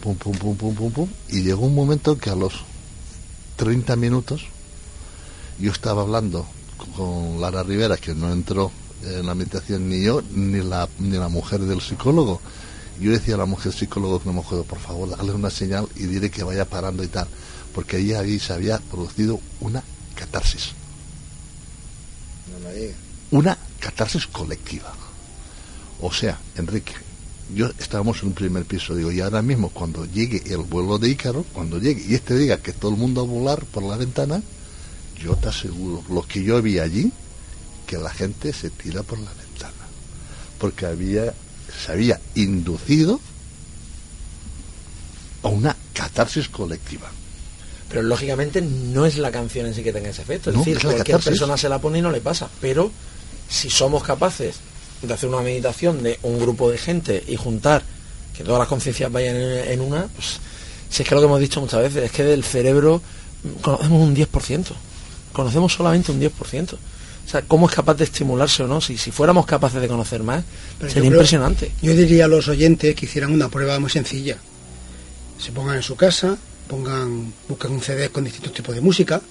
[0.02, 2.54] pum, pum, pum, pum, pum, pum, y llegó un momento que a los
[3.58, 4.46] 30 minutos
[5.60, 6.46] yo estaba hablando
[6.96, 8.72] con Lara Rivera, que no entró
[9.04, 12.42] en la meditación ni yo, ni la, ni la mujer del psicólogo.
[13.00, 15.88] Yo decía a la mujer psicólogo que no me acuerdo, por favor, dale una señal
[15.96, 17.28] y dile que vaya parando y tal,
[17.74, 19.84] porque ahí, ahí se había producido una
[20.16, 20.74] catarsis,
[22.52, 22.94] No me
[23.32, 24.94] una catarsis colectiva.
[26.02, 26.94] O sea, Enrique,
[27.54, 31.10] yo estábamos en un primer piso, digo, y ahora mismo cuando llegue el vuelo de
[31.10, 34.42] Ícaro, cuando llegue y este diga que todo el mundo a volar por la ventana,
[35.22, 37.12] yo te aseguro, lo que yo vi allí,
[37.88, 39.74] que la gente se tira por la ventana,
[40.58, 41.34] porque había,
[41.86, 43.20] se había inducido
[45.44, 47.10] a una catarsis colectiva.
[47.90, 50.50] Pero lógicamente no es la canción en sí que tenga ese efecto.
[50.50, 51.30] Es No, decir, es cualquier catarsis.
[51.30, 52.50] persona se la pone y no le pasa.
[52.60, 52.92] Pero
[53.50, 54.56] si somos capaces
[55.08, 57.84] de hacer una meditación de un grupo de gente y juntar
[58.36, 60.40] que todas las conciencias vayan en, en una, pues
[60.90, 63.02] si es que lo que hemos dicho muchas veces es que del cerebro
[63.44, 64.66] mm, conocemos un 10%.
[65.34, 66.74] Conocemos solamente un 10%.
[66.74, 68.82] O sea, ¿cómo es capaz de estimularse o no?
[68.82, 70.44] Si, si fuéramos capaces de conocer más,
[70.78, 71.72] Pero yo sería creo- impresionante.
[71.82, 74.38] Yo diría a los oyentes que hicieran una prueba muy sencilla.
[75.40, 79.22] Se pongan en su casa, pongan, busquen un CD con distintos tipos de música,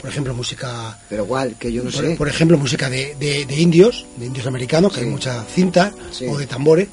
[0.00, 2.16] por ejemplo, música Pero cuál, que yo no por, sé.
[2.16, 6.26] por ejemplo, música de, de- de indios, de indios americanos, que hay muchas cintas, Sí.
[6.26, 6.88] o de tambores,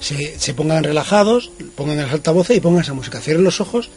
[0.00, 3.90] se, se pongan relajados, pongan el altavoces y pongan esa música, cierren los ojos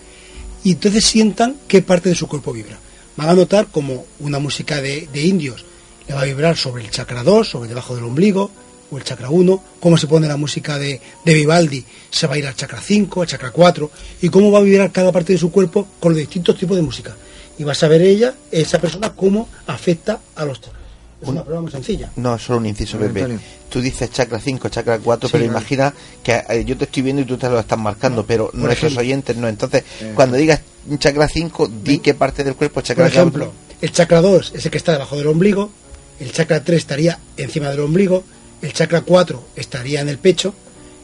[0.63, 2.77] y entonces sientan qué parte de su cuerpo vibra.
[3.15, 5.65] Van a notar como una música de, de indios
[6.07, 8.49] le va a vibrar sobre el chakra 2, sobre debajo del ombligo,
[8.89, 12.38] o el chakra 1, cómo se pone la música de, de Vivaldi, se va a
[12.38, 15.39] ir al chakra 5, al chakra 4, y cómo va a vibrar cada parte de
[15.39, 17.13] su cuerpo con los distintos tipos de música.
[17.57, 20.77] Y va a saber ella, esa persona, cómo afecta a los chakras.
[21.21, 22.11] Es una prueba muy sencilla.
[22.15, 23.39] No, es solo un inciso, ver, Pepe.
[23.69, 25.57] Tú dices chakra 5, chakra 4, Sí, pero vale.
[25.57, 25.91] imagina
[26.23, 28.91] que eh, yo te estoy viendo y tú te lo estás marcando, pero por nuestros
[28.93, 29.01] ejemplo.
[29.01, 29.47] oyentes no.
[29.47, 30.11] Entonces, Eh.
[30.13, 30.61] cuando digas
[30.99, 33.77] chakra 5, di qué parte del cuerpo es chakra Por ejemplo, 4.
[33.81, 35.71] el chakra 2 es el que está debajo del ombligo,
[36.19, 38.23] el chakra 3 estaría encima del ombligo,
[38.61, 40.53] el chakra 4 estaría en el pecho,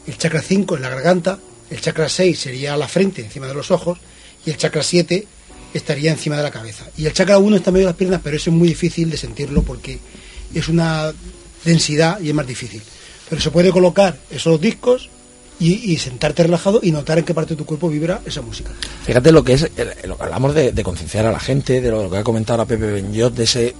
[0.06, 1.38] el chakra 5 en la garganta,
[1.70, 3.98] el chakra 6 sería la frente, encima de los ojos,
[4.46, 5.26] y el chakra 7
[5.74, 6.86] estaría encima de la cabeza.
[6.96, 9.16] Y el chakra 1 está medio de las piernas, pero eso es muy difícil de
[9.16, 9.98] sentirlo porque
[10.54, 11.12] es una
[11.64, 12.80] densidad y es más difícil.
[13.28, 15.10] Pero se puede colocar esos discos
[15.58, 18.70] y, sentarte relajado y notar en qué parte de tu cuerpo vibra esa música.
[19.04, 19.70] Fíjate lo que es,
[20.04, 22.66] lo que hablamos de, de concienciar a la gente, de lo que ha comentado la
[22.66, 23.74] Pepe Benjot, de ese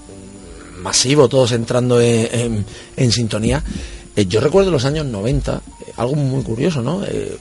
[0.85, 2.65] masivo, todos entrando en,
[3.11, 3.63] sintonía.
[4.15, 7.05] Eh, yo recuerdo los años 90, eh, algo muy curioso, ¿no?
[7.05, 7.37] Eh,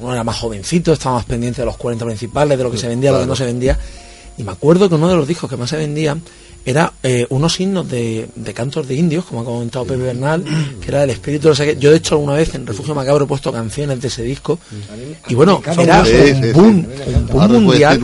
[0.00, 2.88] uno era más jovencito, estaba más pendiente de los 40 principales, de lo que se
[2.88, 3.78] vendía, lo que no se vendía.
[4.36, 6.22] Y me acuerdo que uno de los discos que más se vendían
[6.64, 10.44] era eh, unos himnos de, de cantos de indios, como ha comentado Pepe Bernal,
[10.82, 11.76] que era el espíritu de no sé qué.
[11.80, 14.58] Yo, de hecho, alguna vez en Refugio Macabro he puesto canciones de ese disco.
[15.28, 17.98] Y bueno, era un boom, un boom mundial.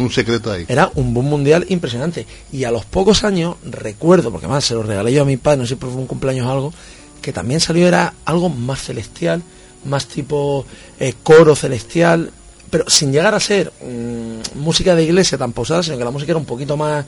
[0.66, 2.26] Era un boom mundial impresionante.
[2.52, 5.58] Y a los pocos años, recuerdo, porque más se lo regalé yo a mi padre,
[5.58, 6.72] no sé si fue un cumpleaños o algo,
[7.20, 9.42] que también salió, era algo más celestial,
[9.84, 10.64] más tipo
[10.98, 12.30] eh, coro celestial,
[12.70, 16.32] pero sin llegar a ser mm, música de iglesia tan pausada, sino que la música
[16.32, 17.04] era un poquito más,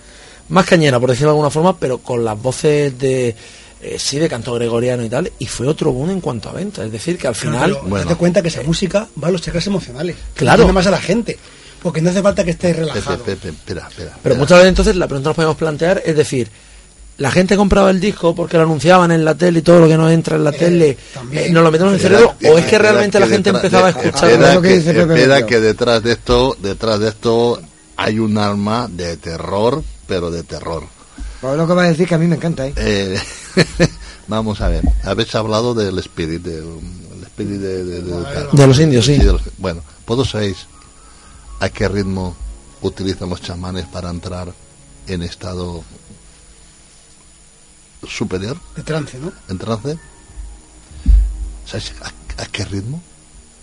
[0.49, 3.35] más cañera, por decirlo de alguna forma, pero con las voces de
[3.83, 6.85] eh, sí de canto gregoriano y tal, y fue otro boom en cuanto a venta.
[6.85, 7.79] Es decir, que al final.
[7.83, 10.17] Pero date cuenta que esa música va a los chakras emocionales.
[10.35, 10.73] Claro.
[10.73, 11.39] Más a la gente.
[11.83, 13.23] Porque no hace falta que estés relajado.
[14.23, 16.49] Pero muchas veces entonces la pregunta que nos podemos plantear es decir,
[17.19, 19.97] la gente compraba el disco porque lo anunciaban en la tele y todo lo que
[19.97, 20.99] nos entra en la tele
[21.33, 23.87] eh, nos lo metemos en el cerebro o es que realmente la gente detrás- empezaba
[23.87, 25.47] a escuchar espera lo que que, dice Pepe espera Bello.
[25.47, 27.61] que detrás de esto, detrás de esto
[27.97, 30.85] hay un alma de terror, pero de terror.
[31.41, 32.73] Pues lo que va a decir que a mí me encanta, ¿eh?
[32.77, 33.19] Eh,
[34.29, 36.65] vamos a ver, habéis hablado del spirit, del
[37.17, 39.17] el spirit de, de- de- De los indios, sí.
[39.19, 40.67] los- bueno, ¿vosotros sabéis
[41.61, 42.37] a qué ritmo
[42.83, 44.53] utilizan los chamanes para entrar
[45.09, 45.83] en estado
[48.09, 49.33] superior, De trance, ¿no?
[49.49, 49.99] en trance?
[51.67, 52.13] ¿Sabéis a,
[52.43, 53.03] a qué ritmo?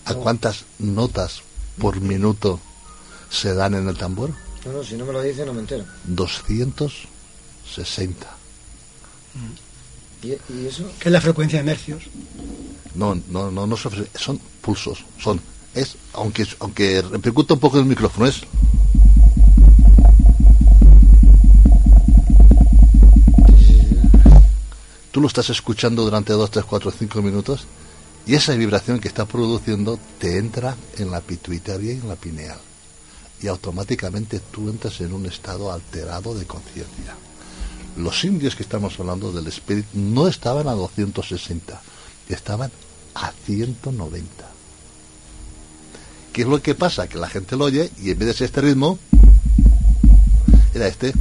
[0.05, 1.41] ¿A cuántas notas
[1.77, 2.59] por minuto
[3.29, 4.31] se dan en el tambor?
[4.65, 5.85] No, no, si no me lo dice no me entero.
[6.05, 8.27] 260.
[10.23, 10.89] ¿Y, y eso?
[10.99, 12.03] Que es la frecuencia de hercios.
[12.95, 15.41] No, no, no, no son, son pulsos, son,
[15.73, 18.41] es, aunque, aunque repercuta un poco el micrófono, es,
[25.13, 27.67] tú lo estás escuchando durante 2, 3, 4, 5 minutos
[28.25, 32.57] y esa vibración que está produciendo te entra en la pituitaria y en la pineal
[33.39, 37.15] y automáticamente tú entras en un estado alterado de conciencia.
[37.95, 41.79] Los indios que estamos hablando del espíritu no estaban a 260,
[42.29, 42.71] estaban
[43.13, 44.25] a 190.
[46.31, 47.07] ¿Qué es lo que pasa?
[47.07, 48.97] Que la gente lo oye y en vez de ser este ritmo,
[50.73, 51.13] era este.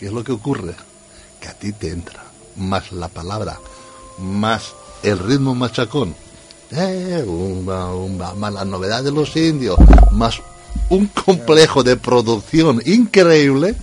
[0.00, 0.74] ¿Qué es lo que ocurre?
[1.42, 2.24] Que a ti te entra
[2.56, 3.58] más la palabra,
[4.18, 4.72] más
[5.02, 6.14] el ritmo machacón,
[6.70, 9.76] eh, umba, umba, más la novedad de los indios,
[10.12, 10.40] más
[10.88, 13.74] un complejo de producción increíble,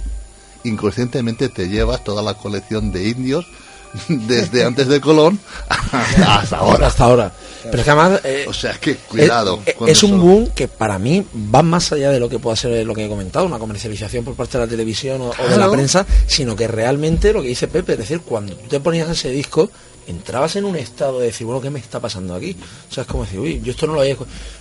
[0.64, 3.46] inconscientemente te llevas toda la colección de indios
[4.08, 5.40] desde antes de Colón
[6.26, 6.88] hasta ahora.
[6.88, 7.32] Hasta ahora.
[7.64, 8.22] Pero es que además...
[8.24, 9.60] eh, o sea que cuidado.
[9.66, 12.86] Es, es un boom que para mí va más allá de lo que pueda ser
[12.86, 15.66] lo que he comentado, una comercialización por parte de la televisión o, o de la
[15.72, 19.30] prensa, sino que realmente lo que dice Pepe, es decir, cuando tú te ponías ese
[19.32, 19.70] disco,
[20.08, 22.56] entrabas en un estado de decir, bueno, ¿qué me está pasando aquí?
[22.90, 24.16] O sea, es como decir, uy, yo esto no lo había...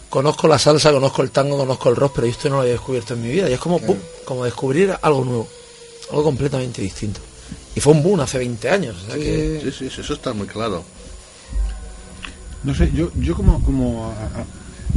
[0.08, 2.72] Conozco la salsa, conozco el tango, conozco el rock, pero yo esto no lo había
[2.74, 3.48] descubierto en mi vida.
[3.50, 5.48] Y es como, pum, como descubrir algo nuevo,
[6.10, 7.20] algo completamente distinto.
[7.74, 8.96] Y fue un boom hace 20 años.
[9.04, 10.82] o sea que- Sí, sí, sí, eso está muy claro.
[12.64, 14.12] No sé, yo, yo como, como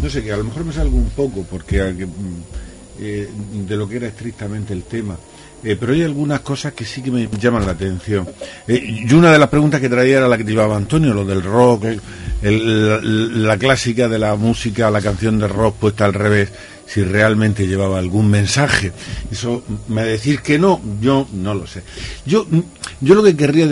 [0.02, 2.06] no sé, que a lo mejor me salgo un poco porque mm,
[3.00, 3.30] eh,
[3.68, 5.18] de lo que era estrictamente el tema.
[5.62, 8.26] Eh, pero hay algunas cosas que sí que me llaman la atención.
[8.66, 11.44] Eh, y una de las preguntas que traía era la que llevaba Antonio, lo del
[11.44, 11.84] rock,
[12.42, 16.50] el- la, clásica de la música, la canción de rock puesta al revés,
[16.88, 18.94] si realmente llevaba algún mensaje.
[19.30, 21.84] Eso, me decir que no, yo no lo sé.
[22.26, 22.48] Yo,
[23.02, 23.68] yo lo que querría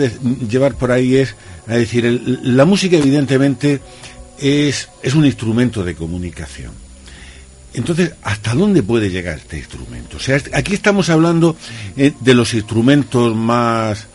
[0.46, 1.34] llevar por ahí es,
[1.68, 2.04] a decir,
[2.42, 3.80] la música evidentemente
[4.38, 6.72] es, es un instrumento de comunicación.
[7.74, 10.16] Entonces, ¿hasta dónde puede llegar este instrumento?
[10.16, 11.54] O sea, est- aquí estamos hablando
[11.96, 14.06] eh, de los instrumentos más,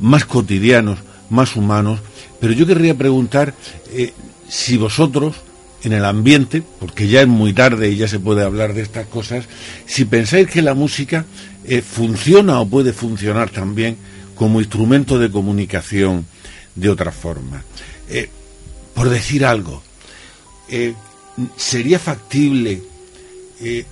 [0.00, 0.98] más cotidianos,
[1.30, 2.00] más humanos,
[2.40, 3.54] pero yo querría preguntar
[3.92, 4.12] eh,
[4.48, 5.36] si vosotros,
[5.82, 9.06] en el ambiente, porque ya es muy tarde y ya se puede hablar de estas
[9.06, 9.44] cosas,
[9.86, 11.24] si pensáis que la música
[11.64, 13.96] eh, funciona o puede funcionar también
[14.34, 16.26] como instrumento de comunicación
[16.74, 17.62] de otra forma.
[18.08, 18.28] Eh,
[18.94, 19.82] por decir algo,
[20.68, 20.94] eh,
[21.56, 22.82] sería factible
[23.60, 23.84] eh,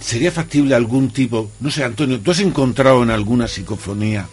[0.00, 4.28] sería factible algún tipo no sé Antonio tú has encontrado en alguna psicofonía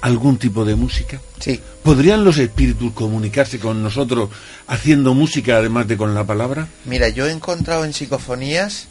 [0.00, 1.60] algún tipo de música sí.
[1.82, 4.30] Podrían los espíritus comunicarse con nosotros
[4.66, 8.88] haciendo música además de con la palabra Mira, yo he encontrado en psicofonías,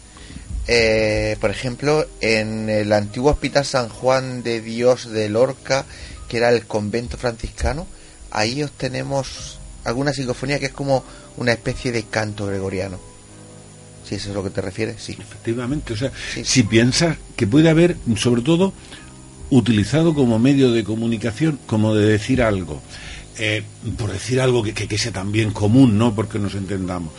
[0.68, 5.86] eh, por ejemplo, en el antiguo Hospital San Juan de Dios de Lorca,
[6.27, 7.88] que era el convento franciscano,
[8.31, 11.03] ahí obtenemos alguna psicofonía que es como
[11.38, 12.99] una especie de canto gregoriano.
[14.07, 15.18] Si eso es lo que te refieres, sí.
[15.19, 16.11] efectivamente o sea
[16.43, 18.73] si piensas que puede haber sobre todo
[19.49, 22.81] utilizado como medio de comunicación como de decir algo
[23.38, 23.64] eh,
[23.97, 27.11] por decir algo que, que, que sea también común no porque nos entendamos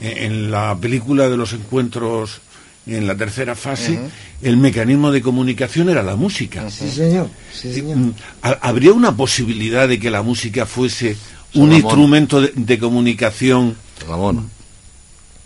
[0.00, 2.40] Eh, en la película de los encuentros
[2.86, 3.98] en la tercera fase
[4.42, 7.28] el mecanismo de comunicación era la música Sí, señor.
[7.52, 7.96] Sí, señor.
[7.96, 8.12] Mm,
[8.42, 11.16] ¿ha- ¿Habría una posibilidad de que la música fuese
[11.54, 11.72] un Ramón.
[11.76, 13.76] instrumento de, de comunicación
[14.08, 14.42] Ramón, de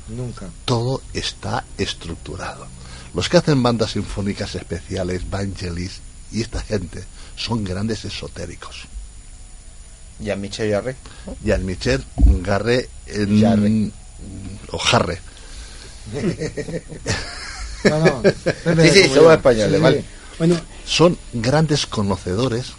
[0.08, 0.48] Nunca.
[0.66, 2.68] Todo está estructurado.
[3.16, 6.02] Los que hacen bandas sinfónicas especiales, Vangelis
[6.32, 7.04] y esta gente,
[7.38, 8.84] son grandes esotéricos.
[10.20, 10.96] Jean-Michel Jarre.
[11.44, 12.04] Jean-Michel
[12.42, 13.92] Garre en- Jarre.
[14.72, 15.20] o Jarre.
[17.86, 18.22] No, no.
[18.84, 20.04] Sí, sí, somos españoles, vale.
[20.40, 22.74] Bueno, Son grandes conocedores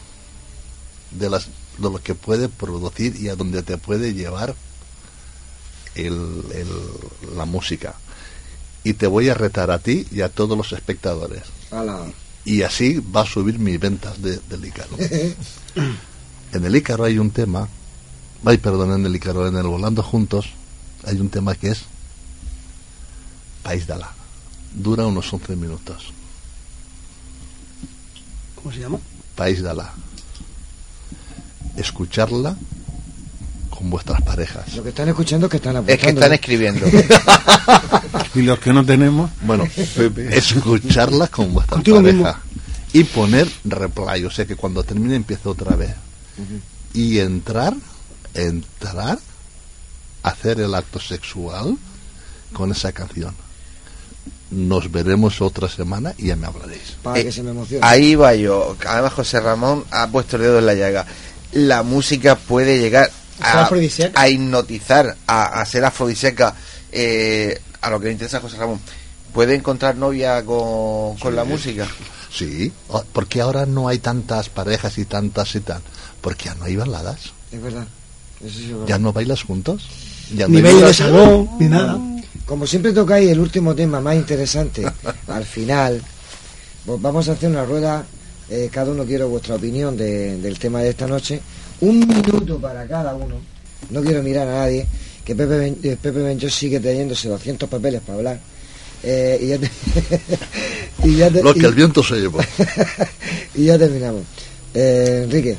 [1.12, 1.46] de, las,
[1.78, 4.54] de lo que puede producir y a donde te puede llevar
[5.94, 7.94] el- el- la música.
[8.86, 11.42] Y te voy a retar a ti y a todos los espectadores.
[11.72, 12.06] Ala.
[12.44, 14.96] Y así va a subir mis ventas de, del Ícaro.
[16.52, 17.68] En el Ícaro hay un tema,
[18.44, 20.46] ay perdón, en el Ícaro, en el Volando Juntos,
[21.04, 21.82] hay un tema que es
[23.64, 24.14] País Dala.
[24.72, 26.12] Dura unos 11 minutos.
[28.54, 29.00] ¿cómo se llama?
[29.34, 29.92] País Dala.
[31.76, 32.56] Escucharla
[33.76, 34.74] con vuestras parejas.
[34.74, 36.02] Lo que están escuchando es que están Es apuntando.
[36.04, 36.86] que están escribiendo.
[38.34, 39.66] Y los que no tenemos, Bueno,
[40.30, 42.16] escucharla con vuestra Contigo pareja.
[42.16, 42.34] mismo.
[42.92, 45.94] Y poner replay, o sea que cuando termine empiece otra vez.
[46.92, 47.74] Y entrar,
[48.34, 49.18] entrar,
[50.22, 51.76] hacer el acto sexual
[52.52, 53.34] con esa canción.
[54.50, 56.96] Nos veremos otra semana y ya me hablaréis.
[57.02, 57.84] Para Eh, que se me emocione.
[57.86, 58.76] Ahí va yo.
[58.86, 61.06] Además, José Ramón ha puesto el dedo en la llaga.
[61.52, 63.10] La música puede llegar
[63.40, 66.54] a, hipnotizar, a, a ser afrodisíaca.
[66.92, 68.80] eh, a lo que le interesa a José Ramón.
[69.32, 71.86] ¿Puede encontrar novia con, con la música?
[72.32, 75.80] Sí, o- porque ahora no hay tantas parejas y tantas y tal.
[76.20, 77.32] Porque ya no hay baladas.
[77.52, 77.86] Es verdad.
[78.44, 78.86] Eso sí es verdad.
[78.86, 79.86] Ya no bailas juntos.
[80.34, 80.96] Ya no Ni hay baile de baladas.
[80.96, 81.98] salón, ni nada.
[82.46, 84.84] Como siempre tocáis el último tema más interesante
[85.28, 86.02] al final,
[86.84, 88.04] pues vamos a hacer una rueda.
[88.48, 91.40] eh, cada uno quiero vuestra opinión de- del tema de esta noche.
[91.80, 93.36] Un minuto para cada uno.
[93.90, 94.86] No quiero mirar a nadie.
[95.24, 98.40] Que Pepe, Ben- eh, Pepe Benjó sigue teniéndose 200 papeles para hablar.
[99.02, 99.70] Eh, y ya te-
[101.08, 102.38] y ya te- Lo que y- el viento se llevó.
[103.54, 104.22] y ya terminamos.
[104.74, 105.56] Eh, Enrique.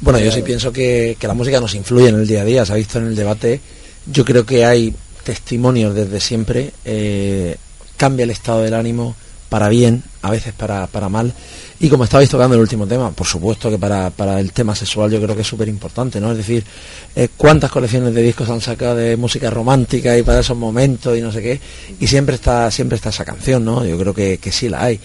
[0.00, 2.64] Bueno, yo sí pienso que, que la música nos influye en el día a día,
[2.64, 3.60] se ha visto en el debate.
[4.06, 4.94] Yo creo que hay
[5.24, 6.70] testimonios desde siempre.
[6.84, 7.56] eh,
[7.96, 9.16] cambia el estado del ánimo
[9.48, 11.34] para bien, a veces para, para mal.
[11.80, 15.12] Y como estabais tocando el último tema, por supuesto que para, para el tema sexual
[15.12, 16.32] yo creo que es súper importante, ¿no?
[16.32, 16.64] Es decir,
[17.14, 21.20] eh, cuántas colecciones de discos han sacado de música romántica y para esos momentos y
[21.20, 21.60] no sé qué,
[22.00, 23.84] y siempre está, siempre está esa canción, ¿no?
[23.84, 24.98] Yo creo que, que sí la hay.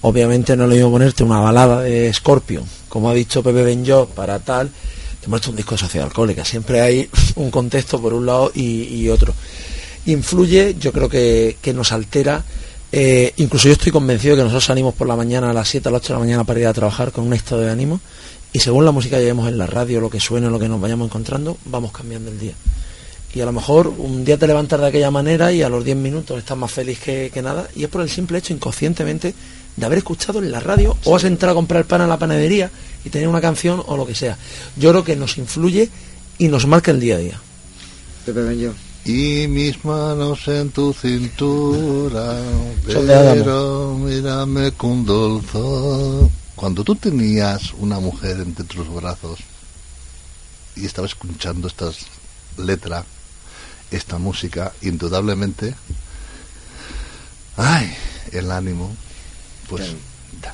[0.00, 4.06] Obviamente no es lo mismo ponerte una balada de Scorpion, como ha dicho Pepe Benjó,
[4.06, 4.68] para tal,
[5.22, 6.44] que muestra un disco de sociedad alcohólica.
[6.44, 9.32] Siempre hay un contexto por un lado y, y otro.
[10.06, 12.44] Influye, yo creo que, que nos altera.
[12.98, 15.92] Eh, incluso yo estoy convencido que nosotros salimos por la mañana a las 7 a
[15.92, 18.00] las 8 de la mañana para ir a trabajar con un estado de ánimo
[18.54, 20.80] y según la música que llevemos en la radio, lo que suene, lo que nos
[20.80, 22.54] vayamos encontrando, vamos cambiando el día.
[23.34, 25.94] Y a lo mejor un día te levantas de aquella manera y a los 10
[25.94, 29.34] minutos estás más feliz que, nada y es por el simple hecho inconscientemente
[29.76, 32.70] de haber escuchado en la radio o has entrado a comprar pan a la panadería
[33.04, 34.38] y tener una canción o lo que sea.
[34.74, 35.90] Yo creo que nos influye
[36.38, 37.40] y nos marca el día a día.
[38.24, 38.85] Pepe Benjó.
[39.06, 42.40] Y mis manos en tu cintura,
[42.84, 46.28] pero mírame con dulzor.
[46.56, 49.38] Cuando tú tenías una mujer entre tus brazos
[50.74, 51.92] y estabas escuchando esta
[52.58, 53.04] letra,
[53.92, 55.76] esta música, indudablemente,
[57.56, 57.94] ay,
[58.32, 58.92] el ánimo,
[59.68, 59.94] pues
[60.42, 60.52] da.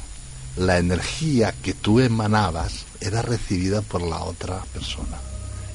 [0.62, 5.31] la energía que tú emanabas era recibida por la otra persona.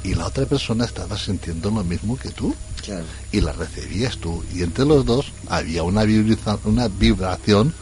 [0.07, 3.03] Y la otra persona estaba sintiendo lo mismo que tú Claro.
[3.34, 4.41] y la recibías tú.
[4.55, 7.73] Y entre los dos había una, vibriza- una vibración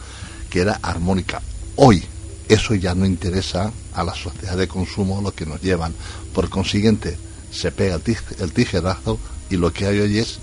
[0.50, 1.40] que era armónica.
[1.76, 2.02] Hoy
[2.48, 5.94] eso ya no interesa a la sociedad de consumo lo que nos llevan.
[6.34, 7.16] Por consiguiente,
[7.52, 10.38] se pega el, tij- el tijerazo y lo que hay hoy es,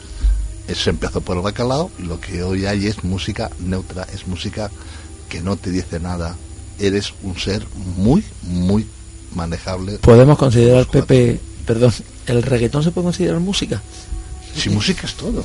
[0.70, 4.26] es- se empezó por el bacalao y lo que hoy hay es música neutra, es
[4.28, 4.72] música
[5.28, 6.36] que no te dice nada.
[6.80, 7.66] Eres un ser
[7.98, 8.86] muy, muy
[9.36, 9.94] manejable.
[10.00, 11.94] Podemos considerar, Pepe, perdón,
[12.28, 13.82] ¿el reggaetón se puede considerar música?
[14.56, 15.44] Si música es todo.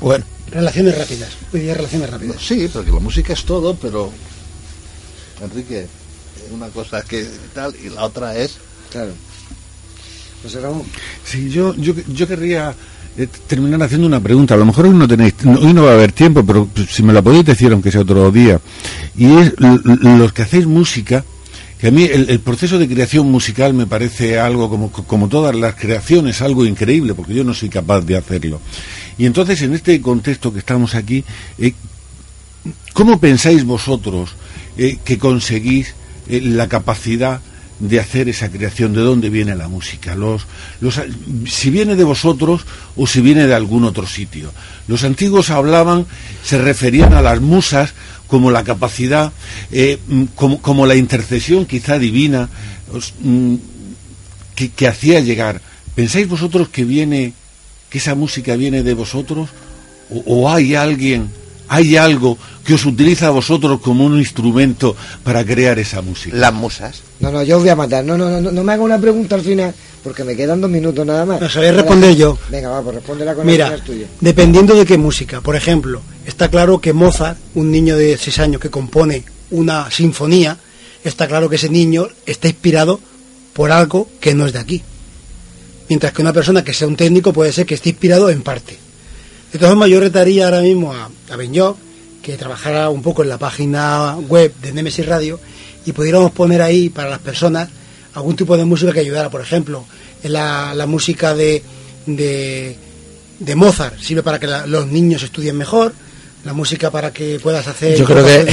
[0.00, 0.24] Bueno.
[0.50, 1.28] Relaciones rápidas.
[1.52, 2.36] Hoy día relaciones rápidas.
[2.40, 4.10] Sí, porque la música es todo, pero
[5.42, 5.86] Enrique,
[6.52, 8.56] una cosa que tal y la otra es
[8.90, 9.12] Claro.
[10.42, 10.82] José Ramón.
[11.24, 12.74] Sí, yo, yo, yo querría
[13.16, 14.54] eh, terminar haciendo una pregunta.
[14.54, 17.02] A lo mejor hoy no tenéis, no- hoy no va a haber tiempo, pero si
[17.04, 18.58] me la podéis decir, aunque sea otro día.
[19.16, 21.24] Y es los que hacéis música,
[21.80, 25.76] que a mí el, proceso de creación musical me parece algo como, como todas las
[25.76, 28.60] creaciones, algo increíble, porque yo no soy capaz de hacerlo.
[29.16, 31.24] Y entonces, en este contexto que estamos aquí,
[31.58, 31.72] eh,
[32.92, 34.30] ¿cómo pensáis vosotros
[34.76, 35.94] eh, que conseguís
[36.28, 37.40] eh, la capacidad
[37.78, 38.92] de hacer esa creación?
[38.92, 40.14] ¿De dónde viene la música?
[40.14, 40.46] Los,
[40.82, 41.00] los,
[41.46, 42.66] si viene de vosotros
[42.96, 44.52] o si viene de algún otro sitio.
[44.86, 46.04] Los antiguos hablaban,
[46.44, 47.94] se referían a las musas
[48.30, 49.32] como la capacidad,
[49.72, 52.48] eh, mm, como, como la intercesión quizá divina
[52.92, 53.56] os- mm,
[54.54, 55.60] que, que hacía llegar.
[55.94, 57.32] ¿Pensáis vosotros que viene,
[57.90, 59.48] que esa música viene de vosotros?
[60.10, 61.28] ¿O, o hay alguien,
[61.68, 64.94] hay algo que os utiliza a vosotros como un instrumento
[65.24, 66.36] para crear esa música?
[66.36, 67.02] Las musas.
[67.20, 68.04] No, no, yo os voy a matar.
[68.04, 69.74] No, no, no, no, me haga una pregunta al final,
[70.04, 71.40] porque me quedan dos minutos nada más.
[71.40, 72.38] No, se voy a responder yo.
[72.50, 74.06] Venga, va, pues respóndela con Mira, el final tuyo.
[74.20, 75.40] dependiendo de qué música.
[75.40, 76.00] Por ejemplo,
[76.30, 80.56] está claro que Mozart, un niño de 6 años que compone una sinfonía,
[81.02, 83.00] está claro que ese niño está inspirado
[83.52, 84.80] por algo que no es de aquí.
[85.88, 88.78] Mientras que una persona que sea un técnico puede ser que esté inspirado en parte.
[89.52, 91.36] De todas formas, yo retaría ahora mismo a, a
[92.22, 95.40] que trabajara un poco en la página web de Nemesis Radio
[95.84, 97.68] y pudiéramos poner ahí para las personas
[98.14, 99.30] algún tipo de música que ayudara.
[99.30, 99.84] Por ejemplo,
[100.22, 101.64] la, música de,
[103.56, 105.92] Mozart sirve para que los niños estudien mejor,
[106.44, 108.46] la música para que puedas hacer Yo creo que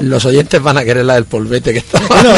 [0.02, 2.00] los oyentes van a querer la del polvete que está.
[2.08, 2.34] Bueno,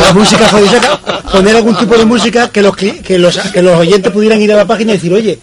[0.00, 4.12] la música afrodisíaca, poner algún tipo de música que los, que los que los oyentes
[4.12, 5.38] pudieran ir a la página y decir, oye,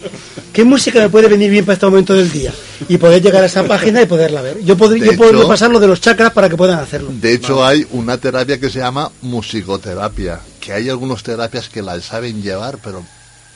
[0.52, 2.52] ¿qué música me puede venir bien para este momento del día?
[2.88, 4.62] Y poder llegar a esa página y poderla ver.
[4.62, 7.10] Yo, podría yo puedo repasar lo de los chakras para que puedan hacerlo.
[7.12, 12.00] De hecho, hay una terapia que se llama musicoterapia, que hay algunas terapias que la
[12.00, 13.04] saben llevar, pero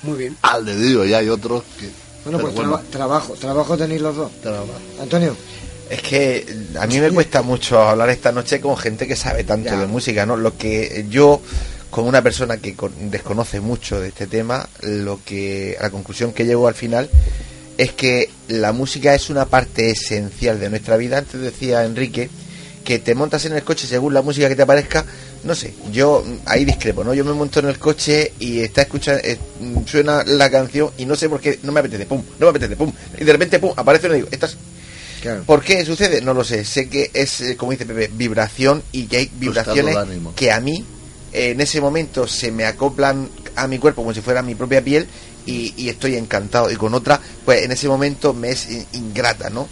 [0.03, 0.37] Muy bien.
[0.43, 2.10] al dedillo, y hay otros que...
[2.25, 4.31] Bueno, pero pues traba- trabajo, trabajo tenéis los dos.
[4.43, 4.67] Trabajo.
[5.01, 5.37] Antonio.
[5.89, 6.47] Es que
[6.79, 10.25] a mí me cuesta mucho hablar esta noche con gente que sabe tanto de música,
[10.25, 10.37] ¿no?
[10.37, 11.41] Lo que yo,
[11.91, 16.33] como una persona que con- desconoce mucho de este tema, lo que a la conclusión
[16.33, 17.11] que llego al final
[17.77, 21.19] es que la música es una parte esencial de nuestra vida.
[21.19, 22.31] Antes decía Enrique
[22.85, 25.05] que te montas en el coche según la música que te aparezca.
[25.45, 27.15] No sé, yo ahí discrepo, ¿no?
[27.15, 29.39] Yo me monto en el coche y está escuchando, eh,
[29.87, 32.77] suena la canción y no sé por qué, no me apetece, pum, no me apetece,
[32.77, 32.93] pum.
[33.19, 34.57] Y de repente, pum, aparece y digo, estás
[35.45, 36.21] ¿Por qué sucede?
[36.23, 36.65] No lo sé.
[36.65, 39.95] Sé que es, eh, como dice Pepe, vibración y que hay vibraciones
[40.35, 40.85] que a mí
[41.33, 44.83] eh, en ese momento se me acoplan a mi cuerpo como si fuera mi propia
[44.83, 45.07] piel
[45.47, 46.71] y, y estoy encantado.
[46.71, 49.69] Y con otra, pues en ese momento me es in- ingrata, ¿no?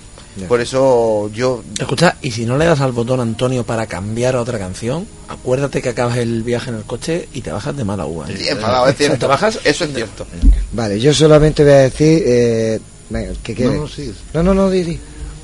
[0.46, 1.62] Por eso yo...
[1.78, 5.82] Escucha, y si no le das al botón Antonio para cambiar a otra canción, acuérdate
[5.82, 8.30] que acabas el viaje en el coche y te bajas de mala uva.
[8.30, 8.36] ¿eh?
[8.38, 9.18] Sí, enfadado, es cierto.
[9.20, 10.26] te bajas Eso es cierto.
[10.72, 12.22] Vale, yo solamente voy a decir...
[12.26, 14.12] Eh, venga, ¿qué No, no, sí.
[14.34, 14.98] no, no, no, di, di.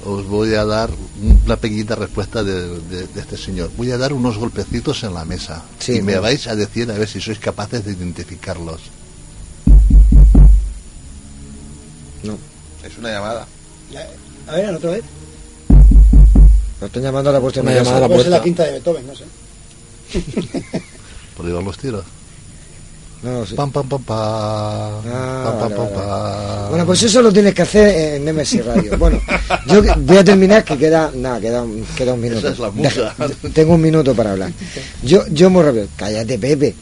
[0.07, 0.91] Os voy a dar
[1.47, 3.71] una pequeñita respuesta de, de- de este señor.
[3.77, 6.95] Voy a dar unos golpecitos en la mesa Sí, y me vais a decir a
[6.95, 8.83] ver si sois capaces de identificarlos.
[12.23, 12.37] No.
[12.85, 13.47] Es una llamada.
[14.49, 15.03] A ver, otra vez.
[16.81, 18.31] Lo están llamando a la puerta de Una llamada a la puerta.
[18.31, 19.25] la quinta de Beethoven, no sé.
[21.37, 22.05] Por van los tiros.
[23.23, 23.55] No, sí.
[23.55, 24.17] Pam, pam, pam, pam.
[24.17, 25.95] Ah, pam, pam, vale, pam, vale.
[25.95, 26.69] pam.
[26.71, 28.99] Bueno, pues eso lo tienes que hacer en Nemesis Radio.
[28.99, 29.19] Bueno,
[29.67, 32.41] yo voy a terminar, que queda, nada, queda, un- queda un minuto.
[32.41, 33.15] Esa es la musa.
[33.17, 34.53] Deja- Tengo un minuto para hablar.
[35.03, 36.75] Yo, yo muy rápido, cállate, Pepe.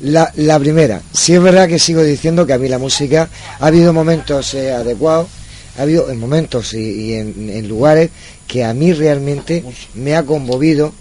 [0.00, 3.66] La, la primera, sí es verdad que sigo diciendo que a mí la música ha
[3.66, 5.28] habido momentos eh, adecuados,
[5.76, 8.10] ha habido en momentos y, en, lugares
[8.46, 9.64] que a mí realmente
[9.94, 10.92] me ha conmovido,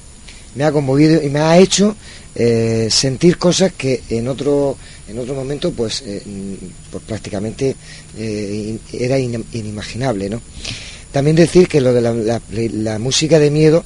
[0.56, 1.96] me ha conmovido y me ha hecho
[2.36, 4.76] eh, sentir cosas que en otro
[5.08, 6.22] en otro momento pues, eh,
[6.90, 7.76] pues prácticamente
[8.18, 10.42] eh, era in- inimaginable, ¿no?
[11.12, 13.84] También decir que lo de la, música de miedo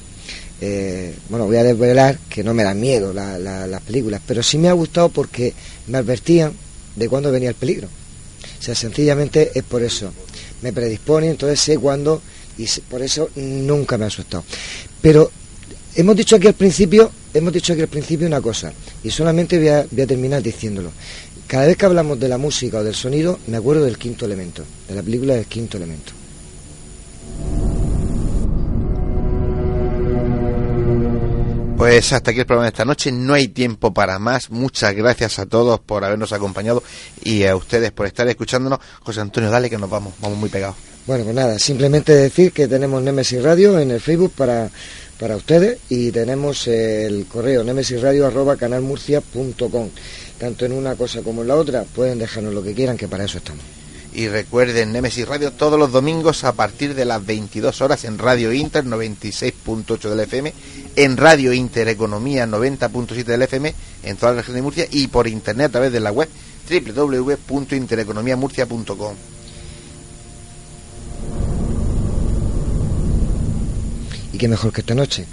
[0.60, 4.42] eh, bueno, voy a desvelar que no me dan miedo la- la- las películas, pero
[4.42, 5.52] sí me ha gustado porque
[5.88, 6.52] me advertían
[6.96, 7.88] de cuándo venía el peligro.
[8.58, 10.12] O sea, sencillamente es por eso.
[10.62, 12.20] Me predispone, entonces sé cuándo
[12.56, 14.44] y por eso nunca me ha asustado.
[15.00, 15.30] Pero
[15.94, 18.72] hemos dicho aquí al principio, hemos dicho aquí al principio una cosa
[19.02, 20.90] y solamente voy a, voy a terminar diciéndolo.
[21.46, 24.64] Cada vez que hablamos de la música o del sonido, me acuerdo del quinto elemento,
[24.86, 26.12] de la película del quinto elemento.
[31.78, 33.12] Pues hasta aquí el programa de esta noche.
[33.12, 34.50] No hay tiempo para más.
[34.50, 36.82] Muchas gracias a todos por habernos acompañado
[37.22, 38.80] y a ustedes por estar escuchándonos.
[39.00, 40.12] José Antonio, dale que nos vamos.
[40.20, 40.74] Vamos muy pegados.
[41.06, 44.68] Bueno, pues nada, simplemente decir que tenemos Nemesis Radio en el Facebook para,
[45.20, 49.90] para ustedes y tenemos el correo nemesisradio arroba canalmurcia.com.
[50.36, 53.24] tanto en una cosa como en la otra, pueden dejarnos lo que quieran, que para
[53.24, 53.77] eso estamos.
[54.18, 58.52] Y recuerden Nemesis Radio todos los domingos a partir de las 22 horas en Radio
[58.52, 60.52] Inter 96.8 del FM,
[60.96, 63.72] en Radio Inter Economía 90.7 del FM,
[64.02, 66.28] en toda la región de Murcia y por internet a través de la web
[66.68, 69.14] www.intereconomiamurcia.com.
[74.32, 75.26] Y qué mejor que esta noche.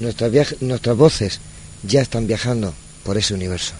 [0.00, 1.38] Nuestras, nuestras voces
[1.84, 2.74] ya están viajando
[3.04, 3.74] por ese universo.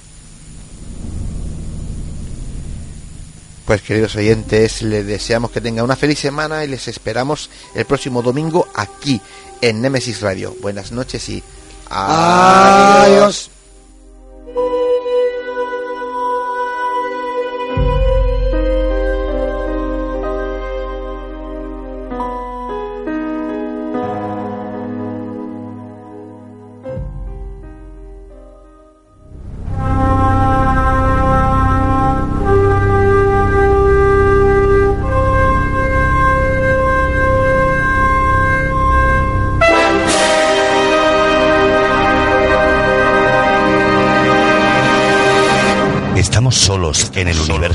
[3.64, 8.20] Pues queridos oyentes, les deseamos que tengan una feliz semana y les esperamos el próximo
[8.20, 9.20] domingo aquí
[9.62, 10.54] en Nemesis Radio.
[10.60, 11.42] Buenas noches y
[11.88, 13.50] Adiós.
[14.46, 15.13] ¿Estamos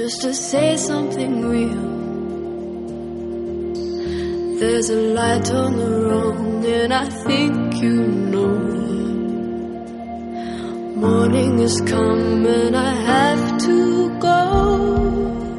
[0.00, 1.84] Just to say something real.
[4.58, 8.56] There's a light on the wrong, and I think you know.
[11.04, 15.49] Morning is come, and I have to go.